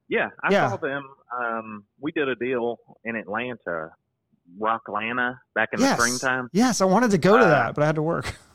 Yeah, 0.09 0.27
I 0.43 0.51
Yeah. 0.51 0.69
saw 0.69 0.75
them. 0.77 1.03
Um, 1.39 1.83
we 2.01 2.11
did 2.11 2.27
a 2.27 2.35
deal 2.35 2.77
in 3.05 3.15
Atlanta, 3.15 3.91
Rocklanta, 4.59 5.37
back 5.55 5.69
in 5.73 5.79
Yes. 5.79 5.97
the 5.97 6.03
springtime. 6.03 6.49
Yes, 6.51 6.81
I 6.81 6.85
wanted 6.85 7.11
to 7.11 7.17
go 7.17 7.37
to 7.37 7.45
Uh, 7.45 7.49
that, 7.49 7.75
but 7.75 7.83
I 7.83 7.85
had 7.85 7.95
to 7.95 8.01
work. 8.01 8.35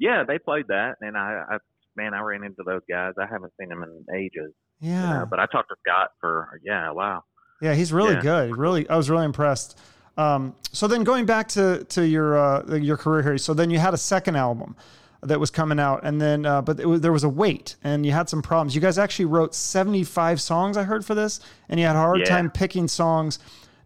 Yeah, 0.00 0.22
they 0.22 0.38
played 0.38 0.68
that, 0.68 0.94
and 1.00 1.16
I, 1.16 1.42
I 1.50 1.56
man, 1.98 2.14
I 2.14 2.20
ran 2.20 2.42
into 2.44 2.62
those 2.64 2.80
guys. 2.88 3.12
I 3.20 3.26
haven't 3.30 3.52
seen 3.60 3.68
them 3.68 3.82
in 3.82 4.16
ages. 4.16 4.52
you 4.80 4.90
Yeah, 4.90 5.18
know, 5.20 5.26
but 5.28 5.38
I 5.40 5.46
talked 5.46 5.68
to 5.68 5.76
Scott 5.86 6.10
for 6.20 6.60
yeah, 6.64 6.90
wow. 6.92 7.24
yeah, 7.60 7.74
he's 7.74 7.92
really 7.92 8.14
Yeah. 8.14 8.22
good. 8.22 8.56
Really, 8.56 8.88
I 8.88 8.96
was 8.96 9.10
really 9.10 9.24
impressed. 9.26 9.78
Um, 10.16 10.54
so 10.72 10.86
then 10.88 11.04
going 11.04 11.26
back 11.26 11.48
to 11.48 11.84
to 11.84 12.06
your 12.06 12.38
uh, 12.38 12.76
your 12.76 12.96
career 12.96 13.22
here, 13.22 13.38
so 13.38 13.52
then 13.54 13.68
you 13.70 13.78
had 13.78 13.92
a 13.94 13.98
second 13.98 14.36
album 14.36 14.74
that 15.22 15.40
was 15.40 15.50
coming 15.50 15.80
out, 15.80 16.00
and 16.04 16.20
then 16.20 16.46
uh, 16.46 16.62
but 16.62 16.78
it 16.80 16.86
was, 16.86 17.00
there 17.00 17.12
was 17.12 17.24
a 17.24 17.28
wait, 17.28 17.76
and 17.84 18.06
you 18.06 18.12
had 18.12 18.28
some 18.28 18.40
problems. 18.42 18.74
You 18.74 18.80
guys 18.80 18.98
actually 18.98 19.24
wrote 19.26 19.54
seventy 19.54 20.04
five 20.04 20.40
songs, 20.40 20.76
I 20.76 20.84
heard 20.84 21.04
for 21.04 21.14
this, 21.14 21.40
and 21.68 21.78
you 21.80 21.86
had 21.86 21.96
a 21.96 22.00
hard 22.00 22.20
Yeah. 22.20 22.26
time 22.26 22.50
picking 22.50 22.88
songs. 22.88 23.38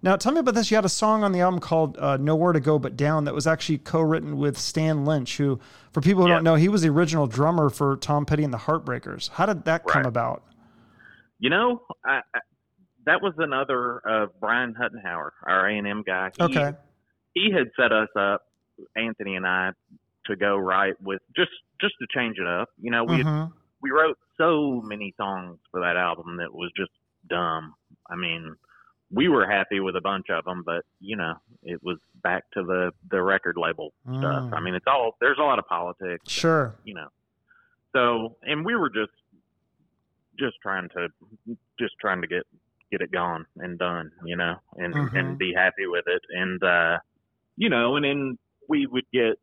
Now 0.04 0.16
tell 0.16 0.32
me 0.32 0.40
about 0.40 0.54
this. 0.54 0.70
You 0.70 0.76
had 0.76 0.84
a 0.84 0.88
song 0.88 1.22
on 1.22 1.30
the 1.32 1.40
album 1.40 1.60
called 1.60 1.96
uh, 1.98 2.16
"Nowhere 2.16 2.52
to 2.52 2.60
Go 2.60 2.78
But 2.78 2.96
Down" 2.96 3.24
that 3.24 3.34
was 3.34 3.46
actually 3.46 3.78
co-written 3.78 4.36
with 4.36 4.58
Stan 4.58 5.04
Lynch, 5.04 5.36
who, 5.36 5.60
for 5.92 6.00
people 6.00 6.22
who 6.24 6.28
Yeah. 6.28 6.34
don't 6.36 6.44
know, 6.44 6.54
he 6.56 6.68
was 6.68 6.82
the 6.82 6.88
original 6.88 7.26
drummer 7.28 7.70
for 7.70 7.96
Tom 7.96 8.26
Petty 8.26 8.42
and 8.42 8.52
the 8.52 8.58
Heartbreakers. 8.58 9.30
How 9.30 9.46
did 9.46 9.64
that 9.64 9.86
come 9.86 10.04
about? 10.04 10.42
You 11.38 11.50
know, 11.50 11.82
I, 12.04 12.20
I, 12.34 12.40
that 13.06 13.22
was 13.22 13.34
another 13.38 14.00
uh, 14.08 14.26
Brian 14.40 14.74
Huttenhauer, 14.74 15.30
our 15.46 15.68
A 15.68 15.78
and 15.78 15.86
M 15.86 16.02
guy. 16.04 16.30
He, 16.36 16.42
Okay. 16.42 16.72
he 17.34 17.50
had 17.52 17.70
set 17.76 17.92
us 17.92 18.08
up, 18.18 18.42
Anthony 18.96 19.36
and 19.36 19.46
I, 19.46 19.70
to 20.26 20.36
go 20.36 20.56
right 20.56 20.94
with 21.00 21.20
just 21.36 21.50
just 21.80 21.94
to 22.00 22.06
change 22.12 22.38
it 22.38 22.46
up. 22.46 22.68
You 22.80 22.90
know, 22.90 23.04
we 23.04 23.18
had 23.18 23.26
Mhm. 23.26 23.52
we 23.80 23.90
wrote 23.90 24.18
so 24.36 24.80
many 24.84 25.14
songs 25.16 25.58
for 25.70 25.80
that 25.80 25.96
album 25.96 26.36
that 26.38 26.52
was 26.52 26.70
just 26.76 26.90
dumb. 27.28 27.74
I 28.08 28.14
mean, 28.16 28.54
we 29.12 29.28
were 29.28 29.46
happy 29.46 29.78
with 29.80 29.94
a 29.96 30.00
bunch 30.00 30.26
of 30.30 30.44
them, 30.44 30.62
but 30.64 30.84
you 31.00 31.16
know, 31.16 31.34
it 31.62 31.82
was 31.82 31.98
back 32.22 32.44
to 32.54 32.62
the 32.62 32.92
the 33.10 33.22
record 33.22 33.56
label 33.56 33.92
stuff. 34.04 34.44
Mm. 34.44 34.52
I 34.56 34.60
mean, 34.60 34.74
it's 34.74 34.86
all 34.86 35.16
there's 35.20 35.38
a 35.38 35.42
lot 35.44 35.58
of 35.58 35.66
politics, 35.66 36.30
Sure. 36.30 36.74
you 36.84 36.94
know. 36.94 37.08
So, 37.94 38.36
and 38.42 38.64
we 38.64 38.74
were 38.74 38.88
just 38.90 39.12
just 40.38 40.56
trying 40.62 40.88
to 40.90 41.08
just 41.78 41.94
trying 42.00 42.22
to 42.22 42.26
get 42.26 42.44
get 42.90 43.00
it 43.00 43.10
gone 43.12 43.46
and 43.56 43.78
done, 43.78 44.10
you 44.24 44.36
know, 44.36 44.56
and 44.76 44.94
Mhm. 44.94 45.18
and 45.18 45.38
be 45.38 45.52
happy 45.54 45.86
with 45.86 46.04
it, 46.06 46.22
and 46.30 46.62
uh, 46.62 46.98
you 47.56 47.68
know, 47.68 47.96
and 47.96 48.04
then 48.04 48.38
we 48.68 48.86
would 48.86 49.06
get 49.12 49.38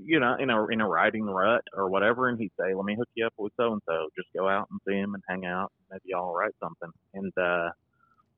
you 0.00 0.20
know, 0.20 0.34
in 0.36 0.48
a 0.48 0.66
in 0.68 0.80
a 0.80 0.88
writing 0.88 1.24
rut 1.24 1.64
or 1.72 1.88
whatever, 1.90 2.28
and 2.28 2.38
he'd 2.38 2.52
say, 2.58 2.72
"Let 2.72 2.84
me 2.84 2.94
hook 2.94 3.08
you 3.14 3.26
up 3.26 3.34
with 3.36 3.52
so 3.56 3.72
and 3.72 3.82
so. 3.84 4.08
Just 4.16 4.28
go 4.32 4.48
out 4.48 4.68
and 4.70 4.78
see 4.86 4.94
him 4.94 5.14
and 5.14 5.22
hang 5.28 5.44
out. 5.44 5.72
Maybe 5.90 6.14
I'll 6.14 6.32
write 6.32 6.54
something." 6.60 6.90
And 7.14 7.32
uh, 7.36 7.70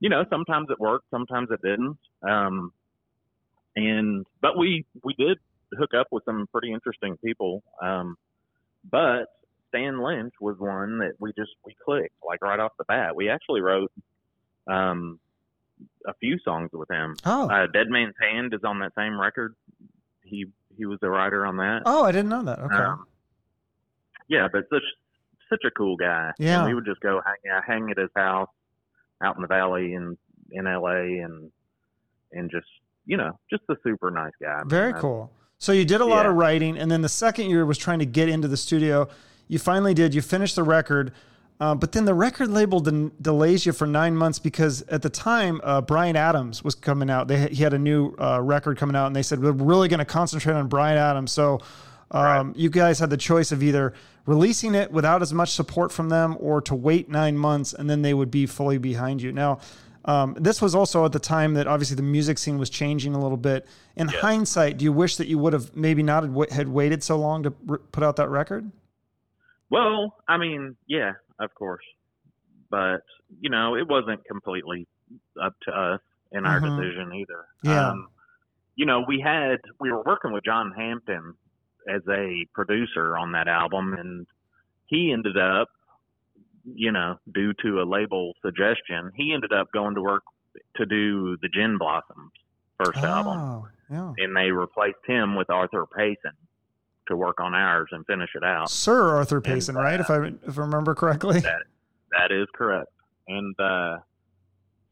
you 0.01 0.09
know, 0.09 0.25
sometimes 0.31 0.69
it 0.71 0.81
worked, 0.81 1.07
sometimes 1.11 1.49
it 1.51 1.61
didn't. 1.63 1.99
Um, 2.23 2.73
and 3.77 4.27
but 4.41 4.59
we 4.59 4.85
we 5.05 5.15
did 5.15 5.39
hook 5.79 5.95
up 5.95 6.09
with 6.11 6.25
some 6.25 6.47
pretty 6.51 6.73
interesting 6.73 7.17
people. 7.25 7.63
Um, 7.81 8.17
but 8.91 9.27
Stan 9.69 10.03
Lynch 10.03 10.35
was 10.41 10.57
one 10.59 10.99
that 10.99 11.13
we 11.21 11.33
just 11.39 11.53
we 11.65 11.77
clicked 11.85 12.15
like 12.27 12.43
right 12.43 12.59
off 12.59 12.73
the 12.79 12.85
bat. 12.85 13.15
We 13.15 13.29
actually 13.29 13.61
wrote 13.61 13.93
um, 14.67 15.21
a 16.07 16.15
few 16.15 16.39
songs 16.45 16.71
with 16.73 16.91
him. 16.91 17.15
Oh. 17.25 17.49
Uh, 17.49 17.67
Dead 17.67 17.89
Man's 17.89 18.15
Hand 18.21 18.55
is 18.55 18.61
on 18.65 18.81
that 18.81 18.93
same 18.97 19.21
record. 19.21 19.55
He 20.25 20.47
he 20.77 20.87
was 20.87 20.99
a 21.03 21.09
writer 21.09 21.47
on 21.47 21.59
that. 21.59 21.83
Oh, 21.85 22.05
I 22.05 22.13
didn't 22.13 22.31
know 22.31 22.43
that. 22.43 22.59
Okay. 22.59 22.75
Um, 22.75 23.05
yeah, 24.29 24.49
but 24.51 24.65
such 24.71 24.83
such 25.51 25.65
a 25.67 25.71
cool 25.71 25.97
guy. 25.97 26.33
Yeah. 26.39 26.61
And 26.61 26.69
we 26.69 26.75
would 26.75 26.87
just 26.87 27.01
go 27.01 27.21
hang 27.25 27.63
hang 27.67 27.91
at 27.91 27.99
his 27.99 28.11
house 28.17 28.49
out 29.23 29.37
in 29.37 29.43
the 29.43 29.49
valley 29.49 29.95
in 29.95 30.17
in 30.53 30.67
L.A. 30.67 31.21
and 31.25 31.51
and 32.33 32.51
just 32.51 32.67
you 33.07 33.17
know 33.17 33.39
just 33.51 33.63
a 33.71 33.75
super 33.85 34.11
nice 34.11 34.33
guy. 34.43 34.61
Very 34.67 34.93
I- 34.95 34.99
cool. 35.01 35.31
So 35.59 35.73
you 35.73 35.85
did 35.85 36.01
a 36.01 36.07
lot 36.07 36.25
Yeah. 36.25 36.31
of 36.31 36.37
writing, 36.37 36.79
and 36.79 36.91
then 36.91 37.03
the 37.03 37.09
second 37.11 37.51
year 37.51 37.67
was 37.67 37.77
trying 37.77 37.99
to 37.99 38.07
get 38.07 38.31
into 38.31 38.49
the 38.49 38.57
studio. 38.57 39.09
You 39.47 39.59
finally 39.59 39.93
did. 39.93 40.15
You 40.15 40.23
finished 40.23 40.57
the 40.57 40.63
record, 40.63 41.13
uh, 41.61 41.75
but 41.75 41.93
then 41.93 42.07
the 42.07 42.15
record 42.15 42.49
label 42.49 42.81
den- 42.81 43.13
delays 43.21 43.67
you 43.67 43.73
for 43.73 43.87
nine 43.87 44.17
months 44.17 44.39
because 44.39 44.81
at 44.89 45.03
the 45.03 45.11
time 45.11 45.61
uh, 45.63 45.83
Bryan 45.83 46.17
Adams 46.17 46.65
was 46.65 46.75
coming 46.75 47.11
out. 47.11 47.29
They 47.29 47.49
he 47.49 47.63
had 47.63 47.75
a 47.75 47.79
new 47.79 48.15
uh, 48.19 48.41
record 48.41 48.79
coming 48.79 48.97
out, 48.97 49.07
and 49.09 49.15
they 49.15 49.23
said 49.23 49.43
we're 49.43 49.53
really 49.53 49.89
going 49.89 49.99
to 49.99 50.05
concentrate 50.07 50.55
on 50.55 50.67
Bryan 50.69 50.97
Adams. 50.97 51.31
So. 51.33 51.61
Um, 52.11 52.53
You 52.57 52.71
guys 52.71 52.99
had 52.99 53.11
the 53.11 53.17
choice 53.17 53.53
of 53.53 53.63
either 53.63 53.93
releasing 54.27 54.75
it 54.75 54.91
without 54.93 55.23
as 55.23 55.33
much 55.33 55.51
support 55.51 55.93
from 55.93 56.09
them, 56.09 56.37
or 56.41 56.61
to 56.63 56.75
wait 56.75 57.09
nine 57.09 57.37
months 57.39 57.73
and 57.73 57.89
then 57.89 58.03
they 58.03 58.15
would 58.15 58.31
be 58.31 58.47
fully 58.47 58.79
behind 58.79 59.23
you. 59.23 59.33
Now, 59.33 59.61
um, 60.07 60.35
this 60.39 60.63
was 60.63 60.75
also 60.75 61.05
at 61.05 61.13
the 61.13 61.19
time 61.19 61.55
that 61.55 61.67
obviously 61.67 61.95
the 61.97 62.03
music 62.03 62.39
scene 62.39 62.59
was 62.59 62.71
changing 62.71 63.15
a 63.15 63.21
little 63.21 63.37
bit. 63.37 63.67
In 63.97 64.09
hindsight, 64.09 64.79
do 64.79 64.85
you 64.85 64.93
wish 64.93 65.17
that 65.17 65.27
you 65.29 65.39
would 65.39 65.53
have 65.53 65.75
maybe 65.77 66.03
not 66.03 66.25
had, 66.51 66.69
waited 66.69 67.03
so 67.03 67.19
long 67.19 67.43
to 67.43 67.51
put 67.51 68.03
out 68.03 68.17
that 68.17 68.29
record? 68.29 68.71
Well, 69.69 70.17
I 70.27 70.37
mean, 70.39 70.77
yeah, 70.87 71.13
of 71.39 71.55
course, 71.55 71.85
but 72.71 73.03
you 73.41 73.51
know, 73.51 73.77
it 73.77 73.87
wasn't 73.89 74.25
completely 74.25 74.89
up 75.41 75.55
to 75.63 75.71
us 75.71 76.01
in 76.33 76.45
our 76.47 76.61
Mhm. 76.61 76.77
decision 76.81 77.13
either. 77.15 77.45
Yeah. 77.63 77.91
Um, 77.91 78.09
you 78.75 78.87
know, 78.87 79.05
we 79.07 79.21
had 79.21 79.61
we 79.79 79.93
were 79.93 80.03
working 80.03 80.33
with 80.33 80.45
John 80.45 80.73
Hampton 80.73 81.35
as 81.89 82.03
a 82.09 82.47
producer 82.55 83.17
on 83.17 83.33
that 83.33 83.49
album, 83.49 83.95
and 83.95 84.27
he 84.87 85.13
ended 85.13 85.37
up, 85.39 85.69
you 86.65 86.93
know, 86.93 87.17
due 87.33 87.53
to 87.63 87.81
a 87.81 87.85
label 87.85 88.33
suggestion, 88.45 89.11
he 89.15 89.33
ended 89.33 89.53
up 89.53 89.69
going 89.73 89.95
to 89.95 90.03
work 90.03 90.23
to 90.77 90.87
do 90.87 91.37
the 91.43 91.49
Gin 91.49 91.79
Blossoms 91.79 92.33
first 92.83 92.99
album, 92.99 93.39
Oh, 93.39 93.69
yeah. 93.91 94.13
and 94.19 94.35
they 94.37 94.51
replaced 94.51 94.99
him 95.07 95.37
with 95.37 95.51
Arthur 95.51 95.85
Payson 95.87 96.33
to 97.09 97.17
work 97.17 97.41
on 97.41 97.55
ours 97.55 97.89
and 97.93 98.07
finish 98.07 98.31
it 98.35 98.43
out. 98.45 98.71
Sir 98.71 99.17
Arthur 99.17 99.41
Payson, 99.41 99.75
right? 99.75 100.01
If 100.01 100.09
I 100.11 100.27
if 100.47 100.59
I 100.59 100.63
remember 100.63 100.95
correctly. 100.95 101.41
That 101.43 101.63
that 102.13 102.33
is 102.33 102.47
correct. 102.55 102.89
And 103.29 103.55
uh 103.61 103.99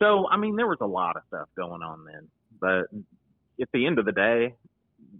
so 0.00 0.28
I 0.30 0.36
mean 0.36 0.54
there 0.56 0.66
was 0.66 0.78
a 0.80 0.86
lot 0.86 1.16
of 1.16 1.22
stuff 1.28 1.48
going 1.56 1.82
on 1.82 2.04
then. 2.04 2.28
But 2.60 2.86
at 3.60 3.68
the 3.72 3.86
end 3.86 3.98
of 3.98 4.04
the 4.04 4.12
day, 4.12 4.54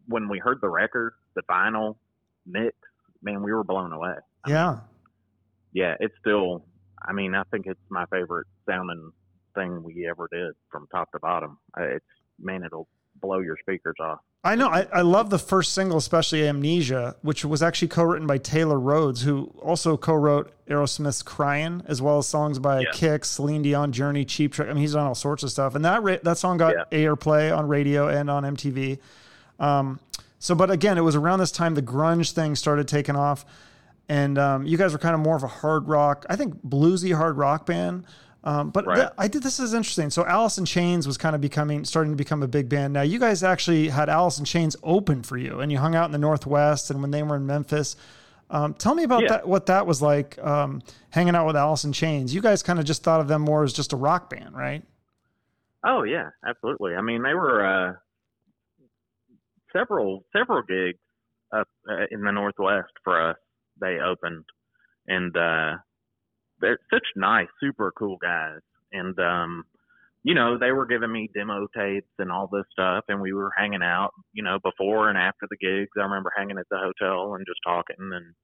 when 0.06 0.28
we 0.28 0.38
heard 0.38 0.58
the 0.60 0.68
record, 0.68 1.14
the 1.34 1.42
final 1.42 1.98
mix, 2.46 2.74
man, 3.22 3.42
we 3.42 3.52
were 3.52 3.64
blown 3.64 3.92
away. 3.92 4.14
I 4.44 4.50
Yeah. 4.50 4.70
mean, 4.70 4.80
yeah, 5.72 5.94
it's 6.00 6.14
still 6.20 6.64
I 7.06 7.12
mean, 7.12 7.34
I 7.36 7.44
think 7.52 7.66
it's 7.66 7.80
my 7.90 8.04
favorite 8.06 8.48
sounding 8.68 9.12
thing 9.54 9.84
we 9.84 10.08
ever 10.10 10.28
did 10.32 10.54
from 10.70 10.88
top 10.90 11.12
to 11.12 11.20
bottom. 11.20 11.56
Uh, 11.78 11.82
It's 11.84 12.04
man, 12.40 12.64
it'll 12.64 12.88
blow 13.20 13.38
your 13.38 13.56
speakers 13.62 13.94
off. 14.00 14.18
I 14.44 14.54
know. 14.56 14.68
I, 14.68 14.86
I 14.92 15.00
love 15.02 15.30
the 15.30 15.38
first 15.38 15.74
single, 15.74 15.96
especially 15.98 16.46
Amnesia, 16.46 17.16
which 17.22 17.44
was 17.44 17.62
actually 17.62 17.88
co 17.88 18.02
written 18.04 18.26
by 18.26 18.38
Taylor 18.38 18.78
Rhodes, 18.80 19.22
who 19.22 19.52
also 19.62 19.96
co 19.96 20.14
wrote 20.14 20.52
Aerosmith's 20.68 21.22
Crying, 21.22 21.82
as 21.86 22.00
well 22.02 22.18
as 22.18 22.26
songs 22.28 22.58
by 22.58 22.80
Yeah. 22.80 22.90
Kix, 22.92 23.26
Celine 23.26 23.62
Dion, 23.62 23.92
Journey, 23.92 24.24
Cheap 24.24 24.52
Trick. 24.52 24.68
I 24.68 24.72
mean, 24.72 24.80
he's 24.80 24.92
done 24.94 25.06
all 25.06 25.14
sorts 25.16 25.42
of 25.44 25.50
stuff. 25.50 25.74
And 25.76 25.84
that 25.84 26.24
that 26.24 26.38
song 26.38 26.56
got 26.56 26.74
Yeah. 26.92 27.06
airplay 27.06 27.56
on 27.56 27.68
radio 27.68 28.08
and 28.08 28.28
on 28.30 28.44
MTV. 28.44 28.98
Um, 29.58 30.00
so, 30.38 30.54
but 30.54 30.70
again, 30.70 30.98
it 30.98 31.02
was 31.02 31.16
around 31.16 31.40
this 31.40 31.50
time 31.52 31.74
the 31.74 31.82
grunge 31.82 32.32
thing 32.32 32.54
started 32.56 32.86
taking 32.88 33.16
off. 33.16 33.44
And 34.08 34.38
um, 34.38 34.64
you 34.66 34.78
guys 34.78 34.92
were 34.92 34.98
kind 34.98 35.14
of 35.14 35.20
more 35.20 35.36
of 35.36 35.42
a 35.42 35.48
hard 35.48 35.86
rock, 35.88 36.24
I 36.30 36.36
think 36.36 36.62
bluesy 36.64 37.14
hard 37.14 37.36
rock 37.36 37.66
band. 37.66 38.04
Um, 38.44 38.70
but 38.70 38.86
Right. 38.86 38.96
th- 38.96 39.08
I 39.18 39.28
did 39.28 39.42
this 39.42 39.58
is 39.60 39.74
interesting. 39.74 40.08
So 40.10 40.24
Alice 40.24 40.56
in 40.58 40.64
Chains 40.64 41.06
was 41.06 41.18
kind 41.18 41.34
of 41.34 41.40
becoming 41.42 41.84
starting 41.84 42.12
to 42.12 42.16
become 42.16 42.42
a 42.42 42.48
big 42.48 42.68
band. 42.68 42.94
Now 42.94 43.02
you 43.02 43.18
guys 43.18 43.42
actually 43.42 43.88
had 43.88 44.08
Alice 44.08 44.38
in 44.38 44.44
Chains 44.46 44.76
open 44.82 45.22
for 45.22 45.36
you, 45.36 45.60
and 45.60 45.70
you 45.72 45.76
hung 45.78 45.94
out 45.94 46.06
in 46.06 46.12
the 46.12 46.18
Northwest, 46.18 46.90
and 46.90 47.02
when 47.02 47.10
they 47.10 47.22
were 47.22 47.36
in 47.36 47.46
Memphis. 47.46 47.96
Um, 48.50 48.72
tell 48.72 48.94
me 48.94 49.02
about 49.02 49.24
Yeah. 49.24 49.28
that. 49.28 49.48
What 49.48 49.66
that 49.66 49.86
was 49.86 50.00
like, 50.00 50.38
um, 50.42 50.80
hanging 51.10 51.34
out 51.34 51.46
with 51.46 51.56
Alice 51.56 51.84
in 51.84 51.92
Chains. 51.92 52.32
You 52.34 52.40
guys 52.40 52.62
kind 52.62 52.78
of 52.78 52.86
just 52.86 53.02
thought 53.02 53.20
of 53.20 53.28
them 53.28 53.42
more 53.42 53.62
as 53.64 53.74
just 53.74 53.92
a 53.92 53.96
rock 53.96 54.30
band, 54.30 54.56
right? 54.56 54.82
Oh 55.84 56.04
yeah, 56.04 56.30
absolutely. 56.46 56.94
I 56.94 57.02
mean, 57.02 57.22
they 57.22 57.34
were 57.34 57.62
uh, 57.66 57.92
several 59.72 60.24
several 60.36 60.62
gigs 60.62 60.98
up 61.54 61.68
uh, 61.88 62.04
in 62.10 62.22
the 62.22 62.32
Northwest 62.32 62.92
for 63.04 63.30
us. 63.30 63.36
They 63.80 63.98
opened, 63.98 64.44
and 65.06 65.36
uh, 65.36 65.78
they're 66.60 66.78
such 66.92 67.06
nice, 67.16 67.48
super 67.60 67.92
cool 67.96 68.16
guys. 68.20 68.60
And 68.92 69.18
um, 69.18 69.64
you 70.24 70.34
know, 70.34 70.58
they 70.58 70.72
were 70.72 70.86
giving 70.86 71.12
me 71.12 71.30
demo 71.34 71.68
tapes 71.76 72.10
and 72.18 72.30
all 72.30 72.48
this 72.52 72.66
stuff, 72.72 73.04
and 73.08 73.20
we 73.20 73.32
were 73.32 73.52
hanging 73.56 73.82
out. 73.82 74.10
You 74.32 74.42
know, 74.42 74.58
before 74.62 75.08
and 75.08 75.18
after 75.18 75.46
the 75.48 75.56
gigs. 75.56 75.90
I 75.96 76.02
remember 76.02 76.32
hanging 76.36 76.58
at 76.58 76.66
the 76.70 76.78
hotel 76.78 77.34
and 77.34 77.46
just 77.46 77.60
talking. 77.64 77.96
And 77.98 78.34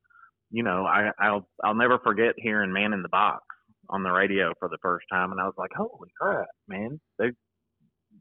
you 0.50 0.62
know, 0.62 0.84
I 0.86 1.10
I'll 1.18 1.48
I'll 1.64 1.74
never 1.74 1.98
forget 1.98 2.34
hearing 2.36 2.72
"Man 2.72 2.92
in 2.92 3.02
the 3.02 3.08
Box" 3.08 3.42
on 3.90 4.02
the 4.02 4.10
radio 4.12 4.52
for 4.58 4.68
the 4.68 4.78
first 4.82 5.06
time, 5.12 5.32
and 5.32 5.40
I 5.40 5.44
was 5.44 5.54
like, 5.58 5.72
"Holy 5.76 6.10
crap, 6.20 6.46
man! 6.68 7.00
They 7.18 7.32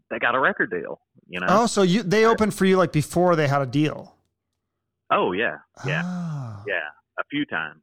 they 0.10 0.20
got 0.20 0.36
a 0.36 0.40
record 0.40 0.70
deal." 0.72 1.00
You 1.28 1.40
know? 1.40 1.48
Oh, 1.50 1.66
so 1.66 1.82
you 1.82 2.04
they 2.04 2.26
opened 2.26 2.54
for 2.54 2.66
you 2.66 2.78
like 2.78 2.92
before 2.92 3.36
they 3.36 3.48
had 3.48 3.62
a 3.62 3.66
deal. 3.66 4.16
Oh 5.10 5.32
yeah, 5.32 5.58
yeah, 5.86 6.02
Ah. 6.06 6.64
yeah. 6.68 6.80
A 7.20 7.24
few 7.30 7.46
times. 7.46 7.82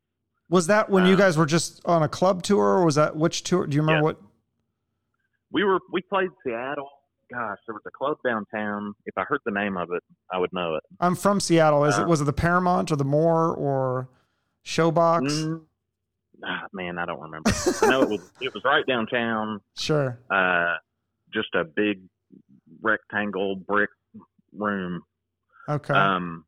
Was 0.48 0.66
that 0.66 0.90
when 0.90 1.06
you 1.06 1.14
Uh, 1.14 1.18
guys 1.18 1.38
were 1.38 1.46
just 1.46 1.80
on 1.86 2.02
a 2.02 2.08
club 2.08 2.42
tour, 2.42 2.78
or 2.78 2.84
was 2.84 2.96
that 2.96 3.14
which 3.16 3.44
tour? 3.44 3.66
Do 3.66 3.74
you 3.76 3.82
remember 3.82 3.98
Yeah. 4.00 4.02
what? 4.02 4.20
We 5.52 5.64
were 5.64 5.78
we 5.92 6.02
played 6.02 6.30
Seattle. 6.44 6.88
Gosh, 7.32 7.58
there 7.66 7.74
was 7.74 7.82
a 7.86 7.90
club 7.92 8.16
downtown. 8.24 8.92
If 9.06 9.16
I 9.16 9.22
heard 9.22 9.38
the 9.44 9.52
name 9.52 9.76
of 9.76 9.88
it, 9.92 10.02
I 10.32 10.38
would 10.38 10.52
know 10.52 10.74
it. 10.74 10.82
I'm 10.98 11.14
from 11.14 11.38
Seattle. 11.38 11.84
Is 11.84 11.96
it 11.98 12.02
Uh, 12.02 12.06
was 12.08 12.20
it 12.20 12.24
the 12.24 12.32
Paramount 12.32 12.90
or 12.90 12.96
the 12.96 13.04
Moore 13.04 13.54
or 13.54 14.08
Showbox? 14.64 15.20
Mm, 15.30 15.60
ah, 16.44 16.66
man, 16.72 16.98
I 16.98 17.06
don't 17.06 17.20
remember. 17.20 17.50
I 17.82 17.86
know 17.88 18.02
it 18.02 18.08
was 18.08 18.32
it 18.40 18.52
was 18.52 18.64
right 18.64 18.84
downtown. 18.86 19.60
Sure. 19.76 20.18
Uh, 20.28 20.74
just 21.32 21.54
a 21.54 21.64
big 21.64 22.00
rectangle 22.80 23.56
brick 23.56 23.90
room. 24.56 25.02
Okay. 25.68 25.94
Um, 25.94 26.44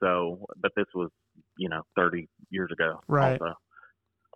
so, 0.00 0.46
but 0.60 0.72
this 0.76 0.86
was, 0.94 1.10
you 1.56 1.68
know, 1.68 1.82
30 1.96 2.28
years 2.50 2.70
ago. 2.72 3.00
Right. 3.08 3.40
Also. 3.40 3.54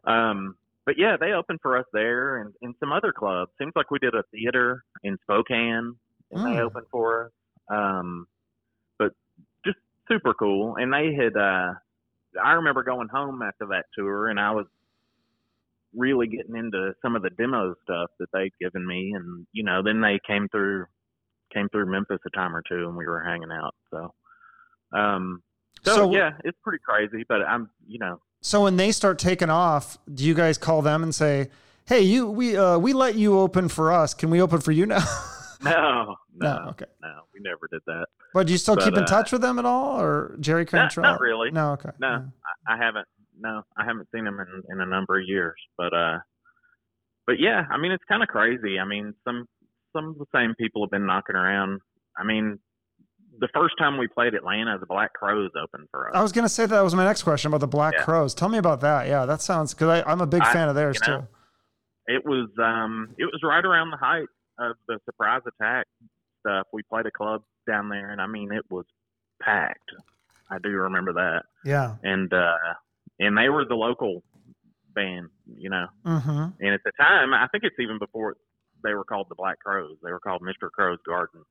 Um, 0.05 0.57
but 0.87 0.94
yeah, 0.99 1.16
they 1.20 1.33
opened 1.33 1.61
for 1.62 1.77
us 1.77 1.85
there 1.92 2.38
and 2.38 2.55
in 2.62 2.75
some 2.81 2.92
other 2.92 3.12
clubs. 3.12 3.53
Seems 3.59 3.73
like 3.77 3.90
we 3.90 3.99
did 3.99 4.14
a 4.14 4.23
theater 4.33 4.83
in 5.03 5.18
Spokane 5.23 5.94
and 6.31 6.44
they 6.44 6.57
Mm. 6.57 6.61
opened 6.64 6.87
for 6.90 7.27
us. 7.27 7.33
Um, 7.68 8.27
but 8.99 9.12
just 9.64 9.79
super 10.09 10.35
cool. 10.35 10.77
And 10.77 10.92
they 10.92 11.14
had, 11.14 11.37
uh, 11.37 11.75
I 12.42 12.53
remember 12.53 12.83
going 12.83 13.09
home 13.09 13.42
after 13.42 13.66
that 13.66 13.87
tour 13.96 14.29
and 14.29 14.40
I 14.40 14.51
was 14.53 14.66
really 15.94 16.26
getting 16.26 16.57
into 16.57 16.92
some 17.03 17.16
of 17.16 17.22
the 17.22 17.31
demo 17.31 17.74
stuff 17.83 18.11
that 18.20 18.29
they'd 18.33 18.53
given 18.61 18.87
me. 18.87 19.12
And, 19.14 19.46
you 19.53 19.64
know, 19.64 19.83
then 19.85 20.00
they 20.00 20.18
came 20.26 20.48
through, 20.48 20.87
came 21.53 21.68
through 21.70 21.90
Memphis 21.90 22.18
a 22.26 22.31
time 22.31 22.55
or 22.55 22.62
two 22.68 22.87
and 22.87 22.96
we 22.96 23.07
were 23.07 23.22
hanging 23.22 23.50
out. 23.53 23.74
So, 23.90 24.12
um, 24.98 25.42
so, 25.85 25.94
So- 25.96 26.12
yeah, 26.12 26.33
it's 26.44 26.59
pretty 26.62 26.83
crazy, 26.87 27.24
but 27.29 27.42
I'm, 27.42 27.70
you 27.87 27.98
know, 27.98 28.20
so 28.42 28.62
when 28.62 28.76
they 28.76 28.90
start 28.92 29.18
taking 29.18 29.50
off, 29.50 29.98
do 30.14 30.24
you 30.24 30.33
guys 30.33 30.57
call 30.57 30.81
them 30.81 31.03
and 31.03 31.14
say, 31.14 31.50
"Hey, 31.87 32.00
you 32.00 32.26
we 32.31 32.57
uh 32.57 32.79
we 32.79 32.94
let 32.94 33.14
you 33.14 33.38
open 33.38 33.68
for 33.68 33.92
us. 33.92 34.14
Can 34.14 34.31
we 34.31 34.40
open 34.40 34.61
for 34.62 34.72
you 34.72 34.87
now?" 34.87 35.05
no, 35.62 36.16
no. 36.35 36.57
no, 36.64 36.68
Okay. 36.70 36.87
no, 37.03 37.20
we 37.35 37.40
never 37.42 37.68
did 37.70 37.83
that. 37.87 38.07
But 38.33 38.46
do 38.46 38.53
you 38.55 38.59
still 38.59 38.76
But, 38.76 38.85
keep 38.85 38.94
in 38.96 39.03
uh, 39.03 39.07
touch 39.07 39.31
with 39.31 39.42
them 39.42 39.59
at 39.59 39.66
all, 39.66 40.00
or 40.00 40.37
Jerry 40.40 40.64
Cantrell? 40.64 41.03
not 41.05 41.20
really. 41.20 41.50
No. 41.50 41.72
Okay. 41.72 41.90
No. 41.98 42.31
I 42.66 42.79
haven't. 42.79 43.07
No, 43.40 43.62
I 43.76 43.85
haven't 43.85 44.09
seen 44.14 44.26
him 44.26 44.38
in 44.40 44.62
in 44.70 44.81
a 44.81 44.87
number 44.87 45.18
of 45.18 45.24
years. 45.26 45.57
But 45.79 45.92
uh, 45.94 46.18
but 47.26 47.38
yeah, 47.40 47.64
I 47.70 47.79
mean, 47.79 47.92
it's 47.92 48.05
kind 48.09 48.22
of 48.22 48.29
crazy. 48.29 48.79
I 48.79 48.85
mean, 48.85 49.14
some 49.24 49.46
some 49.94 50.09
of 50.11 50.18
the 50.18 50.26
same 50.35 50.55
people 50.59 50.85
have 50.85 50.90
been 50.90 51.07
knocking 51.07 51.37
around. 51.37 51.81
I 52.18 52.24
mean, 52.24 52.59
the 53.38 53.48
first 53.55 53.74
time 53.79 53.96
we 53.98 54.09
played 54.09 54.35
Atlanta, 54.35 54.76
the 54.79 54.87
Black 54.87 55.12
Crowes 55.14 55.50
opened 55.61 55.88
for 55.90 56.09
us. 56.11 56.16
I 56.16 56.22
was 56.22 56.33
gonna 56.33 56.48
say 56.48 56.66
that 56.66 56.81
was 56.83 56.94
my 56.94 57.05
next 57.05 57.22
question 57.22 57.48
about 57.48 57.61
the 57.61 57.66
Black 57.66 57.94
Yeah. 57.96 58.05
Crows. 58.05 58.35
Tell 58.35 58.48
me 58.48 58.59
about 58.59 58.81
that. 58.83 59.07
Yeah, 59.09 59.24
that 59.26 59.40
sounds 59.40 59.72
because 59.74 60.03
I'm 60.07 60.20
a 60.20 60.26
big 60.26 60.42
I- 60.42 60.53
fan 60.53 60.68
of 60.68 60.74
theirs 60.74 60.98
you 61.07 61.12
know, 61.12 61.20
too. 61.20 61.26
it 62.14 62.24
was 62.26 62.48
um 62.62 63.14
it 63.18 63.24
was 63.24 63.40
right 63.42 63.64
around 63.64 63.90
the 63.90 63.96
height 63.96 64.29
of 64.59 64.76
the 64.88 64.98
surprise 65.07 65.42
attack 65.46 65.87
stuff. 66.40 66.66
We 66.72 66.83
played 66.83 67.07
a 67.07 67.11
club 67.11 67.42
down 67.66 67.88
there, 67.88 68.11
and 68.11 68.20
I 68.20 68.26
mean, 68.26 68.53
it 68.53 68.64
was 68.70 68.85
packed. 69.40 69.90
I 70.50 70.59
do 70.59 70.70
remember 70.70 71.12
that, 71.14 71.44
Yeah. 71.64 71.94
and 72.03 72.33
uh, 72.33 72.55
and 73.20 73.37
they 73.38 73.48
were 73.48 73.64
the 73.64 73.74
local 73.76 74.22
band, 74.94 75.28
you 75.56 75.70
know. 75.70 75.87
Mm-hmm. 76.04 76.46
And 76.61 76.74
at 76.74 76.80
the 76.85 76.92
time, 76.98 77.33
I 77.33 77.46
think 77.52 77.62
it's 77.64 77.76
even 77.78 77.98
before 78.00 78.37
they 78.83 78.94
were 78.94 79.04
called 79.04 79.26
the 79.28 79.35
Black 79.37 79.59
Crowes. 79.61 79.96
They 80.02 80.11
were 80.11 80.20
called 80.20 80.42
Mr. 80.42 80.70
Crowe's 80.70 80.98
Garden. 81.06 81.42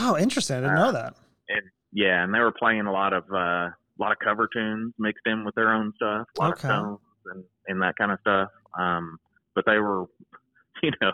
Oh, 0.00 0.16
interesting. 0.16 0.58
I 0.58 0.60
didn't 0.60 0.74
know 0.76 0.92
that. 0.92 1.14
And 1.48 1.62
yeah, 1.92 2.22
and 2.22 2.32
they 2.34 2.40
were 2.40 2.52
playing 2.52 2.82
a 2.86 2.92
lot 2.92 3.12
of 3.12 3.24
uh, 3.32 3.70
a 3.70 3.98
lot 3.98 4.12
of 4.12 4.18
cover 4.22 4.48
tunes 4.52 4.92
mixed 4.98 5.26
in 5.26 5.44
with 5.44 5.54
their 5.54 5.72
own 5.72 5.92
stuff, 5.96 6.26
a 6.38 6.40
lot 6.40 6.52
Okay. 6.52 6.68
of 6.68 6.98
and 7.32 7.44
and 7.66 7.82
that 7.82 7.96
kind 7.96 8.12
of 8.12 8.20
stuff. 8.20 8.50
Um, 8.78 9.18
but 9.54 9.64
they 9.66 9.78
were, 9.78 10.04
you 10.82 10.92
know, 11.00 11.12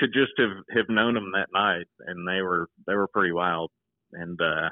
to 0.00 0.06
just 0.06 0.32
have 0.38 0.50
have 0.76 0.88
known 0.90 1.14
them 1.14 1.32
that 1.34 1.48
night, 1.52 1.86
and 2.06 2.28
they 2.28 2.42
were 2.42 2.68
they 2.86 2.94
were 2.94 3.08
pretty 3.08 3.32
wild 3.32 3.70
and 4.12 4.38
uh, 4.40 4.68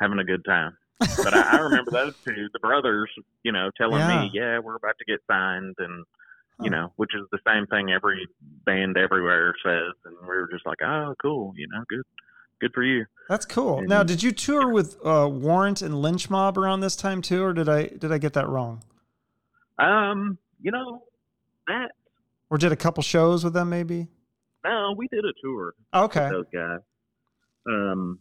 having 0.00 0.18
a 0.18 0.24
good 0.24 0.44
time. 0.44 0.76
But 1.22 1.34
I, 1.34 1.42
I 1.42 1.56
remember 1.58 1.90
those 1.90 2.12
two, 2.26 2.48
the 2.52 2.58
brothers, 2.58 3.10
you 3.42 3.52
know, 3.52 3.70
telling 3.76 4.06
Yeah. 4.06 4.22
me, 4.22 4.30
"Yeah, 4.32 4.58
we're 4.58 4.76
about 4.76 4.96
to 4.98 5.04
get 5.04 5.20
signed," 5.30 5.74
and 5.78 6.04
you 6.60 6.70
know, 6.70 6.92
which 6.96 7.10
is 7.14 7.22
the 7.32 7.38
same 7.46 7.66
thing 7.66 7.90
every 7.90 8.26
band 8.64 8.96
everywhere 8.96 9.54
says. 9.64 9.92
And 10.04 10.16
we 10.22 10.28
were 10.28 10.48
just 10.52 10.66
like, 10.66 10.78
"Oh, 10.82 11.14
cool, 11.20 11.52
you 11.56 11.66
know, 11.68 11.82
good, 11.88 12.02
good 12.60 12.72
for 12.72 12.82
you." 12.82 13.04
That's 13.28 13.46
cool. 13.46 13.82
Now, 13.82 14.02
did 14.02 14.22
you 14.22 14.32
tour 14.32 14.68
with 14.68 14.96
uh, 15.04 15.28
Warrant 15.30 15.80
and 15.82 16.00
Lynch 16.00 16.28
Mob 16.30 16.58
around 16.58 16.80
this 16.80 16.94
time 16.94 17.22
too, 17.22 17.42
or 17.42 17.52
did 17.52 17.68
I 17.68 17.86
did 17.86 18.12
I 18.12 18.18
get 18.18 18.34
that 18.34 18.48
wrong? 18.48 18.82
Um, 19.78 20.38
you 20.62 20.70
know, 20.70 21.02
that 21.66 21.90
Or 22.50 22.58
did 22.58 22.70
a 22.70 22.76
couple 22.76 23.02
shows 23.02 23.42
with 23.44 23.54
them 23.54 23.68
maybe? 23.70 24.08
no, 24.64 24.94
we 24.96 25.08
did 25.08 25.24
a 25.24 25.32
tour 25.42 25.74
Okay. 25.92 26.20
with 26.28 26.30
those 26.30 26.46
guys. 26.52 26.78
Um, 27.66 28.18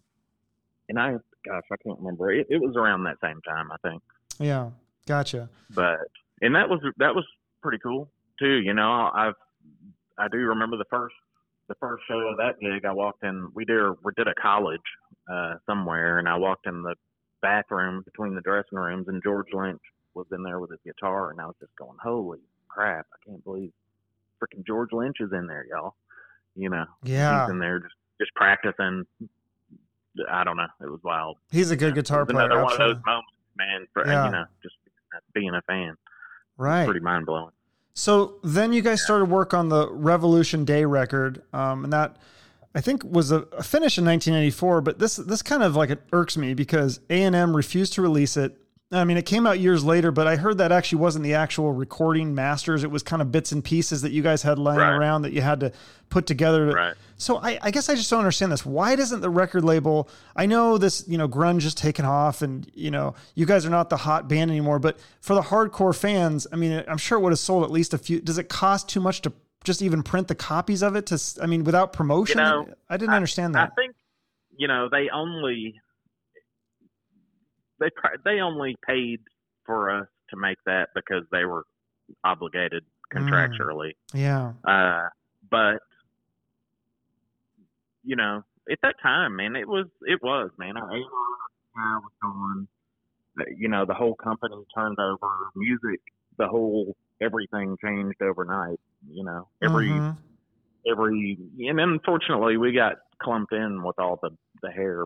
and 0.90 1.00
I, 1.00 1.16
gosh, 1.46 1.64
I 1.72 1.76
can't 1.84 2.00
remember. 2.00 2.32
It, 2.32 2.48
it 2.50 2.62
was 2.62 2.76
around 2.76 3.04
that 3.04 3.18
same 3.22 3.42
time, 3.42 3.72
I 3.72 3.78
think. 3.88 4.02
Yeah. 4.40 4.70
Gotcha. 5.06 5.50
But 5.74 6.00
and 6.42 6.56
that 6.56 6.70
was 6.70 6.80
that 6.98 7.14
was 7.14 7.26
pretty 7.62 7.80
cool 7.80 8.10
too. 8.40 8.62
You 8.62 8.74
know, 8.74 9.10
I've 9.14 9.34
I 10.18 10.28
do 10.30 10.38
remember 10.38 10.78
the 10.78 10.86
first 10.90 11.16
the 11.68 11.76
first 11.76 12.04
show 12.08 12.20
of 12.20 12.38
that 12.38 12.60
gig. 12.60 12.86
I 12.86 12.94
walked 12.94 13.24
in. 13.24 13.50
We 13.54 13.66
did 13.66 13.82
we 14.04 14.12
did 14.16 14.28
a 14.28 14.34
college 14.36 14.80
uh, 15.32 15.56
somewhere, 15.66 16.20
and 16.20 16.28
I 16.30 16.38
walked 16.38 16.68
in 16.68 16.84
the 16.84 16.96
bathroom 17.42 18.04
between 18.04 18.36
the 18.36 18.42
dressing 18.42 18.78
rooms, 18.78 19.08
and 19.10 19.22
George 19.22 19.48
Lynch 19.54 19.82
was 20.14 20.28
in 20.32 20.44
there 20.44 20.60
with 20.60 20.70
his 20.72 20.80
guitar, 20.86 21.32
and 21.32 21.42
I 21.42 21.46
was 21.48 21.56
just 21.60 21.76
going, 21.76 21.98
"Holy 22.02 22.40
crap! 22.70 23.06
I 23.14 23.30
can't 23.30 23.44
believe 23.44 23.72
freaking 24.42 24.66
George 24.66 24.94
Lynch 24.94 25.18
is 25.20 25.32
in 25.34 25.48
there, 25.48 25.66
y'all." 25.70 25.96
You 26.56 26.70
know, 26.70 26.86
Yeah. 27.04 27.42
he's 27.46 27.52
in 27.52 27.60
there 27.60 27.80
just 27.80 27.96
just 28.22 28.34
practicing. 28.36 29.06
I 30.30 30.44
don't 30.44 30.58
know. 30.58 30.68
It 30.82 30.90
was 30.90 31.00
wild. 31.04 31.38
He's 31.52 31.72
a 31.72 31.76
good 31.76 31.96
guitar 31.96 32.26
player. 32.26 32.46
Another 32.46 32.64
one 32.64 32.72
of 32.74 32.78
those 32.78 32.98
moments, 33.06 33.32
man. 33.58 33.88
For 33.94 34.06
Yeah. 34.06 34.26
you 34.26 34.32
know, 34.32 34.46
just 34.62 34.76
being 35.34 35.54
a 35.54 35.62
fan, 35.64 35.96
Right. 36.58 36.86
pretty 36.86 37.00
mind 37.00 37.26
blowing. 37.26 37.52
So 37.96 38.36
then 38.44 38.74
you 38.74 38.82
guys 38.82 39.04
started 39.04 39.26
work 39.26 39.54
on 39.54 39.70
the 39.70 39.88
Revolution 39.92 40.66
Day 40.66 40.84
record, 40.86 41.44
um, 41.54 41.84
and 41.84 41.94
that 41.94 42.18
I 42.76 42.82
think 42.82 43.04
was 43.04 43.32
a, 43.32 43.42
a 43.58 43.62
finish 43.62 44.00
in 44.00 44.06
1994. 44.06 44.82
But 44.82 44.98
this 44.98 45.18
this 45.18 45.42
kind 45.44 45.62
of 45.62 45.76
like 45.76 45.92
it 45.92 46.02
irks 46.12 46.36
me 46.36 46.54
because 46.56 47.00
A 47.12 47.22
and 47.24 47.36
M 47.36 47.56
refused 47.56 47.94
to 47.94 48.02
release 48.02 48.36
it, 48.36 48.58
I 48.94 49.04
mean, 49.06 49.18
it 49.18 49.26
came 49.26 49.48
out 49.48 49.60
years 49.60 49.84
later, 49.84 50.12
but 50.12 50.28
I 50.28 50.36
heard 50.36 50.60
that 50.60 50.72
actually 50.72 51.00
wasn't 51.00 51.24
the 51.24 51.34
actual 51.34 51.72
recording 51.74 52.36
masters. 52.36 52.84
It 52.84 52.92
was 52.92 53.02
kind 53.04 53.22
of 53.22 53.32
bits 53.32 53.52
and 53.52 53.64
pieces 53.64 54.02
that 54.04 54.12
you 54.12 54.22
guys 54.22 54.44
had 54.44 54.60
lying 54.60 54.80
Right. 54.80 54.94
around 54.96 55.24
that 55.24 55.34
you 55.34 55.42
had 55.42 55.60
to 55.62 55.72
put 56.10 56.28
together. 56.28 56.68
Right. 56.68 56.94
So 57.18 57.38
I, 57.38 57.58
I 57.62 57.72
guess 57.72 57.90
I 57.90 57.96
just 57.96 58.10
don't 58.10 58.20
understand 58.20 58.52
this. 58.52 58.66
Why 58.66 58.96
doesn't 58.96 59.22
the 59.22 59.30
record 59.30 59.64
label? 59.64 60.08
I 60.36 60.46
know 60.46 60.78
this, 60.78 61.06
you 61.08 61.18
know, 61.18 61.28
grunge 61.28 61.66
is 61.66 61.74
taken 61.74 62.06
off, 62.06 62.42
and 62.42 62.70
you 62.74 62.92
know, 62.92 63.16
you 63.36 63.46
guys 63.46 63.66
are 63.66 63.70
not 63.70 63.90
the 63.90 63.98
hot 63.98 64.28
band 64.28 64.52
anymore. 64.52 64.80
But 64.80 65.00
for 65.22 65.34
the 65.34 65.42
hardcore 65.42 65.96
fans, 65.96 66.46
I 66.52 66.56
mean, 66.56 66.84
I'm 66.88 66.98
sure 66.98 67.18
it 67.18 67.22
would 67.22 67.32
have 67.32 67.40
sold 67.40 67.64
at 67.64 67.72
least 67.72 67.94
a 67.94 67.98
few. 67.98 68.20
Does 68.22 68.38
it 68.38 68.50
cost 68.50 68.90
too 68.90 69.00
much 69.00 69.22
to 69.22 69.34
just 69.64 69.82
even 69.82 70.04
print 70.04 70.28
the 70.28 70.36
copies 70.36 70.84
of 70.84 70.96
it? 70.96 71.06
To, 71.08 71.20
I 71.42 71.46
mean, 71.46 71.64
without 71.64 71.94
promotion, 71.94 72.38
know, 72.38 72.68
I 72.90 72.98
didn't 72.98 73.16
understand 73.16 73.56
that. 73.56 73.72
I 73.72 73.82
think 73.82 73.96
you 74.56 74.68
know 74.68 74.88
they 74.90 75.10
only 75.10 75.82
they 77.84 77.90
they 78.26 78.40
only 78.40 78.76
paid 78.88 79.20
for 79.66 79.90
us 79.90 80.08
to 80.30 80.38
make 80.38 80.58
that 80.66 80.90
because 80.96 81.24
they 81.32 81.46
were 81.46 81.64
obligated 82.24 82.84
Mm. 83.14 83.26
contractually. 83.28 83.92
yeah, 84.14 84.54
Uh, 84.66 85.08
but 85.52 85.80
you 88.04 88.16
know, 88.16 88.44
at 88.72 88.80
that 88.82 88.96
time, 89.02 89.36
man, 89.36 89.56
it 89.56 89.68
was 89.68 89.86
it 90.08 90.20
was 90.24 90.50
man. 90.58 90.78
Our 90.78 90.90
A 90.96 91.00
was 91.76 92.12
gone. 92.22 92.68
You 93.58 93.68
know, 93.68 93.86
the 93.86 93.94
whole 93.94 94.16
company 94.16 94.56
turned 94.76 95.00
over. 95.00 95.28
Music, 95.56 96.00
the 96.38 96.48
whole 96.48 96.96
everything 97.22 97.78
changed 97.84 98.22
overnight. 98.22 98.80
You 99.10 99.24
know, 99.24 99.48
every 99.62 99.90
Mhm. 99.90 100.18
every 100.88 101.38
and 101.60 101.80
unfortunately 101.80 102.58
we 102.58 102.72
got 102.74 102.96
clumped 103.22 103.54
in 103.54 103.84
with 103.84 104.00
all 104.00 104.18
the 104.22 104.32
the 104.62 104.72
hair 104.72 105.06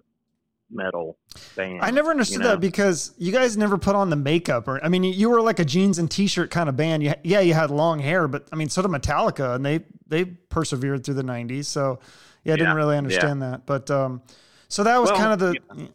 metal 0.70 1.18
bands. 1.55 1.80
I 1.84 1.91
never 1.91 2.09
understood 2.11 2.38
you 2.38 2.43
know? 2.43 2.49
that 2.49 2.59
because 2.59 3.13
you 3.18 3.32
guys 3.32 3.55
never 3.57 3.78
put 3.78 3.95
on 3.95 4.09
the 4.09 4.15
makeup 4.15 4.68
or 4.68 4.84
I 4.84 4.89
mean 4.89 5.03
you 5.03 5.30
were 5.30 5.41
like 5.41 5.59
a 5.59 5.65
jeans 5.65 5.97
and 5.99 6.09
t-shirt 6.11 6.51
kind 6.51 6.68
of 6.70 6.76
band. 6.76 7.03
You, 7.03 7.13
yeah, 7.24 7.39
you 7.39 7.53
had 7.53 7.72
long 7.72 7.99
hair, 7.99 8.28
but 8.28 8.47
I 8.51 8.55
mean 8.55 8.70
so 8.70 8.82
did 8.82 8.91
Metallica 8.91 9.55
and 9.55 9.65
they 9.65 9.82
they 10.07 10.26
persevered 10.26 11.03
through 11.05 11.15
the 11.15 11.24
90s. 11.24 11.65
So 11.65 11.99
yeah, 12.43 12.53
I 12.53 12.57
didn't 12.57 12.76
really 12.76 12.97
understand 12.97 13.41
that. 13.41 13.65
But 13.65 13.89
um 13.91 14.22
so 14.68 14.84
that 14.84 14.99
was 14.99 15.09
Well, 15.11 15.20
kind 15.20 15.34
of 15.34 15.39
the 15.39 15.53
you 15.76 15.89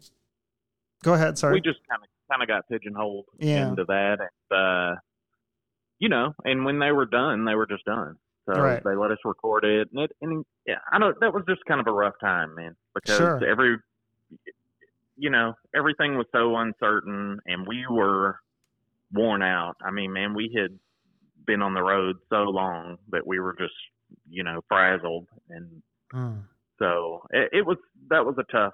Go 1.03 1.13
ahead, 1.13 1.37
sorry. 1.37 1.53
we 1.55 1.61
just 1.61 1.79
kind 1.89 2.01
of 2.01 2.09
kind 2.31 2.41
of 2.41 2.47
got 2.47 2.67
pigeonholed 2.69 3.25
Yeah. 3.37 3.67
into 3.69 3.83
that 3.85 4.17
and 4.19 4.57
uh 4.59 4.95
you 5.99 6.09
know 6.09 6.33
and 6.45 6.65
when 6.65 6.79
they 6.79 6.91
were 6.91 7.05
done 7.05 7.45
they 7.45 7.53
were 7.55 7.67
just 7.67 7.85
done 7.85 8.15
so 8.47 8.53
Right. 8.59 8.83
they 8.83 8.95
let 8.95 9.11
us 9.11 9.19
record 9.23 9.63
it 9.65 9.89
and 9.93 10.03
it 10.05 10.11
and 10.21 10.43
yeah 10.65 10.79
i 10.91 10.97
don't 10.97 11.17
that 11.19 11.33
was 11.33 11.43
just 11.47 11.63
kind 11.65 11.79
of 11.79 11.87
a 11.87 11.91
rough 11.91 12.15
time 12.19 12.55
man 12.55 12.75
because 12.95 13.17
Sure. 13.17 13.45
every 13.45 13.77
you 15.17 15.29
know 15.29 15.53
everything 15.75 16.17
was 16.17 16.25
so 16.31 16.55
uncertain 16.57 17.39
and 17.45 17.67
we 17.67 17.85
were 17.89 18.39
worn 19.11 19.41
out 19.43 19.75
i 19.85 19.91
mean 19.91 20.11
man 20.11 20.33
we 20.33 20.51
had 20.57 20.77
been 21.45 21.61
on 21.61 21.73
the 21.73 21.81
road 21.83 22.15
so 22.29 22.43
long 22.43 22.97
that 23.11 23.25
we 23.27 23.39
were 23.39 23.55
just 23.59 23.73
you 24.29 24.43
know 24.43 24.61
frazzled 24.67 25.27
and 25.49 25.81
Mm. 26.13 26.43
so 26.77 27.23
it, 27.31 27.49
it 27.53 27.65
was 27.65 27.77
that 28.11 28.23
was 28.23 28.35
a 28.37 28.43
tough 28.51 28.73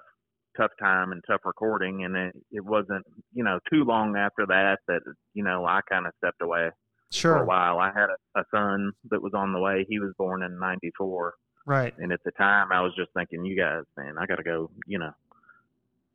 tough 0.58 0.72
time 0.78 1.10
and 1.12 1.22
tough 1.26 1.40
recording 1.46 2.04
and 2.04 2.14
it, 2.14 2.36
it 2.52 2.62
wasn't 2.62 3.02
you 3.32 3.42
know 3.42 3.58
too 3.72 3.82
long 3.84 4.14
after 4.14 4.44
that 4.46 4.80
that 4.88 5.00
you 5.32 5.42
know 5.42 5.64
i 5.64 5.80
kind 5.88 6.06
of 6.06 6.12
stepped 6.18 6.42
away 6.42 6.68
for 6.68 6.68
a 6.68 7.12
Sure. 7.14 7.44
while 7.46 7.78
i 7.78 7.86
had 7.94 8.08
a, 8.10 8.40
a 8.40 8.44
son 8.54 8.92
that 9.10 9.22
was 9.22 9.32
on 9.34 9.54
the 9.54 9.58
way 9.58 9.86
he 9.88 9.98
was 10.00 10.12
born 10.18 10.42
in 10.42 10.58
94 10.58 11.32
Right. 11.64 11.94
and 11.96 12.12
at 12.12 12.20
the 12.26 12.32
time 12.32 12.72
i 12.72 12.80
was 12.82 12.92
just 12.94 13.10
thinking 13.16 13.42
you 13.46 13.56
guys 13.56 13.84
man 13.96 14.16
i 14.18 14.26
gotta 14.26 14.42
go 14.42 14.70
you 14.86 14.98
know 14.98 15.12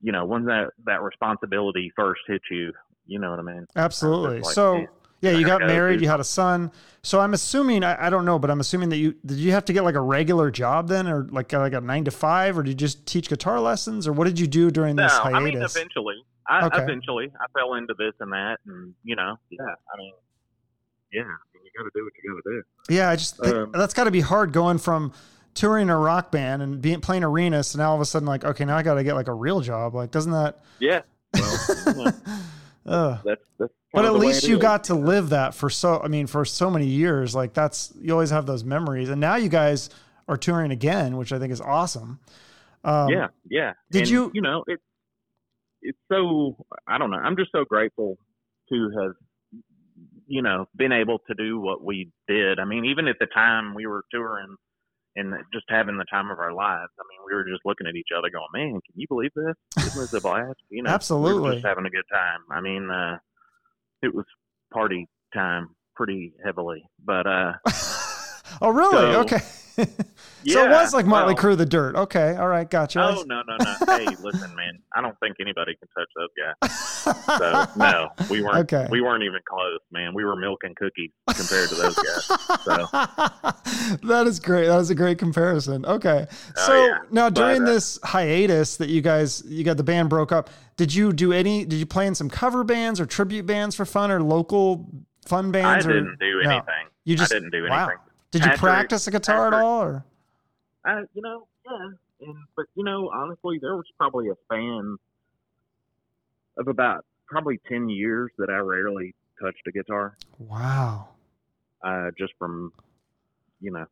you 0.06 0.12
know 0.12 0.24
when 0.32 0.45
that 0.45 0.68
that 0.86 1.01
responsibility 1.01 1.91
first 1.95 2.22
hits 2.28 2.45
you 2.51 2.72
you 3.08 3.18
know 3.20 3.32
what 3.32 3.39
i 3.39 3.41
mean 3.41 3.66
Absolutely. 3.76 4.41
like, 4.41 4.53
so 4.53 4.88
yeah, 5.22 5.32
you 5.32 5.45
got 5.45 5.62
married, 5.62 6.01
you 6.01 6.08
had 6.08 6.20
a 6.20 6.24
son. 6.26 6.72
So 7.01 7.20
I'm 7.20 7.34
assuming 7.34 7.84
I, 7.84 8.08
I 8.08 8.10
don't 8.12 8.26
know, 8.26 8.38
but 8.38 8.51
I'm 8.51 8.60
assuming 8.60 8.89
that 8.89 8.97
you 8.97 9.16
did 9.26 9.38
you 9.38 9.53
have 9.53 9.66
to 9.66 9.74
get 9.74 9.84
like 9.84 9.95
a 9.95 10.01
regular 10.01 10.51
job 10.51 10.88
then 10.88 11.08
or 11.08 11.28
like 11.32 11.51
like 11.51 11.74
a 11.74 11.82
9 11.82 12.06
to 12.06 12.12
5 12.12 12.58
or 12.60 12.64
did 12.64 12.70
you 12.70 12.76
just 12.76 13.08
teach 13.08 13.28
guitar 13.30 13.60
lessons 13.60 14.08
or 14.08 14.14
what 14.14 14.26
did 14.26 14.39
you 14.39 14.45
do 14.45 14.70
during 14.70 14.95
this 14.95 15.12
no 15.12 15.24
this 15.24 15.34
i 15.34 15.39
mean 15.39 15.53
hiatus? 15.56 15.76
eventually 15.76 16.16
I, 16.47 16.66
Okay. 16.68 16.84
eventually 16.84 17.28
i 17.41 17.45
fell 17.60 17.74
into 17.74 17.95
this 17.97 18.14
and 18.20 18.32
that 18.34 18.58
and 18.68 18.93
you 19.03 19.16
know 19.16 19.34
yeah 19.49 19.64
i 19.64 19.97
mean 19.97 20.14
yeah 21.12 21.22
you 21.24 21.72
gotta 21.76 21.89
do 21.95 22.03
what 22.03 22.14
you 22.22 22.30
gotta 22.30 22.56
do 22.58 22.62
Yeah, 22.93 23.10
I 23.10 23.16
just 23.16 23.41
Um, 23.41 23.72
that's 23.72 23.95
got 23.95 24.03
to 24.03 24.12
be 24.12 24.22
hard 24.22 24.53
going 24.53 24.78
from 24.78 25.12
touring 25.56 25.89
a 25.89 25.97
rock 25.97 26.32
band 26.32 26.62
and 26.62 26.82
being 26.82 27.01
playing 27.01 27.24
arenas 27.24 27.74
and 27.74 27.80
now 27.80 27.89
all 27.89 27.95
of 27.95 28.01
a 28.01 28.06
sudden 28.06 28.28
like 28.28 28.43
okay 28.45 28.66
now 28.66 28.78
I 28.78 28.84
got 28.84 28.93
to 28.95 29.03
get 29.03 29.16
like 29.16 29.28
a 29.28 29.34
real 29.34 29.62
job. 29.62 29.95
Like 29.95 30.12
doesn't 30.12 30.32
that 30.34 30.60
yeah. 30.80 31.01
Well. 31.95 32.22
That's 33.26 33.41
that's 33.58 33.74
but 33.93 34.06
at 34.06 34.10
of 34.10 34.14
the 34.14 34.20
way 34.20 34.28
least 34.28 34.47
you 34.47 34.58
is. 34.58 34.62
got 34.62 34.84
to 34.86 34.93
live 34.93 35.30
that 35.30 35.56
for 35.56 35.70
so 35.72 35.99
I 36.03 36.08
mean 36.08 36.28
for 36.28 36.45
so 36.45 36.70
many 36.70 36.86
years. 36.86 37.34
Like 37.34 37.53
that's 37.53 37.91
you 37.99 38.12
always 38.14 38.30
have 38.30 38.45
those 38.45 38.64
memories. 38.64 39.10
And 39.10 39.20
now 39.20 39.36
you 39.38 39.49
guys 39.49 39.89
are 40.28 40.38
touring 40.38 40.72
again 40.72 41.18
which 41.18 41.32
I 41.32 41.39
think 41.39 41.51
is 41.51 41.62
awesome. 41.62 42.20
Um, 42.84 43.10
yeah 43.10 43.28
yeah. 43.49 43.74
did 43.89 44.01
And, 44.03 44.10
you- 44.10 44.32
you 44.36 44.41
know 44.41 44.64
it 44.68 44.80
it's 45.82 45.97
so 46.12 46.56
i 46.88 46.97
don't 46.97 47.10
know. 47.12 47.18
I'm 47.18 47.38
just 47.38 47.51
so 47.51 47.64
grateful 47.66 48.18
to 48.70 48.89
have 49.01 49.14
you 50.28 50.41
know 50.41 50.68
been 50.76 50.91
able 50.91 51.20
to 51.28 51.34
do 51.34 51.60
what 51.60 51.84
we 51.84 52.12
did. 52.28 52.60
I 52.60 52.66
mean 52.66 52.86
even 52.86 53.08
at 53.08 53.18
the 53.20 53.28
time 53.28 53.74
we 53.74 53.88
were 53.88 54.03
touring 54.12 54.56
and 55.16 55.34
just 55.53 55.66
having 55.70 55.97
the 55.97 56.05
time 56.05 56.30
of 56.32 56.39
our 56.39 56.53
lives 56.53 56.91
i 56.99 57.03
mean 57.09 57.20
we 57.26 57.34
were 57.36 57.43
just 57.43 57.66
looking 57.66 57.88
at 57.88 57.95
each 57.95 58.09
other 58.18 58.30
going 58.30 58.45
man 58.53 58.72
can 58.72 58.93
you 58.95 59.07
believe 59.07 59.32
this? 59.36 59.55
This 59.76 59.95
was 59.95 60.13
a 60.13 60.22
blast 60.22 60.59
you 60.70 60.84
know? 60.84 60.89
We 60.89 60.93
Absolutely. 60.93 61.41
were 61.41 61.53
just 61.55 61.66
having 61.66 61.86
a 61.86 61.89
good 61.89 62.05
time. 62.11 62.39
I 62.51 62.61
mean 62.61 62.89
uh 62.89 63.18
it 64.01 64.13
was 64.13 64.26
party 64.74 65.07
time 65.34 65.70
pretty 65.95 66.34
heavily 66.43 66.84
but 67.03 67.26
uh 67.28 67.53
oh 68.61 68.70
really? 68.70 68.91
So- 68.91 69.22
okay 69.22 69.41
so 70.48 70.64
it 70.66 70.70
was 70.70 70.94
like 70.94 71.06
Motley 71.06 71.34
well- 71.34 71.44
Crue 71.44 71.58
the 71.58 71.66
Dirt 71.66 71.96
okay 71.96 72.36
all 72.36 72.48
right 72.48 72.70
gotcha 72.70 73.02
Oh 73.02 73.24
no 73.28 73.42
no 73.48 73.58
no! 73.60 73.76
Hey, 73.98 74.06
listen, 74.22 74.56
man. 74.56 74.80
I 74.96 75.02
don't 75.02 75.18
think 75.20 75.36
anybody 75.40 75.74
can 75.76 75.88
touch 75.90 76.08
those 76.16 76.30
guys. 76.38 77.40
So 77.40 77.66
no, 77.80 78.10
we 78.30 78.42
weren't. 78.42 78.58
Okay. 78.72 78.88
We 78.90 79.02
weren't 79.02 79.24
even 79.24 79.40
close, 79.48 79.80
man. 79.92 80.14
We 80.14 80.24
were 80.24 80.36
milk 80.36 80.60
and 80.64 80.76
cookies 80.76 81.12
compared 81.28 81.70
to 81.70 81.76
those 81.76 81.96
guys. 81.96 82.26
So 82.64 82.88
that 84.08 84.26
is 84.28 84.40
great. 84.40 84.68
That 84.68 84.80
is 84.80 84.90
a 84.90 84.96
great 84.96 85.18
comparison. 85.18 85.86
Okay. 85.86 86.28
Oh, 86.30 86.66
So 86.66 86.86
yeah. 86.86 86.98
now 87.12 87.30
But, 87.30 87.36
during 87.36 87.64
uh, 87.64 87.66
this 87.66 88.00
hiatus 88.04 88.78
that 88.78 88.90
you 88.90 89.02
guys 89.02 89.44
you 89.46 89.64
got 89.64 89.78
the 89.78 89.84
band 89.84 90.10
broke 90.10 90.32
up, 90.32 90.50
did 90.78 90.94
you 90.94 91.12
do 91.14 91.34
any 91.34 91.66
did 91.66 91.78
you 91.78 91.86
play 91.86 92.08
in 92.08 92.16
some 92.16 92.30
cover 92.30 92.64
bands 92.64 93.00
or 93.00 93.06
tribute 93.06 93.46
bands 93.46 93.76
for 93.76 93.86
fun 93.86 94.12
or 94.12 94.22
local 94.22 94.90
fun 95.26 95.48
I 95.48 95.52
bands 95.52 95.86
or 95.86 95.94
didn't 95.94 96.20
do 96.20 96.42
no. 96.44 96.50
anything. 96.50 96.88
You 97.04 97.16
just 97.16 97.32
I 97.32 97.36
didn't 97.36 97.52
do 97.52 97.68
wow. 97.70 97.90
Did 98.36 98.44
you 98.44 98.52
Patrick- 98.52 98.60
practice 98.60 99.06
the 99.06 99.12
guitar 99.12 99.48
at 99.48 99.54
all 99.54 99.82
or 99.82 100.06
I, 100.84 101.00
you 101.14 101.22
know, 101.22 101.48
yeah. 101.66 102.28
And 102.28 102.36
but 102.56 102.66
you 102.76 102.84
know, 102.84 103.10
honestly, 103.14 103.60
there 103.62 103.76
was 103.76 103.86
probably 103.98 104.30
a 104.30 104.36
span 104.46 104.98
of 106.58 106.68
about 106.68 107.06
probably 107.28 107.60
ten 107.68 107.90
years 107.90 108.32
that 108.38 108.50
I 108.50 108.58
rarely 108.58 109.16
touched 109.42 109.66
a 109.68 109.72
guitar. 109.72 110.18
Wow. 110.40 111.10
Uh, 111.84 112.12
just 112.18 112.34
from, 112.40 112.72
you 113.62 113.72
know, 113.72 113.86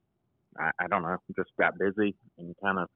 I, 0.60 0.72
I 0.80 0.88
don't 0.88 1.02
know, 1.04 1.18
just 1.36 1.50
got 1.60 1.78
busy 1.78 2.16
and 2.38 2.56
kind 2.64 2.80
of 2.80 2.90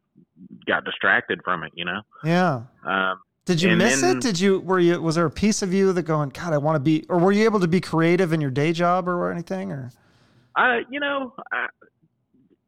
got 0.65 0.85
distracted 0.85 1.41
from 1.43 1.63
it. 1.63 1.71
You 1.75 1.85
know. 1.85 2.01
Yeah. 2.23 2.61
Um, 2.85 3.19
Did 3.45 3.61
you 3.61 3.75
miss 3.75 4.01
then- 4.01 4.17
it? 4.17 4.21
Did 4.21 4.39
you 4.39 4.59
were 4.59 4.79
you 4.79 5.01
was 5.01 5.15
there 5.15 5.25
a 5.25 5.31
piece 5.31 5.61
of 5.61 5.73
you 5.73 5.91
that 5.93 6.03
going, 6.03 6.29
God, 6.29 6.53
I 6.53 6.57
want 6.57 6.75
to 6.75 6.79
be 6.79 7.03
or 7.09 7.17
were 7.17 7.31
you 7.31 7.45
able 7.45 7.59
to 7.61 7.67
be 7.67 7.81
creative 7.81 8.31
in 8.31 8.41
your 8.41 8.51
day 8.51 8.73
job 8.73 9.07
or 9.09 9.31
anything 9.31 9.71
or 9.71 9.91
I, 10.57 10.81
you 10.89 10.99
know, 10.99 11.33
I, 11.51 11.67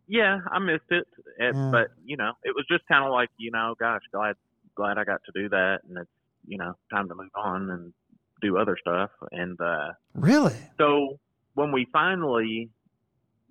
yeah, 0.07 0.39
I 0.51 0.59
missed 0.59 0.89
it, 0.91 1.07
it 1.39 1.55
Yeah. 1.55 1.69
but 1.71 1.87
you 2.05 2.17
know, 2.17 2.31
it 2.43 2.55
was 2.55 2.65
just 2.71 2.87
kind 2.87 3.03
of 3.05 3.11
like, 3.11 3.29
you 3.37 3.51
know, 3.51 3.75
gosh, 3.79 4.01
glad, 4.13 4.35
glad 4.75 4.97
I 4.97 5.03
got 5.03 5.21
to 5.25 5.31
do 5.41 5.49
that, 5.49 5.79
and 5.87 5.97
it's, 5.97 6.09
you 6.47 6.57
know, 6.57 6.73
time 6.91 7.07
to 7.09 7.15
move 7.15 7.29
on 7.35 7.69
and 7.69 7.93
do 8.41 8.57
other 8.57 8.77
stuff. 8.79 9.09
And 9.31 9.59
uh, 9.59 9.89
Really? 10.15 10.55
so 10.77 11.19
when 11.55 11.71
we 11.71 11.85
finally 11.91 12.69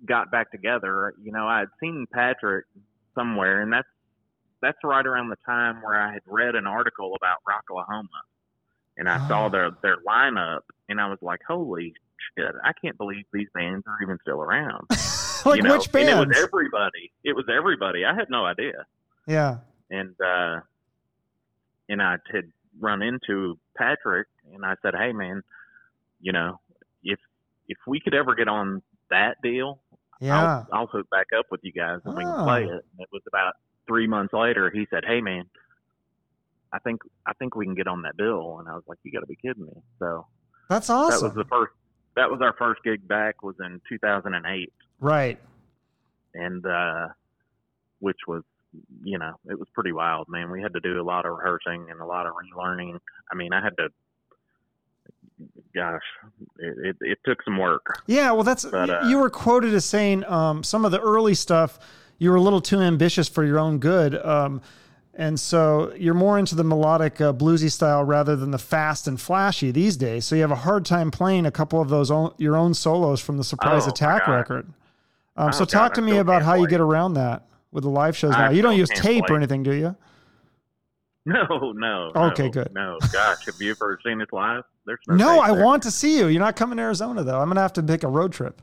got 0.05 0.31
back 0.31 0.51
together, 0.51 1.13
you 1.21 1.31
know, 1.31 1.47
I 1.47 1.59
had 1.59 1.69
seen 1.79 2.07
Patrick 2.11 2.65
somewhere, 3.15 3.61
and 3.61 3.71
that's 3.71 3.87
that's 4.61 4.77
right 4.83 5.05
around 5.05 5.29
the 5.29 5.37
time 5.45 5.81
where 5.81 5.99
I 6.01 6.11
had 6.13 6.21
read 6.25 6.55
an 6.55 6.67
article 6.67 7.15
about 7.15 7.37
Rocklahoma, 7.47 8.07
and 8.97 9.07
I 9.07 9.25
saw 9.27 9.47
Oh. 9.47 9.49
their 9.49 9.71
their 9.81 9.97
lineup, 10.07 10.61
and 10.89 10.99
I 10.99 11.07
was 11.07 11.19
like, 11.21 11.41
holy 11.47 11.93
shit, 12.37 12.51
I 12.63 12.71
can't 12.83 12.97
believe 12.97 13.25
these 13.33 13.47
bands 13.53 13.85
are 13.87 13.97
even 14.03 14.17
still 14.21 14.41
around. 14.41 14.85
like 15.45 15.57
you 15.57 15.63
know? 15.63 15.77
which 15.77 15.89
And 15.93 16.09
it 16.09 16.27
was 16.27 16.37
everybody. 16.37 17.11
It 17.23 17.35
was 17.35 17.45
everybody. 17.49 18.05
I 18.05 18.13
had 18.13 18.29
no 18.29 18.45
idea, 18.45 18.85
yeah. 19.27 19.57
and 19.89 20.15
uh, 20.23 20.59
and 21.87 22.01
I 22.01 22.17
had 22.31 22.51
run 22.79 23.01
into 23.01 23.57
Patrick, 23.77 24.27
and 24.53 24.65
I 24.65 24.75
said, 24.81 24.93
hey 24.95 25.11
man, 25.13 25.41
you 26.21 26.31
know, 26.31 26.59
if 27.03 27.19
if 27.67 27.77
we 27.87 27.99
could 27.99 28.13
ever 28.13 28.35
get 28.35 28.47
on 28.47 28.81
that 29.09 29.37
deal, 29.43 29.79
Yeah. 30.21 30.65
I'll, 30.71 30.79
I'll 30.81 30.87
hook 30.87 31.09
back 31.09 31.27
up 31.37 31.45
with 31.51 31.61
you 31.63 31.71
guys 31.71 31.99
and 32.05 32.15
we 32.15 32.23
Oh. 32.25 32.33
can 32.35 32.43
play 32.43 32.63
it. 32.65 32.69
And 32.71 32.99
it 32.99 33.09
was 33.11 33.21
about 33.27 33.53
three 33.87 34.07
months 34.07 34.33
later. 34.33 34.69
He 34.69 34.85
said, 34.91 35.03
"Hey, 35.05 35.19
man, 35.21 35.45
I 36.73 36.79
think 36.79 37.01
I 37.25 37.33
think 37.33 37.55
we 37.55 37.65
can 37.65 37.75
get 37.75 37.87
on 37.87 38.01
that 38.03 38.17
bill. 38.17 38.57
And 38.59 38.67
I 38.67 38.73
was 38.73 38.83
like, 38.87 38.99
you 39.03 39.11
got 39.11 39.21
to 39.21 39.25
be 39.25 39.35
kidding 39.35 39.65
me. 39.65 39.81
So 39.99 40.27
That's 40.69 40.89
awesome. 40.89 41.19
that 41.19 41.25
was 41.25 41.33
the 41.35 41.45
first. 41.49 41.73
That 42.15 42.29
was 42.29 42.41
our 42.41 42.53
first 42.57 42.83
gig 42.83 43.07
back. 43.07 43.43
Was 43.43 43.55
in 43.59 43.81
2008, 43.89 44.73
right. 44.99 45.39
and 46.33 46.65
uh, 46.65 47.07
which 47.99 48.17
was, 48.27 48.43
you 49.03 49.17
know, 49.17 49.33
it 49.49 49.57
was 49.57 49.67
pretty 49.73 49.91
wild, 49.91 50.27
man. 50.29 50.51
We 50.51 50.61
had 50.61 50.73
to 50.73 50.79
do 50.79 50.99
a 50.99 51.03
lot 51.03 51.25
of 51.25 51.37
rehearsing 51.37 51.87
and 51.89 51.99
a 51.99 52.05
lot 52.05 52.25
of 52.25 52.33
relearning. 52.33 52.99
I 53.31 53.35
mean, 53.35 53.53
I 53.53 53.63
had 53.63 53.75
to. 53.77 53.89
Gosh, 55.73 56.01
it, 56.57 56.77
it, 56.83 56.97
it 56.99 57.17
took 57.25 57.41
some 57.43 57.57
work. 57.57 58.01
Yeah, 58.07 58.31
well, 58.31 58.43
that's 58.43 58.65
But, 58.65 58.89
uh, 58.89 59.01
you 59.07 59.19
were 59.19 59.29
quoted 59.29 59.73
as 59.73 59.85
saying 59.85 60.25
um, 60.25 60.63
some 60.63 60.83
of 60.83 60.91
the 60.91 60.99
early 60.99 61.33
stuff 61.33 61.79
you 62.19 62.29
were 62.29 62.35
a 62.35 62.41
little 62.41 62.61
too 62.61 62.79
ambitious 62.79 63.27
for 63.27 63.43
your 63.43 63.57
own 63.57 63.79
good, 63.79 64.13
um, 64.23 64.61
and 65.13 65.39
so 65.39 65.93
you're 65.95 66.13
more 66.13 66.37
into 66.39 66.55
the 66.55 66.63
melodic 66.63 67.19
uh, 67.19 67.33
bluesy 67.33 67.71
style 67.71 68.03
rather 68.03 68.35
than 68.35 68.51
the 68.51 68.57
fast 68.57 69.07
and 69.07 69.19
flashy 69.19 69.71
these 69.71 69.97
days. 69.97 70.25
So 70.25 70.35
you 70.35 70.41
have 70.41 70.51
a 70.51 70.55
hard 70.55 70.85
time 70.85 71.11
playing 71.11 71.45
a 71.45 71.51
couple 71.51 71.81
of 71.81 71.89
those 71.89 72.09
own, 72.11 72.33
your 72.37 72.55
own 72.55 72.73
solos 72.73 73.19
from 73.19 73.37
the 73.37 73.43
Surprise 73.43 73.85
Oh, 73.85 73.89
Attack 73.89 74.27
record. 74.27 74.65
Um, 75.35 75.49
Oh, 75.49 75.51
so 75.51 75.59
God, 75.59 75.69
talk 75.69 75.93
to 75.95 76.01
I 76.01 76.05
me 76.05 76.17
about 76.17 76.41
how 76.41 76.55
you 76.55 76.67
get 76.67 76.81
around 76.81 77.13
that 77.15 77.45
with 77.71 77.83
the 77.83 77.89
live 77.89 78.15
shows 78.15 78.33
I 78.33 78.45
now. 78.45 78.49
You 78.51 78.61
don't 78.61 78.77
use 78.77 78.89
tape 78.89 79.23
or 79.29 79.35
anything, 79.35 79.63
do 79.63 79.73
you? 79.73 79.95
No, 81.25 81.73
no. 81.75 82.11
Okay, 82.15 82.45
no, 82.45 82.49
good. 82.49 82.73
No, 82.73 82.97
gosh, 83.11 83.45
have 83.45 83.55
you 83.61 83.71
ever 83.71 83.99
seen 84.03 84.19
us 84.21 84.29
live? 84.31 84.63
There's 84.85 84.99
no. 85.07 85.15
No, 85.15 85.39
I 85.41 85.53
there. 85.53 85.63
want 85.63 85.83
to 85.83 85.91
see 85.91 86.17
you. 86.17 86.27
You're 86.27 86.39
not 86.39 86.55
coming 86.55 86.77
to 86.77 86.81
Arizona 86.83 87.23
though. 87.23 87.39
I'm 87.39 87.49
gonna 87.49 87.59
have 87.61 87.73
to 87.73 87.81
make 87.83 88.03
a 88.03 88.07
road 88.07 88.31
trip. 88.31 88.61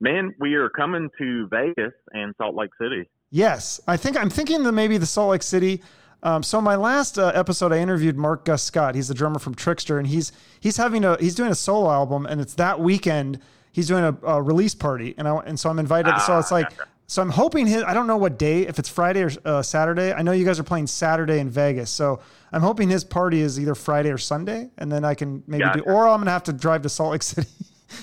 Man, 0.00 0.34
we 0.38 0.54
are 0.54 0.68
coming 0.68 1.08
to 1.18 1.46
Vegas 1.46 1.94
and 2.12 2.34
Salt 2.36 2.56
Lake 2.56 2.72
City. 2.78 3.08
Yes, 3.34 3.80
I 3.88 3.96
think 3.96 4.16
I'm 4.18 4.28
thinking 4.28 4.62
that 4.62 4.72
maybe 4.72 4.98
the 4.98 5.06
Salt 5.06 5.30
Lake 5.30 5.42
City. 5.42 5.82
Um, 6.22 6.42
so 6.42 6.60
my 6.60 6.76
last 6.76 7.18
uh, 7.18 7.32
episode, 7.34 7.72
I 7.72 7.78
interviewed 7.78 8.16
Mark 8.16 8.44
Gus 8.44 8.62
Scott. 8.62 8.94
He's 8.94 9.08
the 9.08 9.14
drummer 9.14 9.38
from 9.38 9.54
Trixter, 9.54 9.98
and 9.98 10.06
he's 10.06 10.32
he's 10.60 10.76
having 10.76 11.02
a 11.04 11.16
he's 11.18 11.34
doing 11.34 11.50
a 11.50 11.54
solo 11.54 11.90
album, 11.90 12.26
and 12.26 12.40
it's 12.42 12.54
that 12.54 12.78
weekend. 12.78 13.38
He's 13.72 13.88
doing 13.88 14.04
a, 14.04 14.16
a 14.26 14.42
release 14.42 14.74
party, 14.74 15.14
and 15.16 15.26
I 15.26 15.34
and 15.38 15.58
so 15.58 15.70
I'm 15.70 15.78
invited. 15.78 16.10
so 16.20 16.34
Ah, 16.34 16.38
it's 16.40 16.52
like 16.52 16.68
gotcha. 16.76 16.90
so 17.06 17.22
I'm 17.22 17.30
hoping 17.30 17.66
his. 17.66 17.82
I 17.84 17.94
don't 17.94 18.06
know 18.06 18.18
what 18.18 18.38
day, 18.38 18.66
if 18.66 18.78
it's 18.78 18.90
Friday 18.90 19.22
or 19.22 19.30
uh, 19.46 19.62
Saturday. 19.62 20.12
I 20.12 20.20
know 20.20 20.32
you 20.32 20.44
guys 20.44 20.60
are 20.60 20.64
playing 20.64 20.86
Saturday 20.88 21.38
in 21.38 21.48
Vegas, 21.48 21.90
so 21.90 22.20
I'm 22.52 22.60
hoping 22.62 22.90
his 22.90 23.02
party 23.02 23.40
is 23.40 23.58
either 23.58 23.74
Friday 23.74 24.10
or 24.10 24.18
Sunday, 24.18 24.68
and 24.76 24.92
then 24.92 25.06
I 25.06 25.14
can 25.14 25.42
maybe 25.46 25.64
do. 25.72 25.80
Or 25.80 26.06
I'm 26.06 26.20
gonna 26.20 26.30
have 26.32 26.44
to 26.44 26.52
drive 26.52 26.82
to 26.82 26.90
Salt 26.90 27.12
Lake 27.12 27.22
City. 27.24 27.48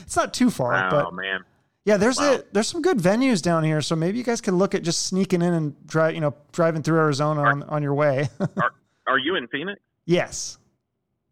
it's 0.02 0.16
not 0.16 0.34
too 0.34 0.50
far, 0.50 0.88
Oh 0.88 0.90
but 0.90 1.14
man, 1.14 1.42
yeah, 1.90 1.98
there's 1.98 2.20
Wow. 2.20 2.36
a 2.36 2.44
there's 2.54 2.68
some 2.68 2.82
good 2.84 3.00
venues 3.00 3.42
down 3.42 3.64
here, 3.64 3.82
so 3.82 3.96
maybe 3.96 4.18
you 4.20 4.24
guys 4.24 4.42
can 4.42 4.58
look 4.58 4.76
at 4.76 4.84
just 4.84 5.08
sneaking 5.08 5.42
in 5.42 5.54
and 5.54 5.88
drive, 5.88 6.14
you 6.14 6.22
know, 6.22 6.36
driving 6.52 6.84
through 6.84 7.00
Arizona 7.00 7.42
on, 7.42 7.64
on 7.64 7.82
your 7.82 7.96
way. 7.96 8.30
are 9.08 9.18
you 9.18 9.36
in 9.36 9.48
Phoenix? 9.48 9.80
yes, 10.06 10.58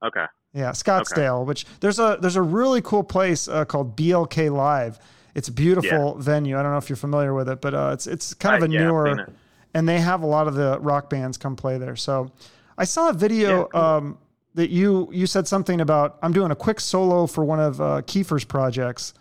Okay. 0.03 0.26
yeah, 0.53 0.72
Scottsdale. 0.72 1.45
Which 1.45 1.66
there's 1.80 1.99
a 1.99 2.18
there's 2.20 2.36
a 2.38 2.41
really 2.41 2.82
cool 2.82 3.03
place 3.03 3.47
uh, 3.47 3.66
called 3.66 3.95
BLK 3.95 4.51
Live. 4.51 4.97
It's 5.36 5.47
a 5.47 5.51
beautiful 5.51 6.16
venue. 6.16 6.58
I 6.58 6.64
don't 6.64 6.72
know 6.72 6.78
if 6.80 6.89
you're 6.89 6.95
familiar 6.95 7.34
with 7.36 7.47
it, 7.49 7.62
but 7.62 7.74
uh, 7.76 7.91
it's 7.93 8.08
it's 8.08 8.34
kind 8.34 8.55
of 8.64 8.68
a 8.68 8.74
yeah, 8.74 8.86
newer, 8.86 9.28
and 9.76 9.88
they 9.88 9.99
have 9.99 10.24
a 10.24 10.26
lot 10.26 10.47
of 10.47 10.55
the 10.55 10.80
rock 10.80 11.10
bands 11.12 11.38
come 11.38 11.55
play 11.55 11.78
there. 11.78 11.95
So 11.95 12.32
I 12.80 12.86
saw 12.86 13.10
a 13.10 13.14
video 13.14 13.49
Yeah, 13.60 13.66
cool. 13.72 13.82
um, 13.82 14.18
that 14.55 14.72
you 14.72 15.08
you 15.12 15.28
said 15.28 15.47
something 15.47 15.82
about 15.82 16.18
I'm 16.24 16.34
doing 16.34 16.49
a 16.49 16.55
quick 16.55 16.80
solo 16.80 17.28
for 17.28 17.43
one 17.45 17.60
of 17.60 17.80
uh, 17.80 18.01
Kiefer's 18.08 18.43
projects. 18.43 19.14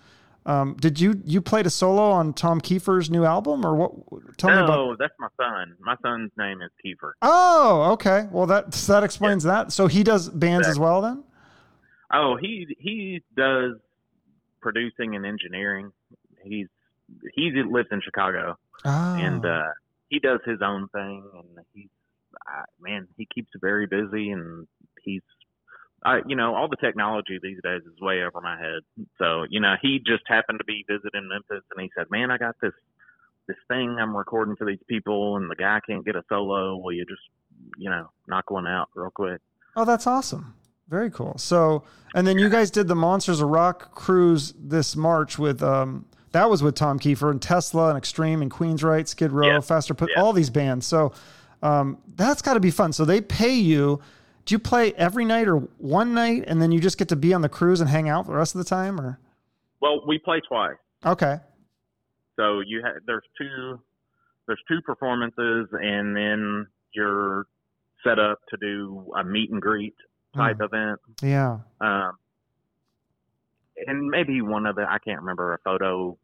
Um, 0.46 0.76
did 0.80 1.00
you 1.00 1.20
you 1.24 1.42
played 1.42 1.66
a 1.66 1.70
solo 1.70 2.10
on 2.10 2.32
Tom 2.32 2.60
Keifer's 2.60 3.10
new 3.10 3.24
album 3.24 3.66
or 3.66 3.74
what? 3.74 3.92
Tell 4.38 4.50
me 4.50 4.56
about. 4.56 4.68
no, 4.68 4.96
that's 4.96 5.14
my 5.18 5.28
son. 5.36 5.76
My 5.80 5.96
son's 6.02 6.30
name 6.38 6.62
is 6.62 6.70
Kiefer. 6.84 7.12
Oh, 7.20 7.90
okay. 7.94 8.28
Well, 8.30 8.46
that 8.46 8.70
that 8.72 9.02
explains 9.02 9.42
that. 9.42 9.72
So 9.72 9.88
he 9.88 10.04
does 10.04 10.28
bands 10.28 10.68
as 10.68 10.78
well 10.78 11.00
then. 11.02 11.24
Oh, 12.12 12.36
he 12.36 12.76
he 12.78 13.22
does 13.36 13.74
producing 14.60 15.16
and 15.16 15.26
engineering. 15.26 15.90
He's 16.44 16.68
he 17.34 17.50
lives 17.50 17.88
in 17.90 18.00
Chicago 18.00 18.56
Oh, 18.84 19.16
and 19.18 19.44
uh, 19.44 19.64
he 20.08 20.20
does 20.20 20.40
his 20.44 20.60
own 20.62 20.88
thing, 20.88 21.24
and 21.34 21.64
he's 21.74 21.88
uh, 22.48 22.62
man, 22.80 23.08
he 23.16 23.26
keeps 23.34 23.50
very 23.60 23.86
busy, 23.86 24.30
and 24.30 24.68
he's. 25.02 25.22
I, 26.06 26.20
you 26.26 26.36
know, 26.36 26.54
all 26.54 26.68
the 26.68 26.76
technology 26.76 27.38
these 27.42 27.58
days 27.62 27.82
is 27.82 28.00
way 28.00 28.22
over 28.22 28.40
my 28.40 28.56
head. 28.58 28.82
So, 29.18 29.44
you 29.50 29.60
know, 29.60 29.74
he 29.82 29.98
just 29.98 30.22
happened 30.28 30.58
to 30.60 30.64
be 30.64 30.84
visiting 30.88 31.28
Memphis, 31.28 31.64
and 31.74 31.82
he 31.82 31.90
said, 31.96 32.06
"Man, 32.10 32.30
I 32.30 32.38
got 32.38 32.54
this 32.62 32.72
this 33.48 33.56
thing 33.68 33.96
I'm 34.00 34.16
recording 34.16 34.56
for 34.56 34.66
these 34.66 34.82
people, 34.88 35.36
and 35.36 35.50
the 35.50 35.56
guy 35.56 35.80
can't 35.86 36.04
get 36.04 36.16
a 36.16 36.22
solo. 36.28 36.76
Will 36.76 36.92
you 36.92 37.04
just, 37.04 37.22
you 37.76 37.90
know, 37.90 38.08
knock 38.28 38.50
one 38.50 38.66
out 38.66 38.88
real 38.94 39.10
quick?" 39.10 39.40
oh, 39.76 39.84
that's 39.84 40.06
awesome. 40.06 40.54
Very 40.88 41.10
cool. 41.10 41.36
So, 41.38 41.82
and 42.14 42.26
then 42.26 42.38
you 42.38 42.48
guys 42.48 42.70
did 42.70 42.86
the 42.86 42.94
Monsters 42.94 43.40
of 43.40 43.48
Rock 43.48 43.92
cruise 43.94 44.54
this 44.58 44.94
March 44.94 45.38
with 45.38 45.60
um 45.62 46.06
that 46.32 46.48
was 46.48 46.62
with 46.62 46.74
Tom 46.76 46.98
Keifer 47.00 47.30
and 47.30 47.42
Tesla 47.42 47.88
and 47.88 47.98
Extreme 47.98 48.42
and 48.42 48.50
Queensryche, 48.50 49.08
Skid 49.08 49.32
Row, 49.32 49.46
Yeah. 49.48 49.60
Faster 49.60 49.94
Put, 49.94 50.10
Yeah. 50.14 50.22
all 50.22 50.32
these 50.32 50.50
bands. 50.50 50.86
So, 50.86 51.12
um, 51.62 51.98
that's 52.14 52.42
got 52.42 52.54
to 52.54 52.60
be 52.60 52.70
fun. 52.70 52.92
So 52.92 53.04
they 53.04 53.20
pay 53.20 53.54
you. 53.54 54.00
Do 54.46 54.54
you 54.54 54.58
play 54.60 54.92
every 54.94 55.24
night 55.24 55.48
or 55.48 55.56
one 55.78 56.14
night, 56.14 56.44
and 56.46 56.62
then 56.62 56.70
you 56.72 56.80
just 56.80 56.98
get 56.98 57.08
to 57.08 57.16
be 57.16 57.34
on 57.34 57.42
the 57.42 57.48
cruise 57.48 57.80
and 57.80 57.90
hang 57.90 58.08
out 58.08 58.26
the 58.26 58.32
rest 58.32 58.54
of 58.54 58.58
the 58.60 58.64
time, 58.64 59.00
or 59.00 59.18
Well, 59.80 60.06
we 60.06 60.18
play 60.18 60.40
twice. 60.48 60.76
okay, 61.04 61.40
So 62.36 62.60
you 62.60 62.82
have 62.84 62.94
there's 63.06 63.24
two 63.36 63.80
there's 64.46 64.60
two 64.68 64.80
performances, 64.82 65.66
and 65.72 66.16
then 66.16 66.66
you're 66.92 67.46
set 68.04 68.20
up 68.20 68.38
to 68.50 68.56
do 68.60 69.12
a 69.18 69.24
meet 69.24 69.50
and 69.50 69.60
greet 69.60 69.94
type 70.36 70.58
event. 70.60 71.00
yeah, 71.22 71.58
Um, 71.80 72.12
and 73.86 74.06
maybe 74.08 74.42
one 74.42 74.64
of 74.66 74.76
the 74.76 74.82
I 74.88 74.98
can't 74.98 75.20
remember 75.20 75.54
a 75.54 75.58
photo 75.64 76.16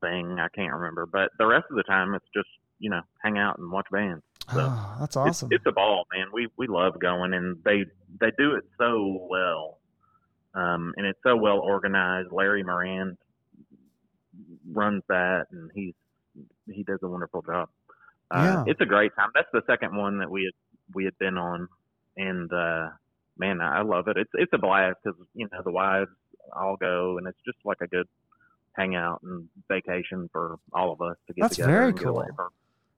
thing. 0.00 0.38
I 0.38 0.46
can't 0.54 0.72
remember, 0.72 1.06
but 1.06 1.30
the 1.38 1.46
rest 1.46 1.66
of 1.70 1.76
the 1.76 1.82
time 1.82 2.14
it's 2.14 2.24
just 2.32 2.48
you 2.78 2.88
know 2.90 3.00
hang 3.20 3.36
out 3.36 3.58
and 3.58 3.72
watch 3.72 3.86
bands. 3.90 4.22
So 4.52 4.60
oh, 4.60 4.96
that's 5.00 5.16
awesome. 5.16 5.48
it's 5.52 5.64
a 5.66 5.72
ball, 5.72 6.06
man. 6.12 6.28
We 6.32 6.48
we 6.56 6.66
love 6.66 6.98
going, 6.98 7.34
and 7.34 7.58
they 7.64 7.84
they 8.20 8.32
do 8.38 8.54
it 8.54 8.64
so 8.78 9.26
well, 9.28 9.78
um, 10.54 10.94
and 10.96 11.06
it's 11.06 11.18
so 11.22 11.36
well 11.36 11.58
organized. 11.58 12.32
Larry 12.32 12.62
Morand 12.62 13.18
runs 14.72 15.02
that, 15.08 15.46
and 15.52 15.70
he's 15.74 15.94
he 16.70 16.82
does 16.82 16.98
a 17.02 17.08
wonderful 17.08 17.42
job. 17.42 17.68
Uh, 18.30 18.64
Yeah. 18.66 18.72
It's 18.72 18.80
a 18.80 18.86
great 18.86 19.12
time. 19.16 19.30
That's 19.34 19.48
the 19.52 19.62
second 19.66 19.96
one 19.96 20.18
that 20.18 20.30
we 20.30 20.44
had 20.44 20.54
we 20.94 21.04
had 21.04 21.18
been 21.18 21.36
on, 21.36 21.68
and 22.16 22.50
uh, 22.52 22.88
man, 23.36 23.60
I 23.60 23.82
love 23.82 24.08
it. 24.08 24.16
It's 24.16 24.30
it's 24.34 24.52
a 24.54 24.58
blast 24.58 24.96
because 25.04 25.18
you 25.34 25.46
know 25.52 25.62
the 25.62 25.72
wives 25.72 26.10
all 26.56 26.76
go, 26.76 27.18
and 27.18 27.26
it's 27.26 27.38
just 27.44 27.58
like 27.64 27.78
a 27.82 27.86
good 27.86 28.08
hangout 28.76 29.20
and 29.22 29.48
vacation 29.68 30.30
for 30.32 30.58
all 30.72 30.92
of 30.92 31.02
us 31.02 31.16
to 31.26 31.34
get 31.34 31.42
That's 31.42 31.56
together. 31.56 31.72
very 31.72 31.88
and 31.90 31.98
get 31.98 32.04
cool. 32.04 32.26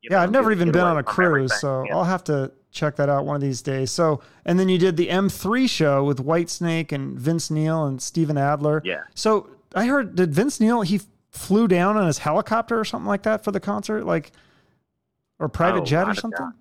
Yeah, 0.03 0.11
know, 0.17 0.19
I've 0.21 0.31
never 0.31 0.51
even 0.53 0.73
been 0.73 0.83
on 0.83 0.97
a 0.99 1.03
cruise, 1.03 1.53
so 1.61 1.85
Yeah. 1.87 1.97
I'll 1.97 2.05
have 2.05 2.25
to 2.25 2.53
check 2.71 2.97
that 2.97 3.09
out 3.09 3.27
one 3.27 3.37
of 3.37 3.43
these 3.43 3.61
days. 3.63 3.91
So, 3.91 4.21
and 4.47 4.59
then 4.59 4.69
you 4.69 4.79
did 4.79 4.97
the 4.97 5.09
M3 5.09 5.69
show 5.69 6.05
with 6.05 6.19
Whitesnake 6.25 6.93
and 6.93 7.19
Vince 7.19 7.51
Neil 7.51 7.85
and 7.87 8.01
Steven 8.01 8.39
Adler. 8.39 8.81
Yeah. 8.85 9.03
So 9.15 9.51
I 9.75 9.87
heard, 9.87 10.15
did 10.15 10.33
Vince 10.33 10.61
Neil, 10.61 10.83
he 10.83 11.01
flew 11.31 11.69
down 11.69 11.97
on 11.97 12.07
his 12.07 12.19
helicopter 12.19 12.79
or 12.79 12.85
something 12.85 13.09
like 13.09 13.23
that 13.25 13.45
for 13.45 13.51
the 13.53 13.61
concert? 13.61 14.05
Like, 14.05 14.33
or 15.39 15.49
private 15.49 15.83
Oh, 15.83 15.85
jet 15.85 16.09
or 16.09 16.15
something? 16.15 16.39
got- 16.47 16.55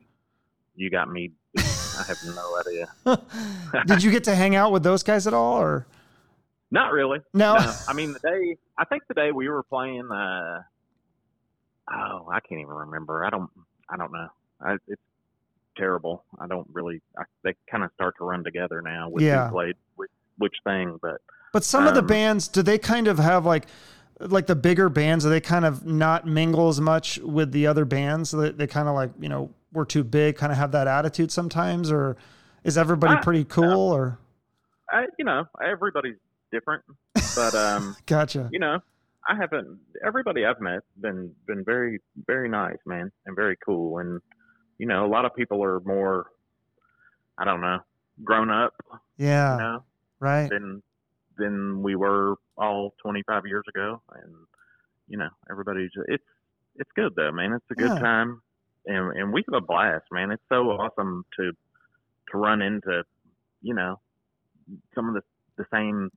You 0.76 0.90
got 0.90 1.10
me. 1.12 1.32
I 1.58 2.04
have 2.08 2.18
no 2.26 2.60
idea. 2.60 2.88
did 3.88 4.04
you 4.04 4.12
get 4.12 4.24
to 4.26 4.36
hang 4.36 4.56
out 4.56 4.72
with 4.72 4.84
those 4.84 5.04
guys 5.04 5.28
at 5.28 5.34
all 5.34 5.60
or? 5.62 5.86
Not 6.72 6.92
really. 6.94 7.20
No. 7.34 7.56
I 7.88 7.94
mean, 7.94 8.14
the 8.14 8.20
day 8.20 8.56
I 8.78 8.86
think 8.86 9.04
the 9.08 9.14
day 9.16 9.32
we 9.32 9.50
were 9.50 9.64
playing. 9.64 10.10
uh 10.12 10.62
Oh, 11.92 12.28
I 12.32 12.40
can't 12.42 12.62
even 12.62 12.74
remember. 12.74 13.26
I 13.26 13.30
don't. 13.30 13.50
I 13.90 13.98
don't 13.98 14.12
know. 14.12 14.28
I, 14.62 14.76
it's 14.88 15.02
terrible. 15.78 16.24
I 16.40 16.48
don't 16.48 16.68
really. 16.72 17.02
I, 17.18 17.24
they 17.44 17.56
kind 17.72 17.84
of 17.84 17.92
start 17.96 18.16
to 18.20 18.26
run 18.26 18.44
together 18.44 18.82
now 18.82 19.10
with 19.10 19.24
Yeah. 19.24 19.46
who 19.48 19.54
played 19.54 19.76
which, 19.96 20.12
which 20.38 20.56
thing, 20.64 21.00
but 21.02 21.22
But 21.54 21.64
some 21.64 21.88
of 21.88 21.94
the 21.96 22.02
Um, 22.02 22.08
bands, 22.08 22.48
do 22.48 22.62
they 22.62 22.78
kind 22.78 23.08
of 23.08 23.18
have 23.18 23.46
like, 23.46 23.66
like 24.20 24.46
the 24.48 24.56
bigger 24.56 24.90
bands, 24.90 25.24
do 25.24 25.30
they 25.30 25.42
kind 25.42 25.66
of 25.66 25.86
not 25.86 26.28
mingle 26.28 26.68
as 26.70 26.80
much 26.82 27.18
with 27.20 27.52
the 27.52 27.66
other 27.68 27.86
bands? 27.86 28.32
They, 28.32 28.52
they 28.52 28.68
kind 28.68 28.88
of 28.88 28.94
like, 28.96 29.12
you 29.20 29.30
know, 29.30 29.50
we're 29.72 29.86
too 29.86 30.04
big, 30.04 30.36
kind 30.36 30.52
of 30.52 30.58
have 30.58 30.72
that 30.74 30.88
attitude 30.88 31.32
sometimes, 31.32 31.92
or 31.92 32.18
is 32.64 32.78
everybody 32.78 33.16
Uh, 33.16 33.22
pretty 33.22 33.46
cool? 33.46 33.80
Or 33.94 34.20
I, 34.92 35.06
you 35.18 35.26
know, 35.26 35.46
everybody's 35.64 36.18
different. 36.52 36.84
But 37.36 37.56
um, 37.56 37.96
gotcha. 38.06 38.50
you 38.52 38.60
know, 38.60 38.80
I 39.28 39.36
haven't. 39.36 39.80
Everybody 40.06 40.46
I've 40.46 40.62
met 40.62 40.82
been 41.00 41.36
been 41.48 41.64
very 41.66 42.00
very 42.28 42.50
nice, 42.50 42.78
man, 42.86 43.12
and 43.26 43.36
very 43.36 43.58
cool. 43.66 44.00
And 44.00 44.22
you 44.78 44.88
know, 44.88 45.06
a 45.06 45.10
lot 45.10 45.26
of 45.26 45.36
people 45.36 45.64
are 45.64 45.80
more, 45.82 46.28
I 47.38 47.46
don't 47.46 47.62
know, 47.62 47.80
grown 48.24 48.50
up, 48.50 48.74
Yeah. 49.18 49.52
you 49.52 49.56
know, 49.58 49.86
Right. 50.20 50.52
than 50.52 50.84
than 51.38 51.84
we 51.84 51.96
were 51.96 52.36
all 52.58 52.94
25 53.02 53.46
years 53.46 53.64
ago. 53.70 54.02
And 54.14 54.36
you 55.08 55.18
know, 55.18 55.30
everybody's 55.50 55.92
it's 56.08 56.24
it's 56.76 56.92
good 56.96 57.14
though, 57.16 57.32
man. 57.32 57.54
It's 57.54 57.72
a 57.72 57.76
good 57.76 57.94
Yeah. 57.94 58.00
time, 58.02 58.42
and 58.86 59.18
and 59.18 59.34
we 59.34 59.44
have 59.52 59.64
a 59.64 59.66
blast, 59.66 60.06
man. 60.12 60.32
It's 60.32 60.44
so 60.50 60.72
awesome 60.72 61.26
to 61.40 61.52
to 62.32 62.38
run 62.38 62.62
into, 62.62 63.04
you 63.62 63.74
know, 63.76 64.00
some 64.96 65.10
of 65.10 65.16
the 65.16 65.22
the 65.58 65.66
same 65.74 66.10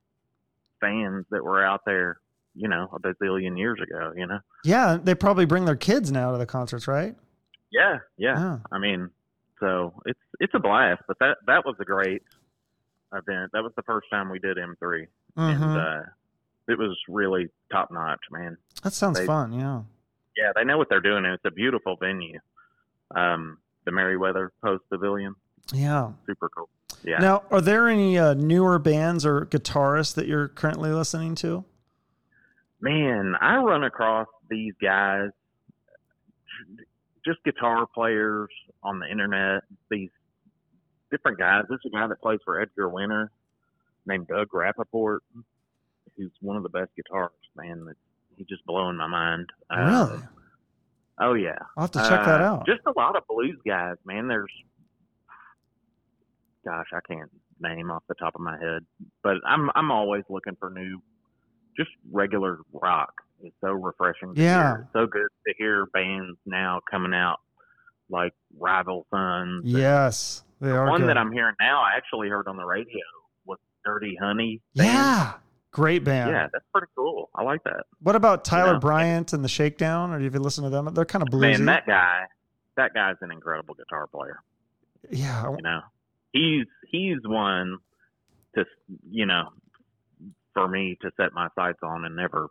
fans 0.81 1.27
that 1.31 1.45
were 1.45 1.65
out 1.65 1.83
there, 1.87 2.19
you 2.55 2.69
know, 2.69 2.89
a 2.93 2.99
bazillion 3.01 3.57
years 3.59 3.79
ago. 3.83 4.13
You 4.17 4.27
know. 4.27 4.39
Yeah, 4.65 4.99
they 5.03 5.15
probably 5.15 5.45
bring 5.47 5.65
their 5.65 5.77
kids 5.77 6.11
now 6.13 6.33
to 6.33 6.39
the 6.39 6.47
concerts, 6.47 6.87
right? 6.89 7.15
Yeah, 7.71 7.99
yeah. 8.19 8.39
Yeah. 8.39 8.59
I 8.71 8.79
mean, 8.79 9.11
so 9.61 9.95
it's 10.07 10.19
it's 10.41 10.55
a 10.55 10.59
blast. 10.59 11.03
But 11.09 11.19
that 11.21 11.39
that 11.47 11.65
was 11.65 11.77
a 11.81 11.85
great 11.85 12.23
event. 13.13 13.51
That 13.53 13.63
was 13.63 13.73
the 13.77 13.83
first 13.83 14.07
time 14.11 14.31
we 14.31 14.39
did 14.39 14.57
M3, 14.59 15.07
and 15.37 15.61
Mhm. 15.61 15.77
uh, 15.77 16.07
it 16.69 16.79
was 16.79 16.97
really 17.09 17.49
top 17.71 17.91
notch, 17.91 18.21
man. 18.31 18.57
that 18.83 18.93
sounds 18.93 19.19
they- 19.19 19.27
fun. 19.27 19.53
Yeah. 19.53 19.83
Yeah, 20.37 20.53
they 20.57 20.65
know 20.65 20.79
what 20.79 20.89
they're 20.89 21.01
doing, 21.03 21.25
and 21.27 21.35
it's 21.35 21.45
a 21.45 21.51
beautiful 21.51 21.97
venue. 21.97 22.39
Um, 23.15 23.59
the 23.85 23.93
Merriweather 23.93 24.51
Post 24.65 24.83
Pavilion, 24.91 25.35
Yeah. 25.73 26.13
super 26.27 26.49
cool. 26.49 26.69
Yeah. 27.05 27.19
Now, 27.19 27.43
are 27.51 27.61
there 27.61 27.87
any 27.89 28.19
uh, 28.19 28.33
newer 28.35 28.79
bands 28.79 29.27
or 29.27 29.45
guitarists 29.47 30.15
that 30.15 30.27
you're 30.27 30.49
currently 30.49 30.91
listening 30.91 31.35
to? 31.37 31.65
Man, 32.83 33.35
I 33.41 33.57
run 33.59 33.85
across 33.85 34.27
these 34.51 34.75
guys, 34.83 35.31
just 37.25 37.43
guitar 37.45 37.87
players 37.95 38.49
on 38.83 38.99
the 38.99 39.07
internet. 39.11 39.63
These 39.91 40.11
different 41.11 41.39
guys. 41.39 41.63
There's 41.69 41.81
a 41.87 41.91
guy 41.91 42.07
that 42.09 42.21
plays 42.21 42.41
for 42.45 42.61
Edgar 42.61 42.89
Winter 42.89 43.31
named 44.05 44.27
Doug 44.27 44.49
Rappoport, 44.53 45.19
who's 46.17 46.33
one 46.41 46.57
of 46.57 46.65
the 46.65 46.69
best 46.71 46.91
guitarists. 46.99 47.29
Man, 47.57 47.85
that 47.85 47.95
he's 48.37 48.49
just 48.49 48.67
blowing 48.67 48.97
my 48.97 49.07
mind. 49.07 49.49
Uh, 49.71 50.09
really? 50.09 50.23
Oh 51.21 51.35
yeah. 51.35 51.59
I'll 51.77 51.85
have 51.85 51.91
to 51.93 51.99
check 52.01 52.25
that 52.25 52.41
Uh, 52.41 52.45
out. 52.45 52.67
Just 52.67 52.81
a 52.87 52.93
lot 52.99 53.17
of 53.17 53.23
blues 53.29 53.59
guys, 53.65 53.95
man. 54.05 54.27
There's, 54.27 54.51
gosh, 56.65 56.89
I 56.93 56.99
can't 57.07 57.31
name 57.61 57.93
off 57.93 58.03
the 58.09 58.15
top 58.17 58.35
of 58.35 58.41
my 58.41 58.59
head, 58.59 58.85
but 59.23 59.37
I'm 59.47 59.71
I'm 59.77 59.93
always 59.93 60.25
looking 60.29 60.57
for 60.59 60.69
new, 60.71 61.01
just 61.77 61.91
regular 62.11 62.59
rock. 62.73 63.13
It's 63.43 63.55
so 63.61 63.73
refreshing. 63.73 64.35
To 64.35 64.41
Yeah. 64.41 64.73
hear. 64.75 64.81
It's 64.85 64.93
so 64.93 65.07
good 65.07 65.29
to 65.47 65.55
hear 65.59 65.87
bands 65.87 66.39
now 66.47 66.81
coming 66.91 67.13
out 67.15 67.39
like 68.09 68.33
Rival 68.59 69.07
Sons. 69.11 69.63
yes, 69.65 70.45
they 70.61 70.71
are. 70.71 70.89
One 70.89 71.01
good. 71.01 71.09
that 71.11 71.19
I'm 71.19 71.33
hearing 71.33 71.55
now, 71.61 71.81
I 71.83 71.93
actually 71.97 72.29
heard 72.29 72.47
on 72.47 72.57
the 72.57 72.65
radio 72.65 73.01
was 73.47 73.59
Dirty 73.85 74.17
Honey. 74.21 74.61
band. 74.77 74.89
Yeah. 74.89 75.33
Great 75.73 76.05
band. 76.05 76.31
Yeah, 76.31 76.49
that's 76.53 76.65
pretty 76.73 76.89
cool. 76.95 77.31
I 77.35 77.43
like 77.43 77.65
that. 77.65 77.85
What 78.01 78.15
about 78.15 78.45
Tyler 78.45 78.75
know. 78.75 78.79
Bryant 78.79 79.33
and 79.33 79.43
the 79.43 79.49
Shakedown? 79.49 80.11
Or 80.13 80.21
have 80.21 80.35
you 80.35 80.41
listen 80.41 80.65
to 80.65 80.71
them? 80.71 80.93
They're 80.93 81.07
kind 81.07 81.23
of 81.23 81.29
bluesy. 81.31 81.41
Man, 81.59 81.65
that 81.65 81.87
guy, 81.87 82.25
that 82.77 82.93
guy's 82.93 83.17
an 83.23 83.31
incredible 83.33 83.75
guitar 83.75 84.07
player. 84.07 84.41
yeah. 85.11 85.51
you 85.51 85.63
know 85.63 85.81
he's 86.33 86.67
he's 86.91 87.17
one 87.25 87.79
to 88.55 88.65
you 89.11 89.25
know 89.27 89.49
for 90.55 90.69
me 90.69 90.97
to 91.03 91.11
set 91.17 91.33
my 91.33 91.49
sights 91.55 91.79
on 91.83 92.05
and 92.05 92.17
never 92.17 92.49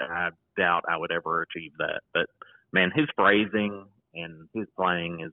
i 0.00 0.28
doubt 0.56 0.84
i 0.88 0.96
would 0.96 1.12
ever 1.12 1.42
achieve 1.42 1.72
that. 1.78 2.00
But 2.12 2.26
man 2.72 2.90
his 2.94 3.06
phrasing 3.16 3.86
and 4.14 4.48
his 4.54 4.66
playing 4.76 5.20
is 5.20 5.32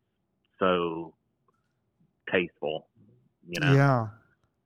so 0.60 1.14
tasteful 2.32 2.88
you 3.48 3.60
know? 3.60 3.74
Yeah. 3.74 4.08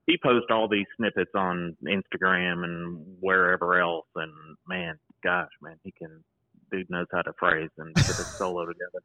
he 0.08 0.18
posts 0.22 0.48
all 0.50 0.68
these 0.68 0.86
snippets 0.98 1.32
on 1.36 1.76
instagram 1.86 2.64
and 2.64 3.18
wherever 3.20 3.80
else 3.80 4.08
and 4.16 4.32
man 4.68 5.00
gosh 5.24 5.52
man 5.62 5.78
he 5.84 5.92
can 5.92 6.24
dude 6.72 6.90
knows 6.90 7.08
how 7.12 7.22
to 7.22 7.34
phrase 7.40 7.70
and 7.78 7.94
put 7.96 8.18
his 8.18 8.28
solo 8.38 8.66
together 8.66 9.04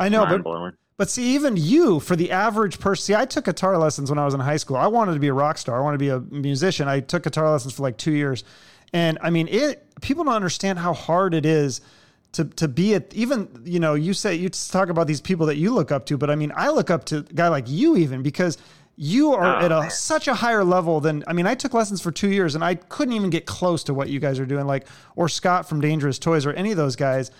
I 0.00 0.08
know, 0.08 0.24
mind 0.24 0.42
but 0.42 0.50
blowing 0.50 0.72
But 0.96 1.10
see, 1.10 1.34
even 1.34 1.56
you, 1.56 2.00
for 2.00 2.16
the 2.16 2.30
average 2.32 2.80
person, 2.80 3.04
see, 3.04 3.14
I 3.14 3.26
took 3.26 3.44
guitar 3.44 3.76
lessons 3.78 4.10
when 4.10 4.18
I 4.18 4.24
was 4.24 4.34
in 4.34 4.40
high 4.40 4.56
school. 4.56 4.76
I 4.76 4.86
wanted 4.86 5.14
to 5.14 5.20
be 5.20 5.28
a 5.28 5.32
rock 5.32 5.58
star. 5.58 5.78
I 5.78 5.82
wanted 5.82 5.98
to 5.98 6.04
be 6.04 6.08
a 6.08 6.20
musician. 6.20 6.88
I 6.88 7.00
took 7.00 7.22
guitar 7.22 7.50
lessons 7.50 7.74
for 7.74 7.82
like 7.82 7.96
two 7.96 8.12
years, 8.12 8.42
and 8.92 9.18
I 9.22 9.30
mean, 9.30 9.46
it. 9.48 9.86
People 10.00 10.24
don't 10.24 10.34
understand 10.34 10.78
how 10.78 10.94
hard 10.94 11.34
it 11.34 11.44
is 11.46 11.80
to 12.32 12.44
to 12.44 12.66
be 12.66 12.94
at. 12.94 13.12
Even 13.14 13.48
you 13.64 13.78
know, 13.78 13.94
you 13.94 14.14
say 14.14 14.34
you 14.34 14.48
talk 14.48 14.88
about 14.88 15.06
these 15.06 15.20
people 15.20 15.46
that 15.46 15.56
you 15.56 15.74
look 15.74 15.92
up 15.92 16.06
to, 16.06 16.16
but 16.16 16.30
I 16.30 16.34
mean, 16.34 16.52
I 16.56 16.70
look 16.70 16.90
up 16.90 17.04
to 17.06 17.18
a 17.18 17.22
guy 17.22 17.48
like 17.48 17.64
you 17.68 17.96
even 17.96 18.22
because 18.22 18.56
you 18.96 19.32
are 19.32 19.62
Oh, 19.62 19.64
at 19.64 19.72
a 19.72 19.90
such 19.90 20.28
a 20.28 20.34
higher 20.34 20.64
level 20.64 21.00
than. 21.00 21.24
I 21.26 21.32
mean, 21.32 21.46
I 21.46 21.54
took 21.54 21.72
lessons 21.72 22.00
for 22.00 22.10
two 22.10 22.30
years, 22.30 22.54
and 22.54 22.64
I 22.64 22.74
couldn't 22.74 23.14
even 23.14 23.30
get 23.30 23.46
close 23.46 23.84
to 23.84 23.94
what 23.94 24.08
you 24.08 24.20
guys 24.20 24.38
are 24.38 24.46
doing, 24.46 24.66
like 24.66 24.86
or 25.16 25.28
Scott 25.28 25.68
from 25.68 25.80
Dangerous 25.80 26.18
Toys 26.18 26.44
or 26.44 26.52
any 26.52 26.70
of 26.70 26.76
those 26.76 26.96
guys. 26.96 27.30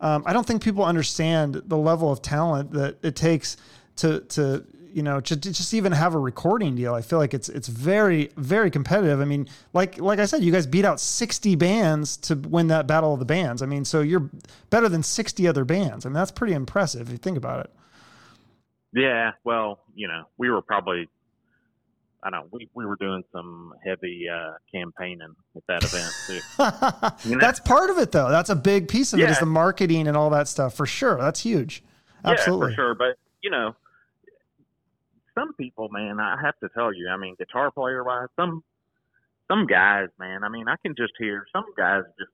Um, 0.00 0.22
I 0.26 0.32
don't 0.32 0.46
think 0.46 0.62
people 0.62 0.84
understand 0.84 1.62
the 1.66 1.76
level 1.76 2.12
of 2.12 2.22
talent 2.22 2.72
that 2.72 2.98
it 3.02 3.16
takes 3.16 3.56
to 3.96 4.20
to 4.20 4.64
you 4.92 5.02
know 5.02 5.20
to, 5.20 5.36
to 5.36 5.52
just 5.52 5.74
even 5.74 5.92
have 5.92 6.14
a 6.14 6.18
recording 6.18 6.76
deal. 6.76 6.94
I 6.94 7.02
feel 7.02 7.18
like 7.18 7.34
it's 7.34 7.48
it's 7.48 7.68
very 7.68 8.30
very 8.36 8.70
competitive. 8.70 9.20
I 9.20 9.24
mean, 9.24 9.48
like 9.72 9.98
like 9.98 10.18
I 10.18 10.26
said, 10.26 10.42
you 10.42 10.52
guys 10.52 10.66
beat 10.66 10.84
out 10.84 11.00
sixty 11.00 11.56
bands 11.56 12.16
to 12.18 12.36
win 12.36 12.68
that 12.68 12.86
battle 12.86 13.12
of 13.12 13.18
the 13.18 13.24
bands. 13.24 13.60
I 13.62 13.66
mean, 13.66 13.84
so 13.84 14.00
you're 14.00 14.30
better 14.70 14.88
than 14.88 15.02
sixty 15.02 15.48
other 15.48 15.64
bands. 15.64 16.06
I 16.06 16.08
mean, 16.08 16.14
that's 16.14 16.30
pretty 16.30 16.54
impressive 16.54 17.08
if 17.08 17.12
you 17.12 17.18
think 17.18 17.36
about 17.36 17.60
it. 17.60 17.70
Yeah, 18.92 19.32
well, 19.44 19.80
you 19.94 20.08
know, 20.08 20.24
we 20.38 20.48
were 20.48 20.62
probably, 20.62 21.10
I 22.22 22.30
don't 22.30 22.40
know, 22.40 22.48
we, 22.50 22.68
we 22.74 22.84
were 22.84 22.96
doing 22.96 23.22
some 23.32 23.72
heavy 23.84 24.26
uh, 24.28 24.54
campaigning 24.72 25.34
at 25.56 25.62
that 25.68 25.84
event 25.84 26.12
too. 26.26 27.28
You 27.30 27.36
know? 27.36 27.40
That's 27.40 27.60
part 27.60 27.90
of 27.90 27.98
it, 27.98 28.10
though. 28.12 28.28
That's 28.30 28.50
a 28.50 28.56
big 28.56 28.88
piece 28.88 29.12
of 29.12 29.20
it 29.20 29.30
is 29.30 29.38
the 29.38 29.46
marketing 29.46 30.08
and 30.08 30.16
all 30.16 30.30
that 30.30 30.48
stuff 30.48 30.74
for 30.74 30.84
sure. 30.86 31.16
That's 31.20 31.40
huge. 31.40 31.82
Absolutely. 32.24 32.70
Yeah, 32.70 32.76
for 32.76 32.80
sure. 32.80 32.94
But, 32.96 33.16
you 33.42 33.50
know, 33.50 33.76
some 35.34 35.52
people, 35.54 35.88
man, 35.90 36.18
I 36.18 36.36
have 36.42 36.58
to 36.60 36.68
tell 36.70 36.92
you, 36.92 37.08
I 37.08 37.16
mean, 37.16 37.36
guitar 37.38 37.70
player 37.70 38.02
wise, 38.02 38.26
some, 38.36 38.64
some 39.46 39.66
guys, 39.66 40.08
man, 40.18 40.42
I 40.42 40.48
mean, 40.48 40.66
I 40.68 40.74
can 40.82 40.94
just 40.96 41.12
hear 41.18 41.46
some 41.52 41.64
guys 41.76 42.02
just, 42.18 42.30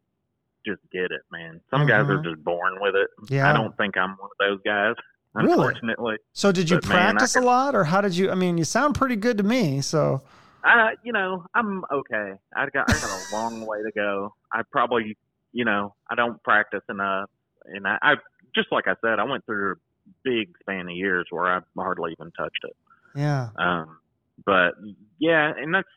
just 0.67 0.81
get 0.91 1.11
it, 1.13 1.21
man. 1.31 1.61
Some 1.71 1.87
guys 1.87 2.09
are 2.09 2.19
Mhm. 2.19 2.25
just 2.25 2.43
born 2.43 2.81
with 2.81 2.95
it. 2.95 3.11
Yeah. 3.29 3.51
I 3.51 3.53
don't 3.53 3.77
think 3.77 3.99
I'm 3.99 4.17
one 4.17 4.31
of 4.31 4.39
those 4.39 4.61
guys, 4.65 4.95
Really? 5.35 5.51
unfortunately. 5.53 6.17
So 6.33 6.53
did 6.53 6.71
you 6.71 6.77
But, 6.77 6.89
man, 6.89 7.15
practice 7.15 7.37
a 7.37 7.41
lot, 7.41 7.75
or 7.75 7.85
how 7.85 8.01
did 8.01 8.17
you? 8.17 8.31
I 8.31 8.35
mean, 8.35 8.57
you 8.57 8.65
sound 8.65 8.95
pretty 8.95 9.17
good 9.17 9.37
to 9.39 9.45
me. 9.45 9.81
So 9.81 10.23
Uh, 10.65 10.91
you 11.03 11.13
know, 11.13 11.45
I'm 11.55 11.85
okay. 11.93 12.33
I 12.57 12.67
got 12.71 12.89
I 12.89 12.95
got 12.95 13.11
a 13.11 13.35
long 13.35 13.67
way 13.67 13.79
to 13.83 13.91
go. 13.95 14.35
I 14.53 14.63
probably, 14.71 15.17
you 15.53 15.65
know, 15.65 15.95
I 16.09 16.15
don't 16.15 16.43
practice 16.43 16.83
enough, 16.89 17.29
and 17.67 17.87
I, 17.87 17.99
I 18.01 18.15
just 18.55 18.69
like 18.71 18.87
I 18.87 18.95
said, 19.05 19.19
I 19.19 19.25
went 19.25 19.45
through 19.45 19.73
a 19.73 19.77
big 20.23 20.55
span 20.61 20.89
of 20.89 20.97
years 20.97 21.27
where 21.31 21.47
I 21.47 21.61
hardly 21.77 22.13
even 22.13 22.31
touched 22.33 22.65
it. 22.65 22.77
yeah, 23.17 23.49
Um, 23.59 23.99
but 24.47 24.75
yeah, 25.19 25.53
and 25.57 25.75
that's 25.75 25.89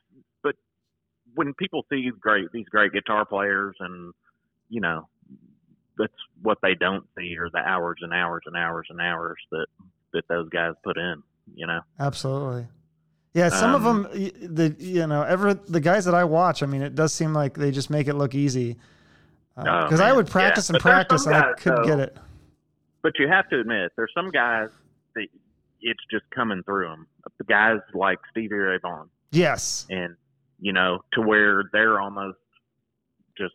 but 0.44 0.56
when 1.36 1.54
people 1.54 1.86
see 1.90 2.02
these 2.02 2.20
great 2.20 2.52
these 2.52 2.68
great 2.70 2.92
guitar 2.92 3.24
players, 3.26 3.76
and 3.80 4.14
you 4.70 4.82
know, 4.82 5.08
that's 5.98 6.14
what 6.42 6.60
they 6.62 6.76
don't 6.76 7.06
see 7.18 7.36
are 7.38 7.50
the 7.50 7.60
hours 7.60 8.00
and 8.02 8.14
hours 8.14 8.44
and 8.46 8.56
hours 8.56 8.88
and 8.90 9.00
hours 9.02 9.38
that 9.52 9.66
that 10.14 10.28
those 10.28 10.50
guys 10.50 10.74
put 10.84 10.98
in. 10.98 11.22
You 11.56 11.66
know. 11.68 11.82
absolutely. 12.00 12.68
Yeah, 13.34 13.50
some 13.50 13.76
of 13.76 13.86
Um, 13.86 14.04
them, 14.04 14.12
the 14.56 14.76
you 14.80 15.06
know, 15.08 15.22
ever 15.24 15.54
the 15.54 15.80
guys 15.80 16.06
that 16.06 16.16
I 16.16 16.24
watch, 16.24 16.64
I 16.64 16.66
mean, 16.66 16.82
it 16.82 16.96
does 16.96 17.14
seem 17.14 17.34
like 17.34 17.54
they 17.56 17.72
just 17.72 17.90
make 17.90 18.08
it 18.08 18.16
look 18.16 18.34
easy. 18.36 18.78
Because 19.56 20.00
Oh, 20.02 20.04
I 20.06 20.12
would 20.14 20.28
practice 20.28 20.70
Yeah, 20.70 20.76
and 20.76 20.82
practice, 20.82 21.26
and 21.26 21.36
I 21.36 21.54
couldn't 21.54 21.86
get 21.86 22.00
it. 22.00 22.18
but 23.02 23.14
you 23.20 23.28
have 23.28 23.48
to 23.50 23.60
admit, 23.60 23.92
there's 23.96 24.12
some 24.14 24.30
guys 24.32 24.70
that 25.16 25.28
it's 25.82 26.04
just 26.12 26.30
coming 26.32 26.64
through 26.64 26.88
them. 26.90 27.08
The 27.38 27.44
guys 27.44 27.80
like 27.94 28.20
Stevie 28.32 28.56
Ray 28.56 28.78
Vaughan, 28.82 29.10
Yes, 29.32 29.86
and 29.90 30.16
you 30.60 30.74
know, 30.74 31.04
to 31.14 31.22
where 31.22 31.64
they're 31.72 32.00
almost 32.02 32.38
just 33.38 33.54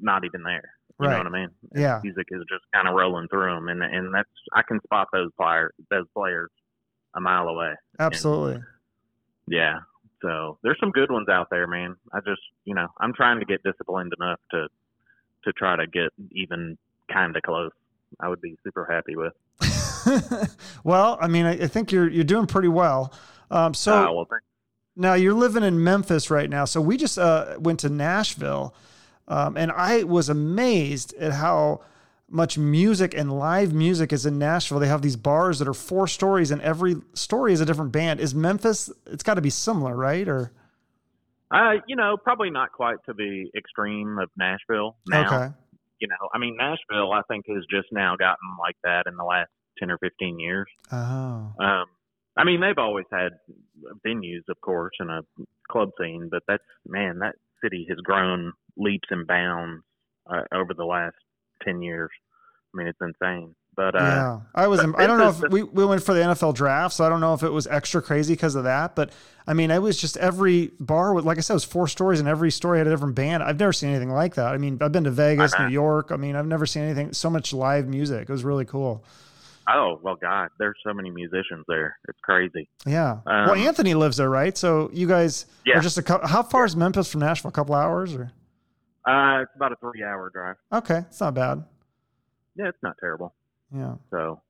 not 0.00 0.24
even 0.24 0.42
there. 0.42 0.70
You 1.04 1.10
Right. 1.10 1.24
know 1.24 1.30
what 1.30 1.38
I 1.38 1.40
mean? 1.42 1.50
Yeah. 1.74 2.00
Music 2.02 2.26
is 2.30 2.42
just 2.48 2.64
kind 2.72 2.88
of 2.88 2.94
rolling 2.94 3.28
through 3.28 3.54
them, 3.54 3.68
and 3.68 3.82
and 3.82 4.12
that's 4.14 4.28
I 4.52 4.62
can 4.62 4.80
spot 4.82 5.08
those 5.12 5.30
players, 5.40 5.72
those 5.90 6.06
players, 6.14 6.50
a 7.14 7.20
mile 7.20 7.48
away. 7.48 7.74
absolutely. 7.98 8.62
Yeah. 9.46 9.80
So 10.22 10.58
there's 10.62 10.78
some 10.80 10.90
good 10.90 11.10
ones 11.10 11.28
out 11.28 11.48
there, 11.50 11.66
man. 11.66 11.96
I 12.12 12.20
just, 12.20 12.40
you 12.64 12.74
know, 12.74 12.88
I'm 12.98 13.12
trying 13.12 13.40
to 13.40 13.44
get 13.44 13.62
disciplined 13.62 14.12
enough 14.18 14.40
to 14.52 14.68
to 15.44 15.52
try 15.52 15.76
to 15.76 15.86
get 15.86 16.10
even 16.32 16.78
kind 17.12 17.36
of 17.36 17.42
close. 17.42 17.72
I 18.20 18.28
would 18.28 18.40
be 18.40 18.56
super 18.64 18.86
happy 18.90 19.16
with. 19.16 19.34
well, 20.84 21.18
I 21.20 21.28
mean, 21.28 21.46
I, 21.46 21.52
I 21.64 21.66
think 21.66 21.92
you're 21.92 22.08
you're 22.08 22.24
doing 22.24 22.46
pretty 22.46 22.68
well. 22.68 23.12
Um, 23.50 23.74
so 23.74 23.94
uh, 23.94 24.12
well, 24.12 24.26
Now 24.96 25.14
you're 25.14 25.34
living 25.34 25.62
in 25.62 25.82
Memphis 25.84 26.30
right 26.30 26.48
now. 26.48 26.64
So 26.64 26.80
we 26.80 26.96
just 26.96 27.18
uh, 27.18 27.56
went 27.58 27.80
to 27.80 27.88
Nashville, 27.88 28.74
um, 29.28 29.56
and 29.56 29.72
I 29.72 30.04
was 30.04 30.28
amazed 30.28 31.14
at 31.14 31.32
how 31.32 31.80
much 32.28 32.58
music 32.58 33.14
and 33.14 33.38
live 33.38 33.72
music 33.72 34.12
is 34.12 34.26
in 34.26 34.38
Nashville. 34.38 34.78
They 34.78 34.88
have 34.88 35.02
these 35.02 35.16
bars 35.16 35.58
that 35.58 35.68
are 35.68 35.74
four 35.74 36.08
stories, 36.08 36.50
and 36.50 36.60
every 36.62 36.96
story 37.14 37.52
is 37.52 37.60
a 37.60 37.66
different 37.66 37.92
band. 37.92 38.20
Is 38.20 38.34
Memphis? 38.34 38.90
It's 39.06 39.22
got 39.22 39.34
to 39.34 39.40
be 39.40 39.50
similar, 39.50 39.94
right? 39.96 40.26
Or 40.26 40.52
Uh, 41.50 41.74
you 41.86 41.96
know, 41.96 42.16
probably 42.16 42.50
not 42.50 42.72
quite 42.72 42.96
to 43.06 43.12
the 43.12 43.50
extreme 43.56 44.18
of 44.18 44.30
Nashville 44.36 44.96
now. 45.06 45.26
okay, 45.26 45.54
You 46.00 46.08
know, 46.08 46.28
I 46.34 46.38
mean, 46.38 46.56
Nashville, 46.56 47.12
I 47.12 47.22
think, 47.28 47.44
has 47.48 47.64
just 47.70 47.88
now 47.92 48.16
gotten 48.16 48.56
like 48.58 48.76
that 48.84 49.06
in 49.06 49.16
the 49.16 49.24
last 49.24 49.50
10 49.78 49.90
or 49.90 49.98
15 49.98 50.38
years. 50.38 50.66
oh, 50.92 51.52
Um, 51.60 51.84
I 52.36 52.42
mean, 52.44 52.60
they've 52.60 52.78
always 52.78 53.06
had 53.12 53.32
venues, 54.04 54.42
of 54.48 54.60
course, 54.60 54.94
and 54.98 55.10
a 55.10 55.22
club 55.70 55.90
scene, 56.00 56.28
but 56.30 56.42
that's 56.48 56.64
man, 56.86 57.20
that 57.20 57.36
city 57.62 57.86
has 57.88 57.98
grown 57.98 58.52
leaps 58.76 59.08
and 59.10 59.26
bounds 59.26 59.82
uh, 60.28 60.42
over 60.52 60.74
the 60.74 60.84
last 60.84 61.16
ten 61.62 61.82
years. 61.82 62.10
I 62.72 62.78
mean, 62.78 62.86
it's 62.88 63.00
insane. 63.00 63.54
But 63.76 63.94
uh, 63.94 63.98
yeah, 63.98 64.40
I 64.54 64.66
was. 64.66 64.80
I 64.80 65.06
don't 65.06 65.18
know 65.18 65.30
if 65.30 65.40
we, 65.50 65.62
we 65.62 65.84
went 65.84 66.02
for 66.02 66.14
the 66.14 66.20
NFL 66.20 66.54
draft, 66.54 66.94
so 66.94 67.04
I 67.04 67.08
don't 67.08 67.20
know 67.20 67.34
if 67.34 67.42
it 67.42 67.50
was 67.50 67.66
extra 67.66 68.00
crazy 68.00 68.34
because 68.34 68.54
of 68.54 68.64
that. 68.64 68.94
But 68.94 69.10
I 69.46 69.54
mean, 69.54 69.70
it 69.70 69.82
was 69.82 70.00
just 70.00 70.16
every 70.16 70.70
bar 70.78 71.12
with, 71.12 71.24
like 71.24 71.38
I 71.38 71.40
said, 71.40 71.54
it 71.54 71.56
was 71.56 71.64
four 71.64 71.88
stories, 71.88 72.20
and 72.20 72.28
every 72.28 72.50
story 72.50 72.78
had 72.78 72.86
a 72.86 72.90
different 72.90 73.14
band. 73.14 73.42
I've 73.42 73.58
never 73.58 73.72
seen 73.72 73.90
anything 73.90 74.10
like 74.10 74.36
that. 74.36 74.54
I 74.54 74.58
mean, 74.58 74.78
I've 74.80 74.92
been 74.92 75.04
to 75.04 75.10
Vegas, 75.10 75.52
New 75.58 75.68
York. 75.68 76.10
I 76.12 76.16
mean, 76.16 76.36
I've 76.36 76.46
never 76.46 76.66
seen 76.66 76.84
anything 76.84 77.12
so 77.12 77.30
much 77.30 77.52
live 77.52 77.88
music. 77.88 78.22
It 78.22 78.32
was 78.32 78.44
really 78.44 78.64
cool. 78.64 79.04
Oh 79.68 79.98
well, 80.02 80.16
God, 80.16 80.50
there's 80.58 80.76
so 80.86 80.92
many 80.92 81.10
musicians 81.10 81.64
there. 81.66 81.96
It's 82.08 82.18
crazy. 82.22 82.68
Yeah. 82.86 83.18
Um, 83.26 83.46
well, 83.46 83.54
Anthony 83.54 83.94
lives 83.94 84.18
there, 84.18 84.30
right? 84.30 84.56
So 84.56 84.90
you 84.92 85.08
guys 85.08 85.46
yeah. 85.64 85.78
are 85.78 85.80
just 85.80 85.98
a 85.98 86.02
couple. 86.02 86.28
How 86.28 86.42
far 86.42 86.64
is 86.64 86.76
Memphis 86.76 87.10
from 87.10 87.20
Nashville? 87.20 87.48
A 87.48 87.52
couple 87.52 87.74
hours, 87.74 88.14
or? 88.14 88.30
Uh, 89.06 89.42
it's 89.42 89.52
about 89.54 89.72
a 89.72 89.76
three-hour 89.76 90.30
drive. 90.30 90.56
Okay, 90.72 90.98
it's 90.98 91.20
not 91.20 91.34
bad. 91.34 91.64
Yeah, 92.56 92.68
it's 92.68 92.82
not 92.82 92.96
terrible. 92.98 93.34
Yeah. 93.74 93.96
So, 94.10 94.40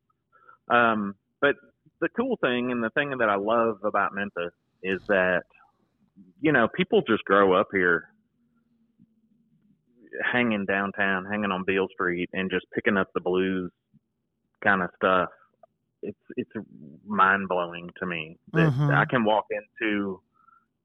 um, 0.69 1.15
but 1.41 1.57
the 2.01 2.09
cool 2.11 2.39
thing 2.41 2.71
and 2.71 2.83
the 2.83 2.91
thing 2.91 3.11
that 3.19 3.29
I 3.29 3.37
love 3.37 3.79
about 3.85 4.15
Memphis 4.15 4.53
is 4.83 5.01
that, 5.09 5.43
you 6.41 6.53
know, 6.53 6.69
people 6.69 7.03
just 7.03 7.25
grow 7.25 7.53
up 7.53 7.69
here 7.73 8.11
hanging 10.33 10.67
downtown, 10.67 11.25
hanging 11.25 11.51
on 11.51 11.65
Beale 11.65 11.89
Street 11.93 12.31
and 12.33 12.51
just 12.51 12.67
picking 12.73 12.97
up 12.97 13.09
the 13.15 13.21
blues 13.21 13.73
kind 14.63 14.83
of 14.83 14.91
stuff. 14.97 15.31
It's, 16.03 16.19
it's 16.37 16.51
mind 17.07 17.49
blowing 17.49 17.91
to 17.99 18.07
me 18.07 18.39
that 18.53 18.71
mm-hmm. 18.71 18.91
I 18.91 19.07
can 19.07 19.25
walk 19.25 19.47
into 19.51 20.21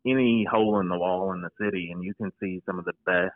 any 0.05 0.47
hole 0.49 0.80
in 0.80 0.88
the 0.88 0.97
wall 0.97 1.34
in 1.34 1.41
the 1.41 1.49
city 1.59 1.91
and 1.91 2.03
you 2.03 2.13
can 2.15 2.32
see 2.39 2.61
some 2.65 2.80
of 2.80 2.86
the 2.86 2.93
best 3.05 3.36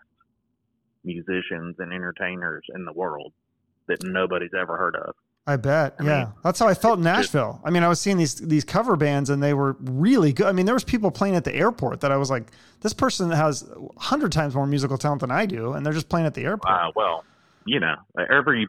musicians 1.04 1.76
and 1.80 1.94
entertainers 1.94 2.64
in 2.74 2.86
the 2.86 2.94
world 2.94 3.34
that 3.88 4.04
nobody's 4.04 4.54
ever 4.60 4.78
heard 4.78 4.96
of. 4.96 5.16
I 5.46 5.58
bet. 5.58 5.96
I 6.00 6.04
yeah. 6.04 6.20
Mean, 6.20 6.34
That's 6.44 6.60
how 6.60 6.68
I 6.70 6.74
felt 6.74 7.00
in 7.00 7.04
Nashville. 7.04 7.60
I 7.66 7.70
mean, 7.70 7.84
I 7.84 7.90
was 7.90 8.00
seeing 8.00 8.16
these 8.16 8.36
these 8.36 8.64
cover 8.64 8.96
bands 8.96 9.30
and 9.30 9.44
they 9.44 9.54
were 9.54 9.76
really 9.82 10.32
good. 10.32 10.48
I 10.48 10.54
mean, 10.54 10.66
there 10.66 10.76
was 10.76 10.86
people 10.86 11.12
playing 11.12 11.36
at 11.36 11.44
the 11.44 11.54
airport 11.54 12.00
that 12.00 12.14
I 12.14 12.18
was 12.18 12.30
like, 12.30 12.52
this 12.80 12.94
person 12.94 13.30
has 13.30 13.64
a 13.64 14.00
hundred 14.00 14.32
times 14.32 14.56
more 14.56 14.66
musical 14.66 14.98
talent 14.98 15.20
than 15.20 15.32
I 15.32 15.46
do, 15.46 15.74
and 15.74 15.86
they're 15.86 15.92
just 15.92 16.08
playing 16.08 16.28
at 16.28 16.34
the 16.34 16.46
airport. 16.46 16.74
Uh, 16.74 16.92
well, 16.96 17.26
you 17.66 17.82
know, 17.82 17.96
every 18.32 18.68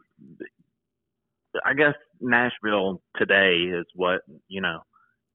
I 1.65 1.75
guess 1.75 1.95
Nashville 2.21 3.01
today 3.17 3.71
is 3.73 3.87
what, 3.95 4.23
you 4.49 4.61
know, 4.61 4.81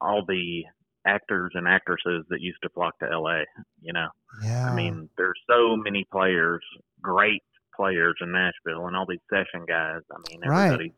all 0.02 0.26
the 0.28 0.64
actors 1.06 1.52
and 1.54 1.68
actresses 1.68 2.26
that 2.30 2.42
used 2.42 2.60
to 2.64 2.70
flock 2.70 2.98
to 3.00 3.20
LA, 3.20 3.42
you 3.82 3.94
know. 3.94 4.08
Yeah. 4.44 4.70
I 4.70 4.76
mean, 4.76 5.10
there's 5.18 5.40
so 5.50 5.76
many 5.76 6.06
players, 6.12 6.64
great 7.02 7.44
players 7.76 8.16
in 8.22 8.32
Nashville 8.32 8.88
and 8.88 8.96
all 8.96 9.06
these 9.08 9.20
session 9.30 9.66
guys. 9.68 10.02
I 10.12 10.18
mean, 10.30 10.42
everybody's 10.44 10.92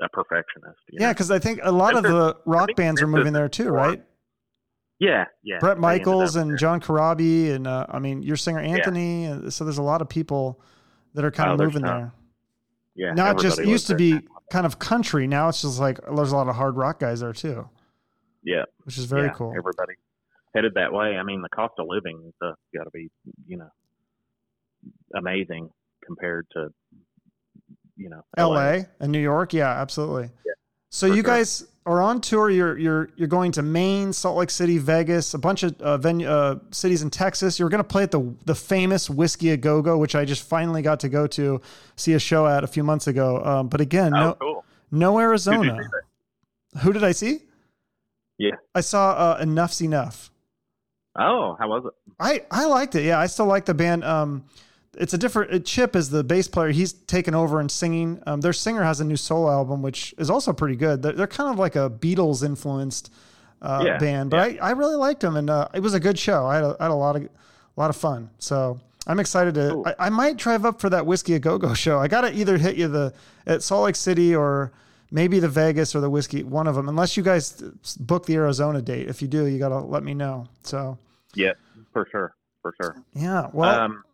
right. 0.00 0.06
a 0.06 0.08
perfectionist. 0.08 0.78
yeah, 0.90 1.12
because 1.12 1.30
I 1.30 1.38
think 1.38 1.60
a 1.62 1.72
lot 1.72 1.96
of 1.96 2.02
the 2.02 2.36
rock 2.46 2.70
bands 2.76 3.00
are 3.02 3.06
moving 3.06 3.32
there 3.32 3.48
too, 3.48 3.68
right? 3.68 4.02
Yeah, 4.98 5.24
yeah. 5.42 5.58
Bret 5.60 5.78
Michaels 5.78 6.36
and 6.36 6.50
there. 6.50 6.56
John 6.58 6.80
Corabi 6.80 7.52
and 7.52 7.66
uh, 7.66 7.86
I 7.88 7.98
mean 7.98 8.22
your 8.22 8.36
singer 8.36 8.60
Anthony. 8.60 9.24
Yeah. 9.24 9.48
So 9.48 9.64
there's 9.64 9.78
a 9.78 9.82
lot 9.82 10.02
of 10.02 10.08
people 10.08 10.60
that 11.14 11.24
are 11.24 11.30
kind 11.30 11.50
oh, 11.50 11.54
of 11.54 11.60
moving 11.60 11.82
there. 11.82 12.12
Yeah, 12.94 13.14
not 13.14 13.38
just 13.38 13.64
used 13.64 13.86
to 13.86 13.94
be 13.94 14.20
kind 14.52 14.66
of 14.66 14.78
country. 14.78 15.26
Now 15.26 15.48
it's 15.48 15.62
just 15.62 15.80
like 15.80 16.00
there's 16.14 16.32
a 16.32 16.36
lot 16.36 16.48
of 16.48 16.54
hard 16.56 16.76
rock 16.76 17.00
guys 17.00 17.20
there 17.20 17.32
too. 17.32 17.68
Yeah, 18.44 18.64
which 18.84 18.98
is 18.98 19.06
very 19.06 19.28
yeah, 19.28 19.32
cool. 19.32 19.54
Everybody 19.56 19.94
headed 20.54 20.74
that 20.74 20.92
way. 20.92 21.16
I 21.16 21.22
mean, 21.22 21.40
the 21.40 21.48
cost 21.48 21.74
of 21.78 21.86
living 21.88 22.32
stuff 22.36 22.56
got 22.76 22.84
to 22.84 22.90
be 22.90 23.10
you 23.46 23.56
know 23.56 23.70
amazing 25.14 25.70
compared 26.04 26.46
to 26.52 26.68
you 27.96 28.10
know 28.10 28.22
LA, 28.36 28.46
LA 28.46 28.78
and 29.00 29.12
New 29.12 29.20
York. 29.20 29.52
Yeah, 29.52 29.70
absolutely. 29.70 30.30
Yeah, 30.46 30.52
so 30.90 31.06
you 31.06 31.16
sure. 31.16 31.22
guys 31.22 31.66
are 31.86 32.02
on 32.02 32.20
tour. 32.20 32.50
You're 32.50 32.78
you're 32.78 33.10
you're 33.16 33.28
going 33.28 33.52
to 33.52 33.62
Maine, 33.62 34.12
Salt 34.12 34.36
Lake 34.36 34.50
City, 34.50 34.78
Vegas, 34.78 35.34
a 35.34 35.38
bunch 35.38 35.62
of 35.62 35.80
uh, 35.80 35.96
venue 35.98 36.28
uh, 36.28 36.58
cities 36.70 37.02
in 37.02 37.10
Texas. 37.10 37.58
You're 37.58 37.68
going 37.68 37.82
to 37.82 37.88
play 37.88 38.02
at 38.02 38.10
the 38.10 38.34
the 38.44 38.54
famous 38.54 39.08
Whisky 39.08 39.50
a 39.50 39.56
Go 39.56 39.82
Go, 39.82 39.98
which 39.98 40.14
I 40.14 40.24
just 40.24 40.42
finally 40.42 40.82
got 40.82 41.00
to 41.00 41.08
go 41.08 41.26
to 41.28 41.60
see 41.96 42.14
a 42.14 42.18
show 42.18 42.46
at 42.46 42.64
a 42.64 42.66
few 42.66 42.82
months 42.82 43.06
ago. 43.06 43.42
Um, 43.44 43.68
but 43.68 43.80
again, 43.80 44.14
oh, 44.14 44.20
no 44.20 44.34
cool. 44.34 44.64
no 44.90 45.18
Arizona. 45.18 45.78
Who 46.82 46.92
did 46.92 47.04
I 47.04 47.12
see? 47.12 47.42
Yeah, 48.38 48.56
I 48.74 48.80
saw 48.80 49.10
uh, 49.12 49.42
Enuff 49.42 49.72
Z'Nuff. 49.72 50.30
Oh, 51.18 51.56
how 51.58 51.68
was 51.68 51.84
it? 51.86 52.12
I 52.18 52.44
I 52.50 52.66
liked 52.66 52.94
it. 52.94 53.04
Yeah, 53.04 53.18
I 53.18 53.26
still 53.26 53.46
like 53.46 53.64
the 53.64 53.74
band. 53.74 54.04
Um, 54.04 54.44
it's 54.96 55.14
a 55.14 55.18
different 55.18 55.64
Chip 55.64 55.94
is 55.94 56.10
the 56.10 56.24
bass 56.24 56.48
player. 56.48 56.70
He's 56.70 56.92
taken 56.92 57.34
over 57.34 57.60
and 57.60 57.70
singing. 57.70 58.22
Um, 58.26 58.40
their 58.40 58.52
singer 58.52 58.82
has 58.82 59.00
a 59.00 59.04
new 59.04 59.16
solo 59.16 59.50
album, 59.50 59.82
which 59.82 60.14
is 60.18 60.30
also 60.30 60.52
pretty 60.52 60.76
good. 60.76 61.02
They're, 61.02 61.12
they're 61.12 61.26
kind 61.26 61.50
of 61.50 61.58
like 61.58 61.76
a 61.76 61.88
Beatles 61.90 62.44
influenced 62.44 63.12
uh, 63.62 63.82
yeah, 63.86 63.98
band, 63.98 64.30
but 64.30 64.54
yeah. 64.54 64.64
I, 64.64 64.68
I 64.68 64.72
really 64.72 64.96
liked 64.96 65.20
them, 65.20 65.36
and 65.36 65.50
uh, 65.50 65.68
it 65.74 65.80
was 65.80 65.94
a 65.94 66.00
good 66.00 66.18
show. 66.18 66.46
I 66.46 66.56
had 66.56 66.64
a, 66.64 66.76
I 66.80 66.84
had 66.84 66.90
a 66.90 66.94
lot 66.94 67.16
of 67.16 67.22
a 67.22 67.28
lot 67.76 67.90
of 67.90 67.96
fun. 67.96 68.30
So 68.38 68.80
I'm 69.06 69.20
excited 69.20 69.54
to. 69.54 69.82
I, 69.86 70.06
I, 70.06 70.08
might 70.08 70.36
drive 70.36 70.64
up 70.64 70.80
for 70.80 70.90
that 70.90 71.06
whisky 71.06 71.34
a 71.34 71.38
go 71.38 71.58
go 71.58 71.74
show. 71.74 71.98
I 71.98 72.08
got 72.08 72.22
to 72.22 72.34
either 72.34 72.58
hit 72.58 72.76
you 72.76 72.88
the 72.88 73.12
at 73.46 73.62
Salt 73.62 73.84
Lake 73.84 73.96
City 73.96 74.34
or 74.34 74.72
maybe 75.10 75.40
the 75.40 75.48
Vegas 75.48 75.94
or 75.94 76.00
the 76.00 76.10
whisky, 76.10 76.42
one 76.42 76.66
of 76.66 76.74
them. 76.74 76.88
Unless 76.88 77.16
you 77.16 77.22
guys 77.22 77.62
book 78.00 78.26
the 78.26 78.34
Arizona 78.34 78.80
date. 78.80 79.08
If 79.08 79.22
you 79.22 79.28
do, 79.28 79.44
you 79.46 79.58
got 79.58 79.70
to 79.70 79.78
let 79.78 80.02
me 80.02 80.14
know. 80.14 80.48
So 80.62 80.98
yeah, 81.34 81.52
for 81.92 82.08
sure, 82.10 82.34
for 82.62 82.74
sure. 82.80 82.96
Yeah. 83.14 83.50
Well. 83.52 83.80
Um, 83.80 84.04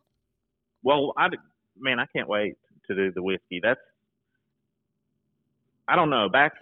well, 0.87 1.13
I 1.19 1.27
man, 1.77 1.99
I 1.99 2.07
can't 2.15 2.29
wait 2.29 2.55
to 2.87 2.95
do 2.95 3.11
the 3.11 3.21
whisky. 3.21 3.59
That's 3.61 3.81
I 5.89 5.97
don't 5.97 6.11
know 6.11 6.29
back 6.29 6.53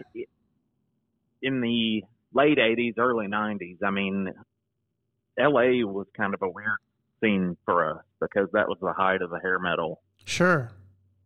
in 1.43 1.61
the 1.61 2.01
late 2.33 2.57
'80s, 2.57 2.97
early 2.97 3.27
'90s. 3.27 3.77
I 3.83 3.91
mean, 3.91 4.33
L.A. 5.39 5.83
was 5.83 6.07
kind 6.17 6.33
of 6.33 6.41
a 6.41 6.49
weird 6.49 6.79
scene 7.21 7.55
for 7.65 7.87
us 7.87 8.03
because 8.19 8.49
that 8.53 8.67
was 8.67 8.79
the 8.81 8.93
height 8.93 9.21
of 9.21 9.29
the 9.29 9.39
hair 9.39 9.59
metal. 9.59 10.01
Sure. 10.25 10.71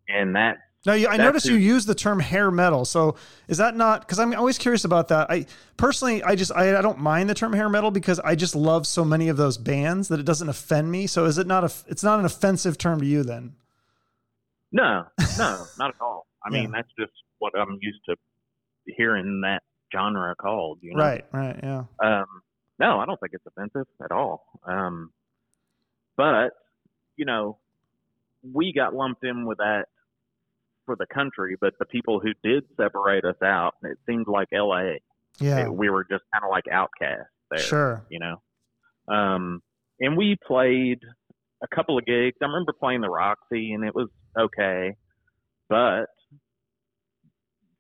And 0.10 0.36
that 0.36 0.58
now, 0.86 0.94
I 0.94 1.18
noticed 1.18 1.46
you 1.46 1.56
use 1.56 1.86
the 1.86 1.96
term 1.96 2.22
hair 2.22 2.52
metal. 2.52 2.86
So 2.86 3.16
is 3.50 3.58
that 3.58 3.76
not 3.76 4.02
because 4.02 4.18
I'm 4.18 4.34
always 4.34 4.58
curious 4.58 4.86
about 4.86 5.10
that? 5.10 5.30
I 5.30 5.46
personally, 5.76 6.24
I 6.24 6.36
just 6.36 6.54
I, 6.54 6.78
I 6.78 6.82
don't 6.82 7.00
mind 7.00 7.30
the 7.30 7.34
term 7.34 7.52
hair 7.52 7.68
metal 7.68 7.92
because 7.92 8.20
I 8.20 8.36
just 8.36 8.56
love 8.56 8.88
so 8.88 9.04
many 9.04 9.28
of 9.28 9.36
those 9.36 9.58
bands 9.58 10.08
that 10.08 10.22
it 10.22 10.26
doesn't 10.26 10.48
offend 10.48 10.90
me. 10.90 11.06
So 11.06 11.26
is 11.26 11.38
it 11.38 11.48
not 11.48 11.66
a? 11.66 11.72
It's 11.88 12.04
not 12.04 12.20
an 12.20 12.26
offensive 12.26 12.78
term 12.78 13.02
to 13.02 13.06
you 13.06 13.24
then? 13.24 13.56
No, 14.72 15.06
no, 15.38 15.66
not 15.78 15.90
at 15.90 16.02
all. 16.02 16.28
I 16.46 16.54
yeah. 16.54 16.62
mean, 16.62 16.72
that's 16.72 16.90
just 16.98 17.12
what 17.40 17.58
I'm 17.58 17.78
used 17.82 18.00
to 18.08 18.16
hearing 18.86 19.42
that 19.42 19.64
genre 19.94 20.34
called. 20.36 20.80
You 20.82 20.94
know? 20.94 21.04
Right, 21.04 21.26
right, 21.34 21.60
yeah. 21.62 21.84
Um, 22.02 22.26
no, 22.80 23.00
I 23.00 23.06
don't 23.06 23.20
think 23.20 23.34
it's 23.34 23.46
offensive 23.46 23.88
at 24.02 24.12
all. 24.12 24.46
Um, 24.64 25.12
but 26.16 26.52
you 27.18 27.26
know, 27.26 27.58
we 28.54 28.72
got 28.72 28.96
lumped 28.96 29.26
in 29.26 29.46
with 29.46 29.58
that 29.58 29.88
for 30.90 30.96
the 30.96 31.06
country, 31.14 31.56
but 31.62 31.74
the 31.78 31.86
people 31.86 32.20
who 32.20 32.32
did 32.44 32.64
separate 32.76 33.24
us 33.24 33.36
out, 33.44 33.76
it 33.84 34.00
seemed 34.08 34.26
like 34.28 34.48
L.A. 34.52 35.00
Yeah, 35.40 35.66
it, 35.66 35.74
we 35.74 35.88
were 35.92 36.04
just 36.04 36.24
kind 36.34 36.44
of 36.44 36.50
like 36.50 36.64
outcasts 36.72 37.30
there. 37.52 37.60
Sure, 37.60 38.06
you 38.10 38.20
know. 38.20 38.42
Um, 39.14 39.62
and 40.00 40.18
we 40.18 40.36
played 40.48 40.98
a 41.62 41.68
couple 41.76 42.00
of 42.00 42.06
gigs. 42.06 42.38
I 42.42 42.46
remember 42.46 42.74
playing 42.74 43.02
the 43.02 43.10
Roxy, 43.10 43.74
and 43.74 43.86
it 43.86 43.94
was 43.94 44.10
okay, 44.36 44.96
but 45.70 46.08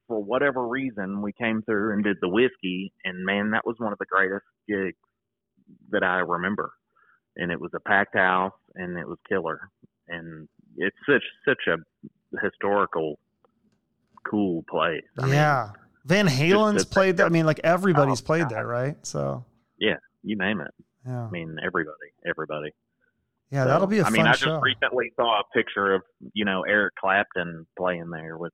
for 0.07 0.23
whatever 0.23 0.67
reason, 0.67 1.23
we 1.23 1.33
came 1.33 1.63
through 1.63 1.93
and 1.93 2.03
did 2.03 2.17
the 2.21 2.29
whisky, 2.29 2.93
and 3.03 3.25
man, 3.25 3.51
that 3.51 3.65
was 3.65 3.75
one 3.79 3.91
of 3.91 3.97
the 3.97 4.05
greatest 4.05 4.45
gigs 4.67 4.97
that 5.89 6.03
I 6.03 6.19
remember. 6.19 6.71
And 7.37 7.51
it 7.51 7.59
was 7.59 7.71
a 7.73 7.79
packed 7.79 8.15
house, 8.15 8.53
and 8.75 8.99
it 8.99 9.07
was 9.07 9.17
killer. 9.27 9.69
And 10.07 10.47
it's 10.77 10.95
such 11.07 11.23
such 11.47 11.67
a 11.67 11.77
historical, 12.41 13.19
cool 14.29 14.63
place. 14.69 15.03
I 15.19 15.27
yeah. 15.27 15.69
Mean, 15.73 15.75
Van 16.05 16.27
Halen's 16.27 16.85
played 16.85 17.17
there. 17.17 17.25
I 17.25 17.29
mean, 17.29 17.45
like 17.45 17.59
everybody's 17.63 18.21
oh, 18.21 18.25
played 18.25 18.43
God. 18.43 18.51
there, 18.51 18.67
right? 18.67 18.95
So 19.05 19.45
yeah, 19.79 19.97
you 20.23 20.37
name 20.37 20.61
it. 20.61 20.73
Yeah. 21.05 21.25
I 21.25 21.29
mean, 21.29 21.57
everybody, 21.63 21.95
everybody. 22.27 22.71
Yeah, 23.51 23.63
so, 23.63 23.69
that'll 23.69 23.87
be 23.87 23.99
a 23.99 24.03
I 24.03 24.09
mean, 24.09 24.27
I 24.27 24.33
just 24.33 24.61
recently 24.61 25.11
saw 25.15 25.39
a 25.39 25.43
picture 25.53 25.93
of 25.93 26.03
you 26.33 26.45
know 26.45 26.63
Eric 26.63 26.95
Clapton 26.95 27.65
playing 27.77 28.09
there 28.11 28.37
with 28.37 28.53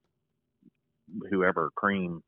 whoever 1.30 1.71
Cream. 1.76 2.21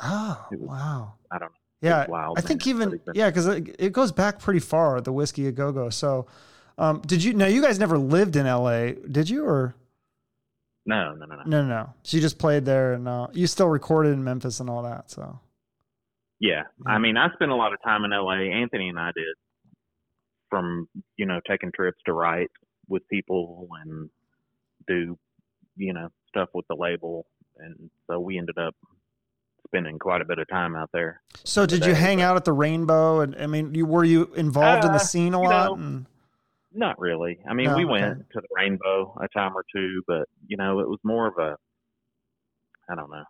Oh 0.00 0.46
was, 0.50 0.60
wow! 0.60 1.14
I 1.30 1.38
don't 1.38 1.50
know. 1.50 1.58
Yeah, 1.80 2.06
wild, 2.08 2.38
I 2.38 2.40
think 2.40 2.66
even 2.66 3.00
yeah, 3.14 3.28
because 3.28 3.46
it, 3.46 3.76
it, 3.78 3.92
goes 3.92 4.10
back 4.10 4.38
pretty 4.38 4.60
far. 4.60 5.00
The 5.00 5.12
whisky 5.12 5.46
a 5.46 5.52
go 5.52 5.70
go. 5.70 5.90
So, 5.90 6.26
um, 6.78 7.02
did 7.04 7.22
you? 7.22 7.34
Now 7.34 7.46
you 7.46 7.60
guys 7.60 7.78
never 7.78 7.98
lived 7.98 8.36
in 8.36 8.46
L.A. 8.46 8.94
Did 8.94 9.28
you 9.28 9.44
or? 9.44 9.74
No, 10.86 11.14
no, 11.14 11.26
no, 11.26 11.36
no. 11.36 11.42
No, 11.46 11.64
no. 11.64 11.94
She 12.02 12.20
just 12.20 12.38
played 12.38 12.64
there, 12.64 12.92
and 12.92 13.08
uh, 13.08 13.28
you 13.32 13.46
still 13.46 13.68
recorded 13.68 14.12
in 14.12 14.22
Memphis 14.22 14.60
and 14.60 14.68
all 14.68 14.82
that. 14.82 15.10
So. 15.10 15.40
Yeah. 16.40 16.64
I 16.86 16.98
mean, 16.98 17.16
I 17.16 17.32
spent 17.32 17.50
a 17.50 17.56
lot 17.56 17.72
of 17.72 17.78
time 17.82 18.04
in 18.04 18.10
LA. 18.10 18.60
Anthony 18.60 18.88
and 18.88 18.98
I 18.98 19.12
did 19.14 19.34
from, 20.50 20.88
you 21.16 21.26
know, 21.26 21.40
taking 21.48 21.72
trips 21.74 21.98
to 22.06 22.12
write 22.12 22.50
with 22.86 23.06
people 23.08 23.68
and 23.82 24.10
do, 24.86 25.18
you 25.76 25.94
know, 25.94 26.08
stuff 26.28 26.50
with 26.52 26.66
the 26.68 26.76
label. 26.76 27.26
And 27.58 27.90
so 28.06 28.20
we 28.20 28.36
ended 28.36 28.58
up 28.58 28.74
spending 29.66 29.98
quite 29.98 30.20
a 30.20 30.24
bit 30.24 30.38
of 30.38 30.46
time 30.48 30.76
out 30.76 30.90
there. 30.92 31.22
So 31.44 31.64
did 31.66 31.86
you 31.86 31.94
hang 31.94 32.20
out 32.20 32.36
at 32.36 32.44
the 32.44 32.52
Rainbow? 32.52 33.20
And 33.20 33.34
I 33.36 33.46
mean, 33.46 33.74
you, 33.74 33.86
were 33.86 34.04
you 34.04 34.30
involved 34.34 34.84
uh, 34.84 34.88
in 34.88 34.92
the 34.92 35.00
uh, 35.00 35.04
scene 35.04 35.34
a 35.34 35.40
lot? 35.40 35.70
Know, 35.70 35.74
and... 35.74 36.06
Not 36.74 36.98
really. 36.98 37.38
I 37.48 37.54
mean, 37.54 37.66
no, 37.66 37.76
we 37.76 37.84
went 37.84 38.18
to 38.32 38.40
the 38.40 38.48
Rainbow 38.54 39.16
a 39.22 39.28
time 39.28 39.56
or 39.56 39.64
two, 39.74 40.02
but 40.08 40.28
you 40.46 40.56
know, 40.56 40.80
it 40.80 40.88
was 40.88 40.98
more 41.04 41.28
of 41.28 41.38
a, 41.38 41.56
I 42.90 42.96
don't 42.96 43.10
know, 43.10 43.24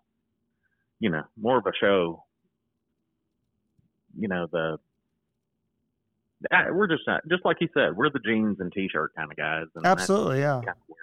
you 0.98 1.10
know, 1.10 1.24
more 1.40 1.58
of 1.58 1.66
a 1.66 1.72
show. 1.78 2.24
You 4.18 4.28
know, 4.28 4.46
the 4.50 4.78
we're 6.70 6.88
just 6.88 7.02
not, 7.06 7.22
just 7.28 7.44
like 7.44 7.58
you 7.60 7.68
said, 7.74 7.96
we're 7.96 8.10
the 8.10 8.20
jeans 8.20 8.58
and 8.60 8.72
t-shirt 8.72 9.12
kind 9.16 9.30
of 9.30 9.36
guys. 9.36 9.66
And 9.74 9.86
Absolutely, 9.86 10.40
yeah. 10.40 10.60
Kind 10.64 10.68
of 10.68 10.96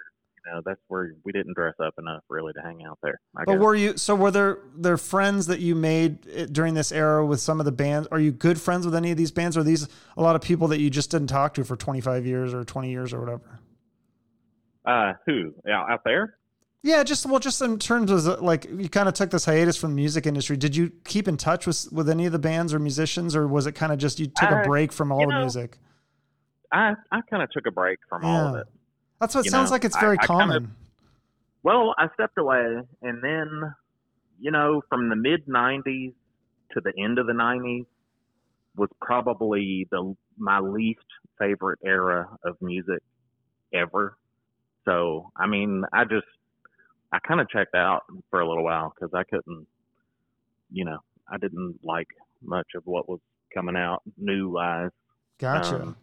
you 0.44 0.52
know, 0.52 0.62
that's 0.64 0.80
where 0.88 1.12
we 1.24 1.32
didn't 1.32 1.54
dress 1.54 1.74
up 1.84 1.94
enough 1.98 2.22
really 2.28 2.52
to 2.52 2.60
hang 2.60 2.84
out 2.84 2.98
there. 3.02 3.20
I 3.36 3.44
but 3.44 3.54
guess. 3.54 3.62
were 3.62 3.74
you? 3.74 3.96
So 3.96 4.14
were 4.14 4.30
there 4.30 4.58
there 4.76 4.96
friends 4.96 5.46
that 5.46 5.60
you 5.60 5.74
made 5.74 6.26
eh, 6.32 6.46
during 6.50 6.74
this 6.74 6.92
era 6.92 7.24
with 7.24 7.40
some 7.40 7.60
of 7.60 7.66
the 7.66 7.72
bands? 7.72 8.08
Are 8.10 8.20
you 8.20 8.32
good 8.32 8.60
friends 8.60 8.84
with 8.84 8.94
any 8.94 9.10
of 9.10 9.16
these 9.16 9.30
bands? 9.30 9.56
Or 9.56 9.60
are 9.60 9.64
these 9.64 9.88
a 10.16 10.22
lot 10.22 10.36
of 10.36 10.42
people 10.42 10.68
that 10.68 10.80
you 10.80 10.90
just 10.90 11.10
didn't 11.10 11.28
talk 11.28 11.54
to 11.54 11.64
for 11.64 11.76
twenty 11.76 12.00
five 12.00 12.26
years 12.26 12.52
or 12.54 12.64
twenty 12.64 12.90
years 12.90 13.12
or 13.12 13.20
whatever? 13.20 13.60
Uh, 14.84 15.12
who 15.26 15.54
out 15.68 16.02
there? 16.04 16.36
Yeah, 16.84 17.04
just 17.04 17.24
well, 17.26 17.38
just 17.38 17.62
in 17.62 17.78
terms 17.78 18.10
of 18.10 18.40
like 18.40 18.64
you 18.64 18.88
kind 18.88 19.08
of 19.08 19.14
took 19.14 19.30
this 19.30 19.44
hiatus 19.44 19.76
from 19.76 19.90
the 19.90 19.96
music 19.96 20.26
industry. 20.26 20.56
Did 20.56 20.74
you 20.74 20.90
keep 21.04 21.28
in 21.28 21.36
touch 21.36 21.66
with 21.66 21.86
with 21.92 22.08
any 22.08 22.26
of 22.26 22.32
the 22.32 22.40
bands 22.40 22.74
or 22.74 22.80
musicians, 22.80 23.36
or 23.36 23.46
was 23.46 23.68
it 23.68 23.72
kind 23.72 23.92
of 23.92 23.98
just 23.98 24.18
you 24.18 24.26
took 24.26 24.50
uh, 24.50 24.56
a 24.56 24.64
break 24.64 24.92
from 24.92 25.12
all 25.12 25.20
the 25.20 25.26
know, 25.26 25.40
music? 25.40 25.78
I 26.72 26.94
I 27.12 27.20
kind 27.30 27.42
of 27.42 27.50
took 27.52 27.66
a 27.68 27.70
break 27.70 28.00
from 28.08 28.24
yeah. 28.24 28.28
all 28.28 28.54
of 28.54 28.60
it. 28.62 28.66
That's 29.22 29.36
what 29.36 29.44
sounds 29.44 29.70
know, 29.70 29.74
like 29.74 29.84
it's 29.84 29.96
very 29.98 30.18
I, 30.20 30.26
common. 30.26 30.50
Kind 30.50 30.64
of, 30.64 30.70
well, 31.62 31.94
I 31.96 32.08
stepped 32.14 32.38
away, 32.38 32.78
and 33.02 33.22
then, 33.22 33.72
you 34.40 34.50
know, 34.50 34.82
from 34.88 35.10
the 35.10 35.14
mid 35.14 35.46
'90s 35.46 36.12
to 36.72 36.80
the 36.80 36.92
end 37.00 37.20
of 37.20 37.28
the 37.28 37.32
'90s 37.32 37.86
was 38.76 38.88
probably 39.00 39.86
the 39.92 40.16
my 40.36 40.58
least 40.58 41.04
favorite 41.38 41.78
era 41.84 42.36
of 42.44 42.56
music 42.60 43.00
ever. 43.72 44.16
So, 44.86 45.30
I 45.36 45.46
mean, 45.46 45.84
I 45.92 46.02
just 46.02 46.26
I 47.12 47.20
kind 47.20 47.40
of 47.40 47.48
checked 47.48 47.76
out 47.76 48.02
for 48.28 48.40
a 48.40 48.48
little 48.48 48.64
while 48.64 48.92
because 48.92 49.14
I 49.14 49.22
couldn't, 49.22 49.68
you 50.72 50.84
know, 50.84 50.98
I 51.30 51.36
didn't 51.36 51.78
like 51.84 52.08
much 52.42 52.70
of 52.74 52.82
what 52.86 53.08
was 53.08 53.20
coming 53.54 53.76
out 53.76 54.02
new 54.18 54.50
wise. 54.50 54.90
Gotcha. 55.38 55.80
Um, 55.80 55.96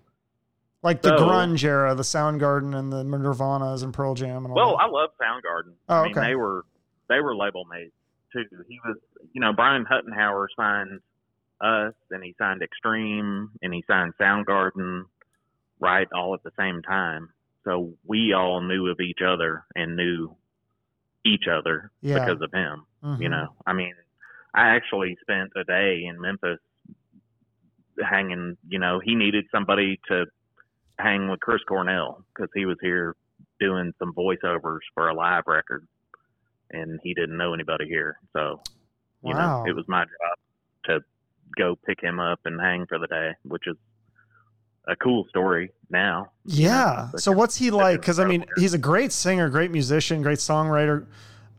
like 0.82 1.02
the 1.02 1.18
so, 1.18 1.26
grunge 1.26 1.64
era, 1.64 1.94
the 1.96 2.04
Soundgarden 2.04 2.78
and 2.78 2.92
the 2.92 3.04
Nirvanas 3.04 3.84
and 3.84 3.94
Pearl 3.94 4.14
Jam 4.14 4.46
and 4.46 4.48
all 4.48 4.56
Well, 4.56 4.78
that. 4.78 4.84
I 4.84 4.88
love 4.88 5.10
Soundgarden. 5.22 5.74
Oh, 5.90 5.96
I 5.96 6.04
mean, 6.04 6.18
okay. 6.18 6.28
they 6.28 6.36
were 6.36 6.66
they 7.10 7.20
were 7.20 7.36
label 7.36 7.66
mates 7.66 7.94
too. 8.32 8.46
He 8.68 8.80
was, 8.86 8.98
you 9.34 9.42
know, 9.42 9.54
Brian 9.54 9.86
Huttenhauer 9.86 10.48
signed 10.56 11.00
us, 11.60 11.94
and 12.12 12.24
he 12.24 12.36
signed 12.38 12.62
Extreme, 12.62 13.52
and 13.62 13.74
he 13.74 13.84
signed 13.88 14.14
Soundgarden, 14.20 15.04
right, 15.80 16.08
all 16.14 16.34
at 16.34 16.44
the 16.44 16.52
same 16.58 16.82
time. 16.82 17.30
So 17.66 17.94
we 18.06 18.34
all 18.34 18.62
knew 18.62 18.88
of 18.88 19.00
each 19.00 19.20
other 19.26 19.66
and 19.76 19.96
knew 19.96 20.36
each 21.26 21.46
other 21.52 21.92
yeah. 22.02 22.20
because 22.20 22.42
of 22.42 22.52
him. 22.54 22.86
Mm-hmm. 23.04 23.22
You 23.22 23.30
know, 23.30 23.48
I 23.66 23.74
mean, 23.74 23.94
I 24.54 24.70
actually 24.76 25.18
spent 25.22 25.52
a 25.56 25.64
day 25.64 26.06
in 26.08 26.22
Memphis 26.22 26.60
hanging. 28.02 28.58
You 28.68 28.80
know, 28.80 29.00
he 29.04 29.16
needed 29.16 29.46
somebody 29.52 30.00
to 30.08 30.26
hang 31.00 31.30
with 31.30 31.39
Chris 31.39 31.62
Cornell 31.68 32.24
because 32.34 32.50
he 32.54 32.66
was 32.66 32.78
here 32.82 33.16
doing 33.60 33.93
some 34.00 34.14
voiceovers 34.14 34.80
for 34.93 35.10
a 35.10 35.14
live 35.14 35.43
record, 35.47 35.88
and 36.72 37.00
he 37.04 37.14
didn't 37.14 37.38
know 37.38 37.54
anybody 37.54 37.86
here. 37.88 38.20
So, 38.34 38.62
you 39.24 39.34
wow. 39.34 39.64
know, 39.64 39.70
it 39.70 39.76
was 39.76 39.86
my 39.88 40.04
job 40.04 40.38
to 40.86 41.00
go 41.58 41.76
pick 41.86 42.02
him 42.02 42.20
up 42.20 42.39
and 42.45 42.60
hang 42.60 42.86
for 42.86 43.00
the 43.00 43.08
day, 43.08 43.32
which 43.43 43.64
is 43.66 43.76
a 44.88 44.95
cool 44.95 45.26
story 45.30 45.72
now. 45.89 46.32
Yeah. 46.45 46.68
You 47.08 47.12
know, 47.14 47.18
so 47.18 47.32
what's 47.32 47.56
he 47.56 47.72
like? 47.72 48.00
Because 48.00 48.20
I 48.20 48.26
mean, 48.26 48.45
he's 48.58 48.74
a 48.74 48.78
great 48.78 49.12
singer, 49.12 49.50
great 49.50 49.72
musician, 49.72 50.22
great 50.22 50.39
songwriter. 50.39 51.06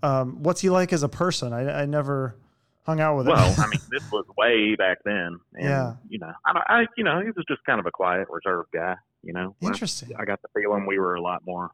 Um, 0.03 0.43
what's 0.43 0.61
he 0.61 0.70
like 0.70 0.93
as 0.93 1.03
a 1.03 1.09
person? 1.09 1.53
I, 1.53 1.82
I 1.82 1.86
never 1.86 2.36
hung 2.85 3.01
out 3.01 3.16
with 3.16 3.26
him. 3.26 3.35
Well, 3.35 3.55
I 3.59 3.66
mean, 3.70 3.81
this 3.91 4.11
was 4.11 4.24
way 4.37 4.74
back 4.76 4.99
then. 5.05 5.39
And, 5.55 5.64
yeah. 5.64 5.95
You 6.09 6.18
know, 6.18 6.33
I, 6.47 6.61
I, 6.66 6.87
you 6.97 7.05
know, 7.05 7.20
he 7.20 7.31
was 7.31 7.45
just 7.49 7.64
kind 7.64 7.81
of 7.81 7.87
a 7.87 7.91
quiet, 7.91 8.28
reserved 8.31 8.70
guy. 8.72 8.97
You 9.22 9.33
know, 9.33 9.55
interesting. 9.61 10.11
I, 10.16 10.22
I 10.22 10.24
got 10.24 10.41
the 10.43 10.49
feeling 10.59 10.87
we 10.87 10.99
were 10.99 11.14
a 11.14 11.20
lot 11.20 11.43
more 11.47 11.70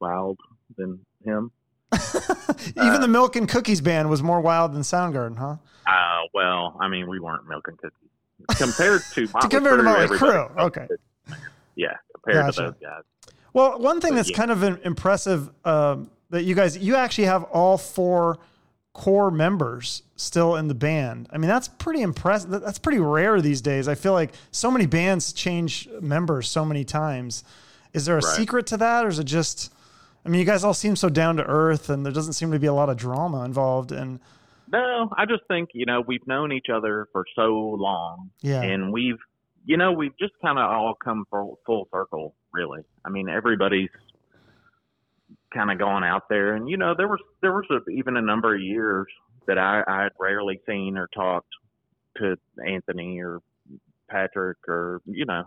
wild 0.00 0.38
than 0.76 1.00
him. 1.24 1.50
Even 1.92 2.78
uh, 2.78 2.98
the 2.98 3.08
Milk 3.08 3.36
and 3.36 3.48
Cookies 3.48 3.80
band 3.80 4.10
was 4.10 4.22
more 4.22 4.40
wild 4.40 4.72
than 4.72 4.82
Soundgarden, 4.82 5.36
huh? 5.36 5.56
Uh, 5.86 6.22
well, 6.34 6.76
I 6.80 6.88
mean, 6.88 7.08
we 7.08 7.20
weren't 7.20 7.46
Milk 7.48 7.68
and 7.68 7.78
Cookies 7.78 8.08
compared 8.56 9.02
to 9.12 9.26
to 9.40 9.48
compare 9.48 9.76
to 9.76 9.82
Motley 9.82 10.18
Crue. 10.18 10.56
Okay. 10.58 10.88
Yeah, 11.74 11.88
compared 12.14 12.46
gotcha. 12.46 12.56
to 12.56 12.62
those 12.62 12.80
guys. 12.80 13.02
Well, 13.52 13.78
one 13.78 14.00
thing 14.00 14.12
but, 14.12 14.16
that's 14.16 14.30
yeah. 14.30 14.36
kind 14.36 14.50
of 14.50 14.62
impressive 14.84 15.50
um, 15.64 16.10
that 16.30 16.44
you 16.44 16.54
guys 16.54 16.76
you 16.76 16.96
actually 16.96 17.24
have 17.24 17.44
all 17.44 17.78
four 17.78 18.38
core 18.96 19.30
members 19.30 20.02
still 20.16 20.56
in 20.56 20.68
the 20.68 20.74
band. 20.74 21.28
I 21.30 21.36
mean, 21.36 21.48
that's 21.48 21.68
pretty 21.68 22.00
impressive. 22.00 22.48
That's 22.48 22.78
pretty 22.78 22.98
rare 22.98 23.42
these 23.42 23.60
days. 23.60 23.88
I 23.88 23.94
feel 23.94 24.14
like 24.14 24.32
so 24.52 24.70
many 24.70 24.86
bands 24.86 25.34
change 25.34 25.86
members 26.00 26.48
so 26.48 26.64
many 26.64 26.82
times. 26.82 27.44
Is 27.92 28.06
there 28.06 28.16
a 28.16 28.22
right. 28.22 28.36
secret 28.36 28.66
to 28.68 28.78
that, 28.78 29.04
or 29.04 29.08
is 29.08 29.18
it 29.18 29.24
just? 29.24 29.70
I 30.24 30.30
mean, 30.30 30.40
you 30.40 30.46
guys 30.46 30.64
all 30.64 30.72
seem 30.72 30.96
so 30.96 31.10
down 31.10 31.36
to 31.36 31.44
earth, 31.44 31.90
and 31.90 32.06
there 32.06 32.12
doesn't 32.12 32.32
seem 32.32 32.50
to 32.52 32.58
be 32.58 32.68
a 32.68 32.72
lot 32.72 32.88
of 32.88 32.96
drama 32.96 33.44
involved. 33.44 33.92
And 33.92 34.18
no, 34.72 35.10
I 35.14 35.26
just 35.26 35.42
think 35.46 35.70
you 35.74 35.84
know 35.84 36.02
we've 36.06 36.26
known 36.26 36.50
each 36.50 36.70
other 36.72 37.06
for 37.12 37.26
so 37.36 37.76
long, 37.78 38.30
yeah, 38.40 38.62
and 38.62 38.94
we've 38.94 39.18
you 39.66 39.76
know 39.76 39.92
we've 39.92 40.16
just 40.18 40.32
kind 40.42 40.58
of 40.58 40.70
all 40.70 40.94
come 41.04 41.26
full, 41.30 41.58
full 41.66 41.86
circle, 41.92 42.34
really. 42.50 42.80
I 43.04 43.10
mean, 43.10 43.28
everybody's 43.28 43.90
kind 45.56 45.70
of 45.70 45.78
gone 45.78 46.04
out 46.04 46.28
there, 46.28 46.54
and 46.54 46.68
you 46.68 46.76
know, 46.76 46.94
there 46.96 47.08
was 47.08 47.20
there 47.40 47.52
was 47.52 47.64
a, 47.70 47.90
even 47.90 48.16
a 48.16 48.22
number 48.22 48.54
of 48.54 48.60
years 48.60 49.06
that 49.46 49.58
I 49.58 49.82
I 49.86 50.02
had 50.04 50.12
rarely 50.20 50.60
seen 50.66 50.98
or 50.98 51.08
talked 51.14 51.48
to 52.18 52.36
Anthony 52.64 53.20
or 53.20 53.40
Patrick 54.08 54.58
or 54.68 55.00
you 55.06 55.24
know, 55.24 55.44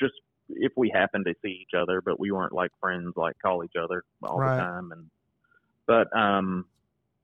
just 0.00 0.14
if 0.48 0.72
we 0.76 0.90
happened 0.90 1.24
to 1.26 1.34
see 1.42 1.60
each 1.62 1.74
other, 1.76 2.00
but 2.00 2.20
we 2.20 2.30
weren't 2.30 2.52
like 2.52 2.70
friends, 2.80 3.14
like 3.16 3.36
call 3.42 3.64
each 3.64 3.76
other 3.82 4.04
all 4.22 4.38
right. 4.38 4.56
the 4.56 4.62
time, 4.62 4.92
and 4.92 5.10
but 5.86 6.16
um, 6.16 6.66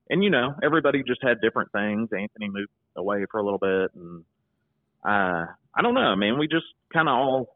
and 0.09 0.23
you 0.23 0.29
know, 0.29 0.55
everybody 0.61 1.03
just 1.03 1.23
had 1.23 1.39
different 1.41 1.71
things. 1.71 2.09
Anthony 2.11 2.49
moved 2.49 2.71
away 2.95 3.25
for 3.31 3.39
a 3.39 3.43
little 3.43 3.59
bit, 3.59 3.91
and 3.95 4.23
uh, 5.05 5.45
I 5.73 5.81
don't 5.81 5.93
know. 5.93 6.01
I 6.01 6.15
mean, 6.15 6.37
we 6.37 6.47
just 6.47 6.65
kind 6.91 7.07
of 7.07 7.15
all 7.15 7.55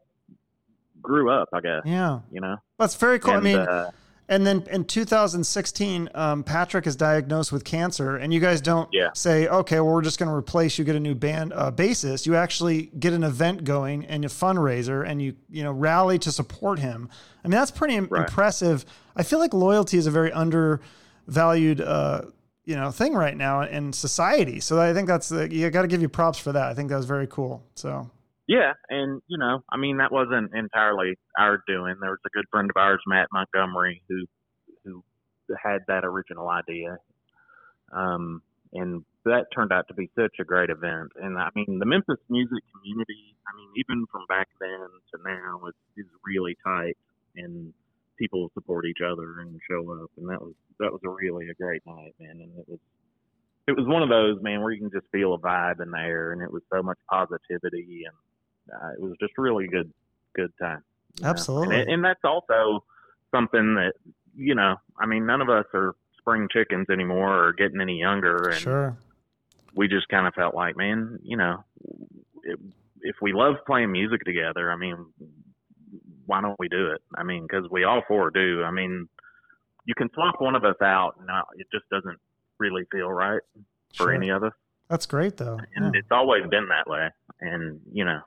grew 1.02 1.30
up, 1.30 1.50
I 1.52 1.60
guess. 1.60 1.82
Yeah. 1.84 2.20
You 2.32 2.40
know, 2.40 2.56
that's 2.78 2.94
very 2.94 3.18
cool. 3.18 3.34
And, 3.34 3.40
I 3.46 3.50
mean. 3.50 3.58
Uh, 3.58 3.90
and 4.28 4.46
then 4.46 4.64
in 4.70 4.84
2016, 4.84 6.08
um, 6.14 6.42
Patrick 6.42 6.86
is 6.86 6.96
diagnosed 6.96 7.52
with 7.52 7.64
cancer, 7.64 8.16
and 8.16 8.32
you 8.32 8.40
guys 8.40 8.60
don't 8.60 8.88
yeah. 8.92 9.10
say, 9.14 9.46
"Okay, 9.48 9.80
well, 9.80 9.92
we're 9.92 10.02
just 10.02 10.18
going 10.18 10.30
to 10.30 10.34
replace 10.34 10.78
you, 10.78 10.84
get 10.84 10.96
a 10.96 11.00
new 11.00 11.14
band 11.14 11.52
uh, 11.52 11.70
bassist." 11.70 12.24
You 12.24 12.34
actually 12.34 12.90
get 12.98 13.12
an 13.12 13.22
event 13.22 13.64
going 13.64 14.06
and 14.06 14.24
a 14.24 14.28
fundraiser, 14.28 15.06
and 15.06 15.20
you 15.20 15.34
you 15.50 15.62
know 15.62 15.72
rally 15.72 16.18
to 16.20 16.32
support 16.32 16.78
him. 16.78 17.10
I 17.44 17.48
mean, 17.48 17.58
that's 17.58 17.70
pretty 17.70 18.00
right. 18.00 18.22
impressive. 18.22 18.86
I 19.14 19.22
feel 19.22 19.38
like 19.38 19.52
loyalty 19.52 19.98
is 19.98 20.06
a 20.06 20.10
very 20.10 20.32
undervalued 20.32 21.82
uh, 21.82 22.22
you 22.64 22.76
know 22.76 22.90
thing 22.90 23.14
right 23.14 23.36
now 23.36 23.62
in 23.62 23.92
society. 23.92 24.60
So 24.60 24.80
I 24.80 24.94
think 24.94 25.06
that's 25.06 25.30
uh, 25.32 25.48
you 25.50 25.68
got 25.70 25.82
to 25.82 25.88
give 25.88 26.00
you 26.00 26.08
props 26.08 26.38
for 26.38 26.52
that. 26.52 26.70
I 26.70 26.74
think 26.74 26.88
that 26.88 26.96
was 26.96 27.06
very 27.06 27.26
cool. 27.26 27.62
So 27.74 28.10
yeah, 28.46 28.72
and 28.90 29.22
you 29.26 29.38
know, 29.38 29.62
I 29.70 29.76
mean, 29.78 29.98
that 29.98 30.12
wasn't 30.12 30.54
entirely 30.54 31.18
our 31.38 31.62
doing. 31.66 31.96
There 32.00 32.10
was 32.10 32.24
a 32.26 32.36
good 32.36 32.44
friend 32.50 32.70
of 32.70 32.76
ours, 32.76 33.00
Matt 33.06 33.28
Montgomery, 33.32 34.02
who 34.08 34.24
who 34.84 35.02
had 35.62 35.80
that 35.88 36.04
original 36.04 36.48
idea, 36.48 36.98
um, 37.92 38.42
and 38.72 39.04
that 39.24 39.46
turned 39.54 39.72
out 39.72 39.88
to 39.88 39.94
be 39.94 40.10
such 40.14 40.36
a 40.40 40.44
great 40.44 40.68
event. 40.68 41.12
And 41.16 41.38
I 41.38 41.48
mean, 41.54 41.78
the 41.78 41.86
Memphis 41.86 42.20
music 42.28 42.62
community, 42.72 43.34
I 43.48 43.56
mean, 43.56 43.70
even 43.76 44.04
from 44.12 44.26
back 44.28 44.48
then 44.60 44.88
to 45.14 45.18
now, 45.24 45.66
is 45.68 46.04
is 46.04 46.10
really 46.26 46.56
tight, 46.62 46.98
and 47.36 47.72
people 48.18 48.50
support 48.52 48.84
each 48.84 49.00
other 49.00 49.40
and 49.40 49.58
show 49.70 49.90
up. 50.02 50.10
And 50.18 50.28
that 50.28 50.42
was 50.42 50.52
that 50.80 50.92
was 50.92 51.00
a 51.06 51.08
really 51.08 51.48
a 51.48 51.54
great 51.54 51.82
night, 51.86 52.14
man. 52.20 52.40
And 52.42 52.58
it 52.58 52.68
was 52.68 52.80
it 53.66 53.72
was 53.72 53.86
one 53.86 54.02
of 54.02 54.10
those 54.10 54.42
man 54.42 54.60
where 54.60 54.72
you 54.72 54.80
can 54.80 54.90
just 54.90 55.10
feel 55.10 55.32
a 55.32 55.38
vibe 55.38 55.80
in 55.80 55.90
the 55.90 55.98
air, 55.98 56.32
and 56.32 56.42
it 56.42 56.52
was 56.52 56.62
so 56.70 56.82
much 56.82 56.98
positivity 57.08 58.02
and 58.04 58.14
uh, 58.72 58.90
it 58.92 59.00
was 59.00 59.14
just 59.20 59.32
really 59.38 59.66
good, 59.66 59.92
good 60.34 60.52
time. 60.60 60.82
Absolutely, 61.22 61.80
and, 61.80 61.90
and, 61.90 62.04
that's 62.04 62.24
also 62.24 62.84
something 63.30 63.74
that 63.76 63.92
you 64.36 64.54
know. 64.54 64.76
I 64.98 65.06
mean, 65.06 65.26
none 65.26 65.40
of 65.40 65.48
us 65.48 65.66
are 65.74 65.94
spring 66.18 66.48
chickens 66.50 66.88
anymore 66.90 67.44
or 67.44 67.52
getting 67.52 67.80
any 67.80 67.98
younger. 67.98 68.48
And, 68.48 68.60
sure. 68.60 68.96
we 69.74 69.88
just 69.88 70.08
kind 70.08 70.26
of 70.26 70.34
felt 70.34 70.54
like, 70.54 70.76
man, 70.76 71.18
you 71.22 71.36
know, 71.36 71.62
if, 72.42 72.58
if 73.02 73.16
we 73.20 73.32
love 73.32 73.56
playing 73.66 73.92
music 73.92 74.24
together, 74.24 74.72
I 74.72 74.76
mean, 74.76 75.06
why 76.26 76.40
don't 76.40 76.58
we 76.58 76.68
do 76.68 76.90
it? 76.92 77.02
I 77.14 77.22
mean, 77.22 77.42
because 77.46 77.70
we 77.70 77.84
all 77.84 78.02
four 78.08 78.30
do. 78.30 78.62
I 78.64 78.70
mean, 78.70 79.08
you 79.84 79.94
can 79.94 80.10
swap 80.14 80.36
one 80.40 80.54
of 80.54 80.64
us 80.64 80.80
out, 80.82 81.16
and 81.20 81.28
it 81.56 81.66
just 81.70 81.88
doesn't 81.90 82.18
really 82.58 82.84
feel 82.90 83.10
right 83.10 83.42
for 83.94 84.04
Sure. 84.04 84.12
any 84.12 84.30
of 84.30 84.42
us. 84.42 84.52
That's 84.88 85.06
great 85.06 85.36
though. 85.36 85.58
And 85.74 85.94
Yeah. 85.94 86.00
it's 86.00 86.10
always 86.10 86.46
been 86.46 86.68
that 86.68 86.86
way. 86.86 87.10
And 87.40 87.80
you 87.92 88.04
know, 88.04 88.20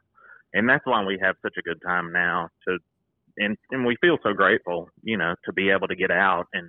and 0.58 0.68
that's 0.68 0.86
why 0.86 1.04
we 1.06 1.18
have 1.22 1.36
such 1.42 1.56
a 1.58 1.62
good 1.62 1.82
time 1.82 2.12
now. 2.12 2.50
To 2.68 2.78
and 3.38 3.56
and 3.72 3.86
we 3.86 3.96
feel 4.02 4.18
so 4.24 4.34
grateful, 4.34 4.90
you 5.04 5.18
know, 5.18 5.36
to 5.46 5.54
be 5.54 5.70
able 5.70 5.88
to 5.88 5.96
get 5.96 6.12
out 6.12 6.48
and 6.54 6.68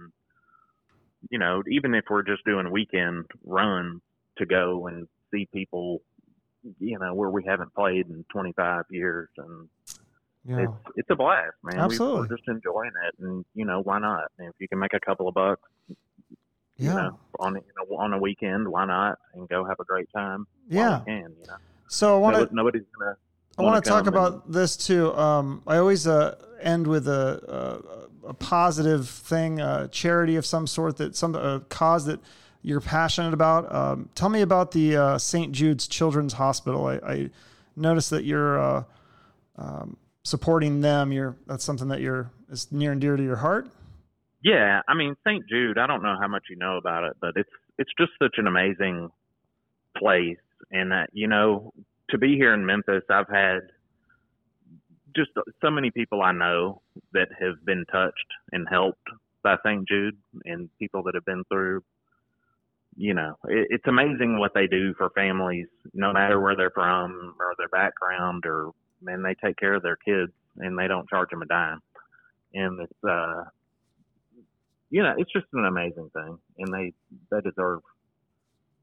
you 1.31 1.39
know, 1.39 1.63
even 1.69 1.95
if 1.95 2.05
we're 2.09 2.23
just 2.23 2.45
doing 2.45 2.67
a 2.67 2.71
weekend 2.71 3.25
run 3.45 4.01
to 4.37 4.47
go 4.47 4.87
and 4.87 5.09
see 5.33 5.49
people, 5.53 6.01
you 6.79 6.97
know, 6.99 7.13
where 7.13 7.29
we 7.31 7.43
haven't 7.45 7.75
played 7.75 8.07
in 8.09 8.25
25 8.33 8.85
years, 8.91 9.29
and 9.37 9.69
Yeah. 10.45 10.59
it's 10.65 10.73
it's 10.97 11.11
a 11.11 11.17
blast, 11.17 11.57
man. 11.65 11.81
Absolutely. 11.81 12.21
we're 12.29 12.37
just 12.37 12.47
enjoying 12.49 12.93
it, 13.09 13.15
and 13.21 13.45
you 13.55 13.65
know, 13.65 13.81
why 13.81 13.99
not? 13.99 14.31
And 14.39 14.49
if 14.49 14.55
you 14.61 14.69
can 14.69 14.79
make 14.79 14.95
a 14.95 15.01
couple 15.01 15.27
of 15.27 15.35
bucks, 15.35 15.69
Yeah. 16.77 16.91
you 16.91 16.95
know, 16.95 17.19
on 17.41 17.55
you 17.57 17.63
know, 17.77 17.97
on 17.97 18.13
a 18.13 18.19
weekend, 18.19 18.69
why 18.69 18.85
not? 18.85 19.19
And 19.35 19.49
go 19.49 19.65
have 19.65 19.81
a 19.81 19.85
great 19.85 20.09
time. 20.15 20.47
Yeah. 20.69 21.01
can, 21.05 21.35
you 21.41 21.47
know. 21.49 21.57
So 21.89 22.17
I 22.17 22.19
want 22.21 22.37
to 22.37 22.43
No- 22.43 22.63
nobody's 22.63 22.85
gonna. 22.97 23.17
I 23.59 23.63
want 23.63 23.75
wanna 23.75 23.81
talk 23.81 24.07
about 24.07 24.51
this 24.51 24.77
too. 24.77 25.13
Um, 25.15 25.63
I 25.67 25.79
always 25.79 26.07
uh, 26.07 26.37
end 26.61 26.87
with 26.87 27.09
a, 27.09 27.83
a, 28.25 28.29
a 28.29 28.35
positive 28.35 29.09
thing, 29.09 29.61
a 29.61 29.89
charity 29.89 30.37
of 30.37 30.47
some 30.47 30.67
sort 30.67 30.97
that 30.99 31.17
some 31.17 31.35
a 31.35 31.61
cause 31.69 32.05
that 32.07 32.21
you're 32.63 32.81
passionate 32.81 33.35
about. 33.35 33.73
Um, 33.75 34.11
tell 34.15 34.29
me 34.29 34.43
about 34.43 34.71
the 34.73 34.97
uh, 34.97 35.19
St. 35.19 35.53
Jude's 35.53 35.89
Children's 35.89 36.35
Hospital. 36.35 36.87
I, 36.87 36.95
I 36.97 37.31
noticed 37.75 38.11
that 38.11 38.25
you're 38.25 38.61
uh, 38.61 38.85
um, 39.57 39.97
supporting 40.23 40.81
them. 40.81 41.11
You're 41.11 41.37
that's 41.47 41.65
something 41.65 41.89
that 41.89 42.01
you're 42.01 42.31
is 42.51 42.71
near 42.71 42.93
and 42.93 43.01
dear 43.01 43.17
to 43.17 43.23
your 43.23 43.37
heart. 43.37 43.69
Yeah, 44.45 44.83
I 44.87 44.95
mean 44.95 45.17
St. 45.27 45.45
Jude. 45.49 45.79
I 45.79 45.89
don't 45.89 46.03
know 46.03 46.17
how 46.21 46.29
much 46.29 46.45
you 46.49 46.57
know 46.57 46.77
about 46.77 47.05
it, 47.05 47.17
but 47.21 47.33
it's 47.35 47.51
it's 47.77 47.91
just 47.99 48.13
such 48.23 48.37
an 48.39 48.47
amazing 48.47 49.11
place, 49.97 50.39
and 50.71 50.93
that 50.93 51.11
you 51.13 51.27
know 51.27 51.73
to 52.11 52.19
be 52.19 52.37
here 52.37 52.55
in 52.55 52.65
Memphis, 52.65 53.03
I've 53.11 53.29
had 53.29 53.61
just 55.15 55.31
so 55.61 55.71
many 55.71 55.91
people 55.91 56.23
I 56.23 56.33
know 56.33 56.83
that 57.13 57.29
have 57.41 57.65
been 57.65 57.85
touched 57.91 58.27
and 58.53 58.67
helped 58.71 59.09
by 59.43 59.57
St. 59.65 59.87
Jude, 59.89 60.17
and 60.45 60.69
people 60.79 61.03
that 61.05 61.15
have 61.15 61.25
been 61.25 61.45
through. 61.51 61.83
You 62.97 63.15
know, 63.15 63.37
it, 63.45 63.69
it's 63.71 63.87
amazing 63.87 64.39
what 64.39 64.53
they 64.55 64.67
do 64.67 64.93
for 64.95 65.11
families, 65.11 65.69
no 65.95 66.13
matter 66.13 66.41
where 66.41 66.57
they're 66.57 66.71
from 66.71 67.35
or 67.39 67.55
their 67.57 67.69
background, 67.69 68.45
or 68.45 68.73
man, 69.01 69.23
they 69.23 69.35
take 69.35 69.57
care 69.57 69.75
of 69.75 69.83
their 69.83 69.97
kids 69.97 70.33
and 70.57 70.77
they 70.77 70.89
don't 70.89 71.09
charge 71.09 71.31
them 71.31 71.43
a 71.43 71.47
dime, 71.47 71.81
and 72.55 72.81
it's 72.81 73.05
uh 73.09 73.45
you 74.91 75.03
know, 75.03 75.15
it's 75.19 75.33
just 75.33 75.47
an 75.53 75.67
amazing 75.67 76.11
thing, 76.15 76.39
and 76.59 76.73
they 76.75 76.93
they 77.31 77.41
deserve. 77.41 77.81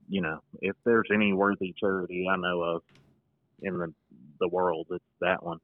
You 0.07 0.21
know, 0.21 0.41
if 0.61 0.75
there's 0.85 1.09
any 1.11 1.33
worthy 1.33 1.73
charity 1.79 2.27
I 2.29 2.37
know 2.37 2.61
of 2.61 2.83
in 3.61 3.77
the 3.77 3.93
the 4.39 4.47
world, 4.47 4.87
it's 4.91 5.03
that 5.21 5.43
one. 5.43 5.59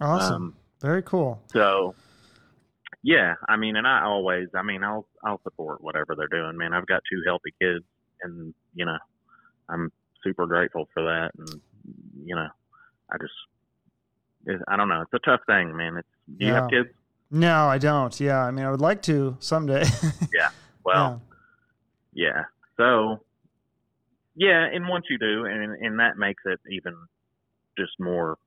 Awesome, 0.00 0.34
Um, 0.34 0.56
very 0.80 1.02
cool. 1.02 1.40
so, 1.52 1.94
yeah, 3.02 3.34
I 3.48 3.56
mean, 3.56 3.76
and 3.76 3.86
I 3.86 4.02
always, 4.04 4.48
I 4.54 4.62
mean, 4.62 4.82
I'll 4.82 5.06
I'll 5.24 5.40
support 5.42 5.80
whatever 5.82 6.14
they're 6.16 6.28
doing. 6.28 6.56
Man, 6.56 6.72
I've 6.72 6.86
got 6.86 7.02
two 7.10 7.22
healthy 7.26 7.54
kids, 7.60 7.84
and 8.22 8.54
you 8.74 8.84
know, 8.84 8.98
I'm 9.68 9.92
super 10.24 10.46
grateful 10.46 10.88
for 10.94 11.02
that. 11.04 11.30
And 11.38 11.60
you 12.24 12.34
know, 12.34 12.48
I 13.12 13.16
just, 13.20 13.32
it, 14.46 14.60
I 14.68 14.76
don't 14.76 14.88
know, 14.88 15.02
it's 15.02 15.12
a 15.14 15.18
tough 15.20 15.40
thing, 15.46 15.76
man. 15.76 15.96
It's 15.98 16.08
do 16.38 16.46
you 16.46 16.52
have 16.52 16.70
kids? 16.70 16.88
No, 17.30 17.66
I 17.66 17.78
don't. 17.78 18.18
Yeah, 18.20 18.40
I 18.44 18.50
mean, 18.50 18.66
I 18.66 18.70
would 18.70 18.80
like 18.80 19.02
to 19.02 19.36
someday. 19.40 19.84
Yeah. 20.34 20.50
Well, 20.84 21.22
Yeah. 22.12 22.44
So, 22.76 23.22
yeah, 24.34 24.66
and 24.72 24.88
once 24.88 25.06
you 25.10 25.18
do, 25.18 25.44
and 25.44 25.74
and 25.84 25.98
that 26.00 26.16
makes 26.18 26.42
it 26.46 26.58
even 26.70 26.94
just 27.78 27.92
more 27.98 28.38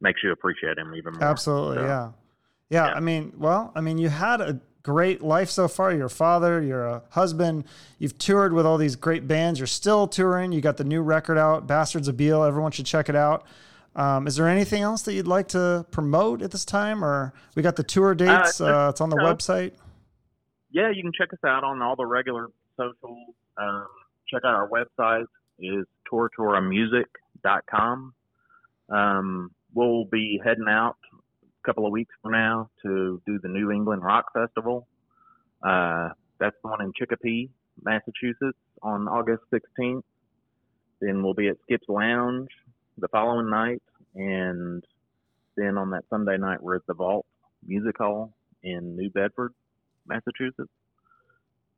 makes 0.00 0.22
you 0.22 0.32
appreciate 0.32 0.78
him 0.78 0.94
even 0.94 1.14
more. 1.14 1.24
Absolutely, 1.24 1.76
So, 1.76 1.82
yeah. 1.82 2.10
yeah. 2.70 2.86
yeah. 2.86 2.94
I 2.94 3.00
mean, 3.00 3.32
well, 3.36 3.72
I 3.74 3.80
mean, 3.80 3.98
you 3.98 4.08
had 4.08 4.40
a 4.40 4.60
great 4.82 5.22
life 5.22 5.50
so 5.50 5.68
far. 5.68 5.92
You're 5.92 6.06
a 6.06 6.10
father, 6.10 6.62
you're 6.62 6.86
a 6.86 7.02
husband. 7.10 7.64
You've 7.98 8.16
toured 8.18 8.52
with 8.52 8.66
all 8.66 8.78
these 8.78 8.96
great 8.96 9.28
bands. 9.28 9.60
You're 9.60 9.66
still 9.66 10.06
touring. 10.06 10.52
You 10.52 10.60
got 10.60 10.76
the 10.78 10.84
new 10.84 11.02
record 11.02 11.38
out, 11.38 11.66
Bastards 11.66 12.08
of 12.08 12.16
Beale. 12.16 12.44
Everyone 12.44 12.72
should 12.72 12.86
check 12.86 13.08
it 13.08 13.16
out. 13.16 13.44
Um, 13.96 14.26
is 14.26 14.36
there 14.36 14.48
anything 14.48 14.82
else 14.82 15.02
that 15.02 15.14
you'd 15.14 15.26
like 15.26 15.48
to 15.48 15.84
promote 15.90 16.42
at 16.42 16.52
this 16.52 16.64
time, 16.64 17.04
or 17.04 17.32
we 17.56 17.62
got 17.62 17.74
the 17.76 17.82
tour 17.82 18.14
dates? 18.14 18.60
Uh, 18.60 18.88
it's 18.90 19.00
on 19.00 19.10
the 19.10 19.16
no. 19.16 19.24
website. 19.24 19.72
Yeah, 20.70 20.90
you 20.90 21.02
can 21.02 21.12
check 21.12 21.32
us 21.32 21.40
out 21.44 21.64
on 21.64 21.82
all 21.82 21.96
the 21.96 22.06
regular 22.06 22.46
socials. 22.76 23.34
Um, 23.56 23.86
check 24.28 24.42
out 24.44 24.54
our 24.54 24.68
website 24.68 25.24
is 25.58 25.84
toratoramusic.com. 26.10 28.14
Um, 28.90 29.50
we'll 29.74 30.04
be 30.04 30.40
heading 30.44 30.68
out 30.68 30.96
a 31.12 31.66
couple 31.66 31.86
of 31.86 31.92
weeks 31.92 32.14
from 32.22 32.32
now 32.32 32.70
to 32.82 33.22
do 33.26 33.38
the 33.38 33.48
New 33.48 33.70
England 33.70 34.02
Rock 34.02 34.26
Festival. 34.32 34.86
Uh, 35.62 36.10
that's 36.38 36.56
the 36.62 36.70
one 36.70 36.82
in 36.82 36.92
Chicopee, 36.98 37.50
Massachusetts 37.82 38.58
on 38.82 39.08
August 39.08 39.42
16th. 39.52 40.02
Then 41.00 41.22
we'll 41.22 41.34
be 41.34 41.48
at 41.48 41.56
Skip's 41.62 41.88
Lounge 41.88 42.48
the 42.98 43.08
following 43.08 43.50
night. 43.50 43.82
And 44.14 44.84
then 45.56 45.78
on 45.78 45.90
that 45.90 46.04
Sunday 46.10 46.36
night, 46.36 46.62
we're 46.62 46.76
at 46.76 46.86
the 46.86 46.94
Vault 46.94 47.26
Music 47.66 47.96
Hall 47.98 48.32
in 48.62 48.96
New 48.96 49.10
Bedford, 49.10 49.52
Massachusetts. 50.06 50.70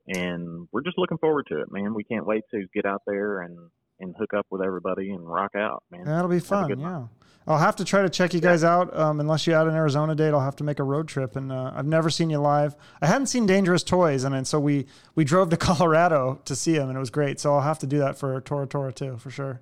And 0.09 0.67
we're 0.73 0.83
just 0.83 0.99
looking 0.99 1.19
forward 1.19 1.47
to 1.49 1.61
it, 1.61 1.71
man. 1.71 1.95
We 1.95 2.05
can't 2.05 2.27
wait 2.27 2.45
to 2.51 2.67
get 2.75 2.87
out 2.87 3.03
there 3.07 3.43
and, 3.43 3.59
and 4.03 4.15
hook 4.19 4.35
up 4.35 4.47
with 4.51 4.63
everybody 4.63 5.11
and 5.11 5.27
rock 5.27 5.55
out, 5.55 5.83
man. 5.91 6.05
That'll 6.05 6.29
be 6.29 6.41
fun. 6.41 6.79
Yeah. 6.79 7.07
I'll 7.47 7.59
have 7.59 7.77
to 7.77 7.85
try 7.85 8.03
to 8.03 8.09
check 8.09 8.35
you 8.35 8.41
guys 8.41 8.63
out. 8.63 8.97
Um, 8.97 9.19
unless 9.19 9.47
you 9.47 9.55
add 9.55 9.67
an 9.67 9.75
Arizona 9.75 10.15
date, 10.15 10.29
I'll 10.33 10.41
have 10.41 10.57
to 10.57 10.65
make 10.65 10.79
a 10.79 10.85
road 10.85 11.09
trip. 11.09 11.35
And 11.35 11.51
uh, 11.51 11.73
I've 11.75 11.87
never 11.87 12.09
seen 12.09 12.31
you 12.31 12.39
live. 12.39 12.77
I 13.01 13.07
hadn't 13.07 13.27
seen 13.27 13.47
Dangerous 13.47 13.83
Toys, 13.83 14.23
and, 14.25 14.35
and 14.35 14.47
so 14.47 14.61
we 14.61 14.87
we 15.15 15.25
drove 15.25 15.51
to 15.51 15.57
Colorado 15.69 16.41
to 16.45 16.55
see 16.55 16.75
him, 16.75 16.89
and 16.89 16.97
it 16.97 17.01
was 17.01 17.11
great. 17.11 17.41
So 17.41 17.55
I'll 17.55 17.63
have 17.63 17.79
to 17.81 17.87
do 17.87 17.99
that 17.99 18.17
for 18.17 18.41
Tora 18.43 18.67
Tora 18.67 18.93
too, 18.93 19.17
for 19.19 19.31
sure. 19.31 19.61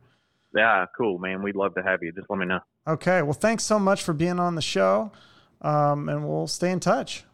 Yeah, 0.54 0.84
cool, 0.96 1.18
man. 1.18 1.42
We'd 1.42 1.56
love 1.56 1.74
to 1.76 1.82
have 1.82 2.02
you. 2.02 2.12
Just 2.12 2.28
let 2.28 2.38
me 2.38 2.46
know. 2.46 2.60
Okay. 2.86 3.22
Well, 3.22 3.32
thanks 3.32 3.64
so 3.64 3.78
much 3.78 4.02
for 4.02 4.12
being 4.12 4.38
on 4.40 4.56
the 4.56 4.62
show, 4.62 5.12
um, 5.62 6.08
and 6.08 6.28
we'll 6.28 6.48
stay 6.48 6.72
in 6.72 6.80
touch. 6.80 7.24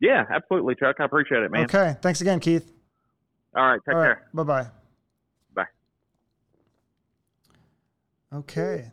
Yeah, 0.00 0.24
absolutely, 0.28 0.74
Chuck. 0.74 0.96
I 0.98 1.04
appreciate 1.04 1.44
it, 1.44 1.50
man. 1.50 1.64
Okay. 1.64 1.96
Thanks 2.02 2.20
again, 2.20 2.40
Keith. 2.40 2.70
All 3.56 3.64
right, 3.64 3.80
take 3.86 3.94
All 3.94 4.00
right. 4.00 4.06
care. 4.16 4.28
Bye. 4.34 4.42
Bye. 4.42 4.81
Okay. 8.34 8.90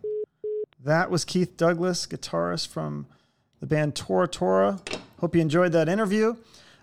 That 0.84 1.10
was 1.10 1.24
Keith 1.24 1.56
Douglas, 1.56 2.06
guitarist 2.06 2.68
from 2.68 3.08
the 3.62 3.66
band 3.66 3.96
Tora 3.96 4.28
Tora. 4.28 4.82
Hope 5.20 5.34
you 5.34 5.42
enjoyed 5.42 5.72
that 5.72 5.88
interview. 5.88 6.36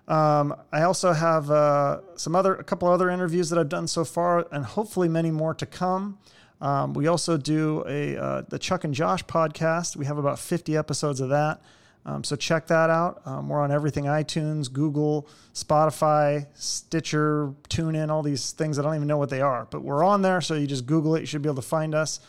Um, 0.09 0.55
I 0.73 0.83
also 0.83 1.13
have 1.13 1.51
uh, 1.51 2.01
some 2.17 2.35
other, 2.35 2.55
a 2.55 2.65
couple 2.65 2.89
other 2.89 3.11
interviews 3.11 3.51
that 3.51 3.59
I've 3.59 3.69
done 3.69 3.87
so 3.87 4.05
far, 4.05 4.47
and 4.53 4.65
hopefully 4.65 5.09
many 5.09 5.31
more 5.31 5.53
to 5.55 5.67
come. 5.67 6.19
Um, 6.63 6.95
we 6.95 7.07
also 7.09 7.37
do 7.37 7.85
a 7.87 8.17
uh, 8.17 8.43
the 8.49 8.59
Chuck 8.59 8.85
and 8.85 8.95
Josh 8.95 9.23
podcast. 9.25 9.97
We 9.97 10.07
have 10.07 10.17
about 10.17 10.39
50 10.39 10.77
episodes 10.77 11.21
of 11.21 11.29
that. 11.29 11.61
Um, 12.07 12.25
so 12.25 12.37
check 12.37 12.69
that 12.69 12.89
out. 12.89 13.21
Um, 13.27 13.49
we're 13.49 13.61
on 13.61 13.73
everything 13.73 14.05
iTunes, 14.05 14.73
Google, 14.73 15.29
Spotify, 15.53 16.47
Stitcher, 16.55 17.53
TuneIn, 17.69 18.11
all 18.11 18.23
these 18.23 18.53
things. 18.53 18.79
I 18.79 18.83
don't 18.83 18.95
even 18.95 19.09
know 19.09 19.19
what 19.19 19.29
they 19.29 19.41
are, 19.41 19.67
but 19.71 19.83
we're 19.83 20.05
on 20.05 20.23
there. 20.23 20.41
So 20.41 20.55
you 20.55 20.67
just 20.67 20.87
Google 20.87 21.17
it. 21.17 21.21
You 21.21 21.27
should 21.27 21.43
be 21.43 21.49
able 21.49 21.57
to 21.57 21.69
find 21.69 21.95
us. 21.95 22.21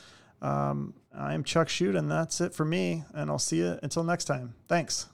Um, 0.41 0.93
I'm 1.13 1.43
Chuck 1.43 1.69
Shute, 1.69 1.95
and 1.95 2.11
that's 2.11 2.41
it 2.41 2.53
for 2.53 2.65
me. 2.65 3.03
And 3.13 3.29
I'll 3.29 3.39
see 3.39 3.57
you 3.57 3.79
until 3.81 4.03
next 4.03 4.25
time. 4.25 4.55
Thanks. 4.67 5.07